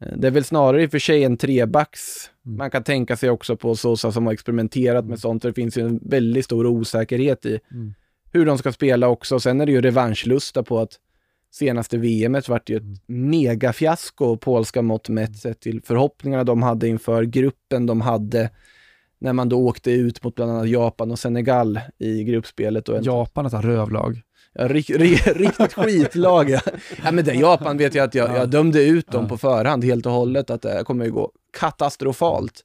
Eh, 0.00 0.16
Det 0.16 0.26
är 0.26 0.30
väl 0.30 0.44
snarare 0.44 0.82
i 0.82 0.86
och 0.86 0.90
för 0.90 0.98
sig 0.98 1.24
en 1.24 1.36
trebacks. 1.36 2.30
Mm. 2.46 2.58
Man 2.58 2.70
kan 2.70 2.84
tänka 2.84 3.16
sig 3.16 3.30
också 3.30 3.56
på 3.56 3.76
Sosa 3.76 4.12
som 4.12 4.26
har 4.26 4.32
experimenterat 4.32 5.06
med 5.06 5.18
sånt. 5.18 5.42
Det 5.42 5.52
finns 5.52 5.78
ju 5.78 5.82
en 5.86 6.00
väldigt 6.02 6.44
stor 6.44 6.66
osäkerhet 6.66 7.46
i 7.46 7.58
Mm. 7.70 7.94
hur 8.32 8.46
de 8.46 8.58
ska 8.58 8.72
spela 8.72 9.08
också. 9.08 9.40
Sen 9.40 9.60
är 9.60 9.66
det 9.66 9.72
ju 9.72 9.80
revanschlusta 9.80 10.62
på 10.62 10.78
att 10.78 11.00
senaste 11.50 11.98
VMet 11.98 12.48
vart 12.48 12.70
ju 12.70 12.76
ett 12.76 13.00
megafiasko, 13.06 14.36
polska 14.36 14.82
mått 14.82 15.08
mätt, 15.08 15.36
sett 15.36 15.60
till 15.60 15.82
förhoppningarna 15.84 16.44
de 16.44 16.62
hade 16.62 16.88
inför 16.88 17.22
gruppen 17.22 17.86
de 17.86 18.00
hade 18.00 18.50
när 19.18 19.32
man 19.32 19.48
då 19.48 19.58
åkte 19.66 19.90
ut 19.90 20.24
mot 20.24 20.34
bland 20.34 20.50
annat 20.50 20.68
Japan 20.68 21.10
och 21.10 21.18
Senegal 21.18 21.80
i 21.98 22.24
gruppspelet. 22.24 22.88
Och 22.88 23.02
Japan, 23.02 23.46
ett 23.46 23.52
rövlag. 23.52 24.22
Ja, 24.58 24.68
rik, 24.68 24.90
rik, 24.90 25.26
riktigt 25.26 25.72
skitlag. 25.72 26.50
Ja. 26.50 26.60
ja, 27.04 27.10
men 27.12 27.24
det 27.24 27.34
Japan 27.34 27.78
vet 27.78 27.94
jag 27.94 28.04
att 28.04 28.14
jag, 28.14 28.36
jag 28.36 28.48
dömde 28.50 28.84
ut 28.84 29.10
dem 29.12 29.28
på 29.28 29.36
förhand 29.38 29.84
helt 29.84 30.06
och 30.06 30.12
hållet, 30.12 30.50
att 30.50 30.62
det 30.62 30.84
kommer 30.84 31.04
ju 31.04 31.10
gå 31.12 31.30
katastrofalt. 31.58 32.64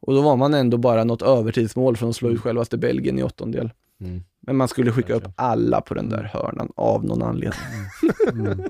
Och 0.00 0.14
då 0.14 0.20
var 0.20 0.36
man 0.36 0.54
ändå 0.54 0.76
bara 0.76 1.04
något 1.04 1.22
övertidsmål 1.22 1.96
från 1.96 2.10
att 2.10 2.16
slå 2.16 2.30
ut 2.30 2.40
självaste 2.40 2.76
Belgien 2.78 3.18
i 3.18 3.22
åttondel. 3.22 3.70
Mm. 4.00 4.22
Men 4.46 4.56
man 4.56 4.68
skulle 4.68 4.92
skicka 4.92 5.14
upp 5.14 5.24
alla 5.36 5.80
på 5.80 5.94
den 5.94 6.08
där 6.08 6.30
hörnan 6.32 6.72
av 6.76 7.04
någon 7.04 7.22
anledning. 7.22 7.60
Mm. 8.32 8.62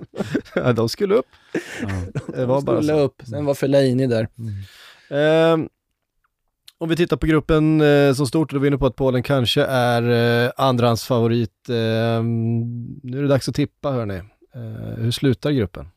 Ja, 0.54 0.72
de 0.72 0.88
skulle 0.88 1.14
upp. 1.14 1.26
Ja. 1.82 1.88
Det 2.36 2.46
var 2.46 2.56
De 2.56 2.64
bara 2.64 2.76
skulle 2.76 2.92
så. 2.92 2.98
upp, 3.00 3.22
sen 3.28 3.44
var 3.44 3.54
Fellaini 3.54 4.06
där. 4.06 4.28
Mm. 4.38 4.52
Ehm, 5.10 5.68
om 6.82 6.88
vi 6.88 6.96
tittar 6.96 7.16
på 7.16 7.26
gruppen 7.26 7.80
eh, 7.80 8.12
som 8.12 8.26
stort, 8.26 8.50
då 8.50 8.56
är 8.56 8.60
vi 8.60 8.68
inne 8.68 8.78
på 8.78 8.86
att 8.86 8.96
Polen 8.96 9.22
kanske 9.22 9.64
är 9.64 10.02
eh, 10.44 10.50
andrahandsfavorit. 10.56 11.68
Eh, 11.68 11.74
nu 13.02 13.18
är 13.18 13.22
det 13.22 13.28
dags 13.28 13.48
att 13.48 13.54
tippa 13.54 13.90
hörni. 13.90 14.16
Eh, 14.54 15.02
hur 15.02 15.10
slutar 15.10 15.50
gruppen? 15.50 15.88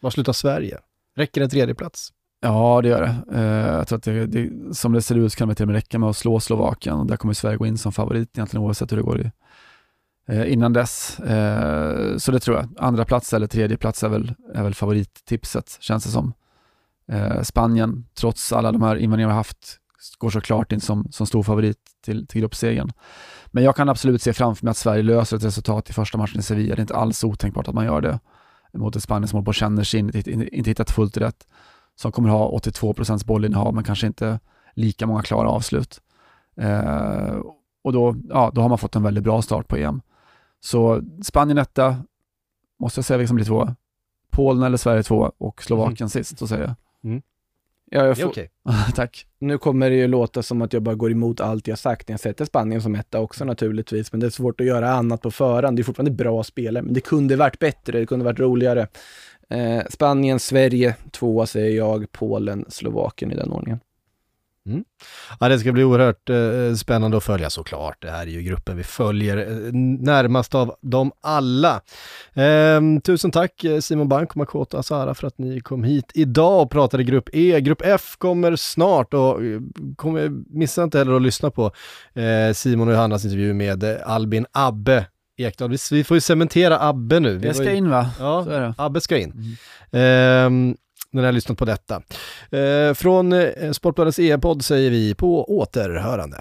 Var 0.00 0.10
slutar 0.10 0.32
Sverige? 0.32 0.78
Räcker 1.16 1.40
en 1.40 1.50
tredje 1.50 1.74
plats? 1.74 2.12
Ja, 2.40 2.80
det 2.82 2.88
gör 2.88 3.00
det. 3.00 3.38
Eh, 3.38 3.76
jag 3.76 3.88
tror 3.88 3.96
att 3.96 4.02
det, 4.02 4.26
det, 4.26 4.74
som 4.74 4.92
det 4.92 5.02
ser 5.02 5.14
ut 5.14 5.32
så 5.32 5.38
kan 5.38 5.48
det 5.48 5.54
till 5.54 5.62
och 5.64 5.68
med 5.68 5.74
räcka 5.74 5.98
med 5.98 6.08
att 6.08 6.16
slå 6.16 6.40
Slovakien. 6.40 7.06
Där 7.06 7.16
kommer 7.16 7.34
Sverige 7.34 7.56
gå 7.56 7.66
in 7.66 7.78
som 7.78 7.92
favorit 7.92 8.38
egentligen 8.38 8.64
oavsett 8.64 8.92
hur 8.92 8.96
det 8.96 9.02
går 9.02 9.20
i, 9.20 9.30
eh, 10.28 10.52
innan 10.52 10.72
dess. 10.72 11.20
Eh, 11.20 12.16
så 12.16 12.32
det 12.32 12.40
tror 12.40 12.56
jag. 12.56 12.68
Andra 12.78 13.04
plats 13.04 13.32
eller 13.32 13.46
tredje 13.46 13.76
plats 13.76 14.02
är 14.02 14.08
väl, 14.08 14.34
är 14.54 14.62
väl 14.62 14.74
favorittipset, 14.74 15.78
känns 15.80 16.04
det 16.04 16.10
som. 16.10 16.32
Eh, 17.12 17.42
Spanien, 17.42 18.06
trots 18.14 18.52
alla 18.52 18.72
de 18.72 18.82
här 18.82 18.96
invändningar 18.96 19.28
vi 19.28 19.34
haft, 19.34 19.80
går 20.18 20.30
såklart 20.30 20.72
in 20.72 20.80
som, 20.80 21.08
som 21.10 21.26
stor 21.26 21.42
favorit 21.42 21.78
till, 22.04 22.26
till 22.26 22.40
gruppsegern. 22.40 22.92
Men 23.46 23.64
jag 23.64 23.76
kan 23.76 23.88
absolut 23.88 24.22
se 24.22 24.32
framför 24.32 24.64
mig 24.64 24.70
att 24.70 24.76
Sverige 24.76 25.02
löser 25.02 25.36
ett 25.36 25.44
resultat 25.44 25.90
i 25.90 25.92
första 25.92 26.18
matchen 26.18 26.40
i 26.40 26.42
Sevilla. 26.42 26.74
Det 26.74 26.80
är 26.80 26.82
inte 26.82 26.96
alls 26.96 27.24
otänkbart 27.24 27.68
att 27.68 27.74
man 27.74 27.84
gör 27.84 28.00
det 28.00 28.20
mot 28.72 28.96
ett 28.96 29.02
Spanien 29.02 29.28
som 29.28 29.36
håller 29.36 29.44
på 29.44 29.48
och 29.48 29.54
känner 29.54 29.84
sig, 29.84 30.00
inte, 30.00 30.30
inte 30.30 30.70
hittat 30.70 30.90
fullt 30.90 31.16
rätt, 31.16 31.46
som 31.94 32.12
kommer 32.12 32.28
ha 32.28 32.46
82 32.46 32.94
procents 32.94 33.24
bollinnehav 33.24 33.74
men 33.74 33.84
kanske 33.84 34.06
inte 34.06 34.40
lika 34.74 35.06
många 35.06 35.22
klara 35.22 35.48
avslut. 35.48 36.00
Eh, 36.56 37.36
och 37.82 37.92
då, 37.92 38.14
ja, 38.28 38.50
då 38.54 38.60
har 38.60 38.68
man 38.68 38.78
fått 38.78 38.96
en 38.96 39.02
väldigt 39.02 39.24
bra 39.24 39.42
start 39.42 39.68
på 39.68 39.76
EM. 39.76 40.02
Så 40.60 41.02
Spanien 41.22 41.58
etta, 41.58 41.96
måste 42.78 42.98
jag 42.98 43.04
säga 43.04 43.18
vilka 43.18 43.28
som 43.28 43.36
blir 43.36 43.46
två. 43.46 43.74
Polen 44.30 44.62
eller 44.62 44.76
Sverige 44.76 45.02
två 45.02 45.32
och 45.38 45.62
Slovakien 45.62 45.96
mm. 46.04 46.08
sist, 46.08 46.38
så 46.38 46.46
säger 46.46 46.64
jag. 46.64 46.74
Mm. 47.10 47.22
Ja, 47.90 48.06
jag 48.06 48.18
får... 48.18 48.28
okay. 48.28 48.48
Tack. 48.94 49.26
Nu 49.38 49.58
kommer 49.58 49.90
det 49.90 49.96
ju 49.96 50.06
låta 50.06 50.42
som 50.42 50.62
att 50.62 50.72
jag 50.72 50.82
bara 50.82 50.94
går 50.94 51.12
emot 51.12 51.40
allt 51.40 51.68
jag 51.68 51.78
sagt 51.78 52.08
när 52.08 52.12
jag 52.12 52.20
sätter 52.20 52.44
Spanien 52.44 52.82
som 52.82 52.94
etta 52.94 53.20
också 53.20 53.44
naturligtvis, 53.44 54.12
men 54.12 54.20
det 54.20 54.26
är 54.26 54.30
svårt 54.30 54.60
att 54.60 54.66
göra 54.66 54.90
annat 54.90 55.22
på 55.22 55.30
förhand. 55.30 55.76
Det 55.76 55.82
är 55.82 55.84
fortfarande 55.84 56.10
bra 56.24 56.44
spelare, 56.44 56.82
men 56.82 56.94
det 56.94 57.00
kunde 57.00 57.36
varit 57.36 57.58
bättre, 57.58 57.98
det 57.98 58.06
kunde 58.06 58.24
varit 58.24 58.38
roligare. 58.38 58.88
Eh, 59.50 59.82
Spanien, 59.90 60.38
Sverige, 60.38 60.94
tvåa 61.10 61.46
säger 61.46 61.76
jag, 61.76 62.12
Polen, 62.12 62.64
Slovakien 62.68 63.32
i 63.32 63.34
den 63.34 63.50
ordningen. 63.50 63.80
Mm. 64.66 64.84
Ja, 65.40 65.48
det 65.48 65.58
ska 65.58 65.72
bli 65.72 65.84
oerhört 65.84 66.30
eh, 66.30 66.74
spännande 66.74 67.16
att 67.16 67.24
följa 67.24 67.50
såklart. 67.50 68.02
Det 68.02 68.10
här 68.10 68.22
är 68.22 68.30
ju 68.30 68.42
gruppen 68.42 68.76
vi 68.76 68.82
följer 68.82 69.36
eh, 69.36 69.72
närmast 70.00 70.54
av 70.54 70.74
dem 70.82 71.12
alla. 71.20 71.80
Eh, 72.34 72.80
tusen 73.04 73.30
tack 73.30 73.64
eh, 73.64 73.80
Simon 73.80 74.08
Bank 74.08 74.30
och 74.30 74.36
Makoto 74.36 74.76
Asara 74.76 75.14
för 75.14 75.26
att 75.26 75.38
ni 75.38 75.60
kom 75.60 75.84
hit 75.84 76.10
idag 76.14 76.62
och 76.62 76.70
pratade 76.70 77.04
grupp 77.04 77.28
E. 77.32 77.60
Grupp 77.60 77.82
F 77.84 78.16
kommer 78.18 78.56
snart 78.56 79.14
och 79.14 79.44
eh, 79.44 79.60
kommer, 79.96 80.28
missa 80.58 80.82
inte 80.82 80.98
heller 80.98 81.16
att 81.16 81.22
lyssna 81.22 81.50
på 81.50 81.72
eh, 82.14 82.52
Simon 82.54 82.88
och 82.88 82.94
Johannas 82.94 83.24
intervju 83.24 83.54
med 83.54 83.84
Albin 83.84 84.46
Abbe 84.52 85.06
Ekdal. 85.38 85.76
Vi, 85.90 86.04
får 86.04 86.16
ju 86.16 86.20
cementera 86.20 86.80
Abbe 86.80 87.20
nu. 87.20 87.38
Det 87.38 87.54
ska 87.54 87.70
ju, 87.70 87.76
in 87.76 87.90
va? 87.90 88.10
Ja, 88.18 88.74
Abbe 88.76 89.00
ska 89.00 89.18
in. 89.18 89.56
Mm. 89.92 90.76
När 91.16 91.22
ni 91.22 91.26
har 91.26 91.32
lyssnat 91.32 91.58
på 91.58 91.64
detta. 91.64 92.02
Eh, 92.50 92.94
från 92.94 93.32
eh, 93.32 93.72
Sportbladets 93.72 94.18
e-podd 94.18 94.64
säger 94.64 94.90
vi 94.90 95.14
på 95.14 95.58
återhörande. 95.58 96.36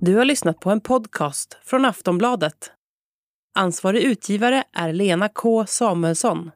Du 0.00 0.16
har 0.16 0.24
lyssnat 0.24 0.60
på 0.60 0.70
en 0.70 0.80
podcast 0.80 1.58
från 1.64 1.84
Aftonbladet. 1.84 2.72
Ansvarig 3.54 4.02
utgivare 4.02 4.64
är 4.72 4.92
Lena 4.92 5.28
K 5.28 5.66
Samuelsson. 5.66 6.50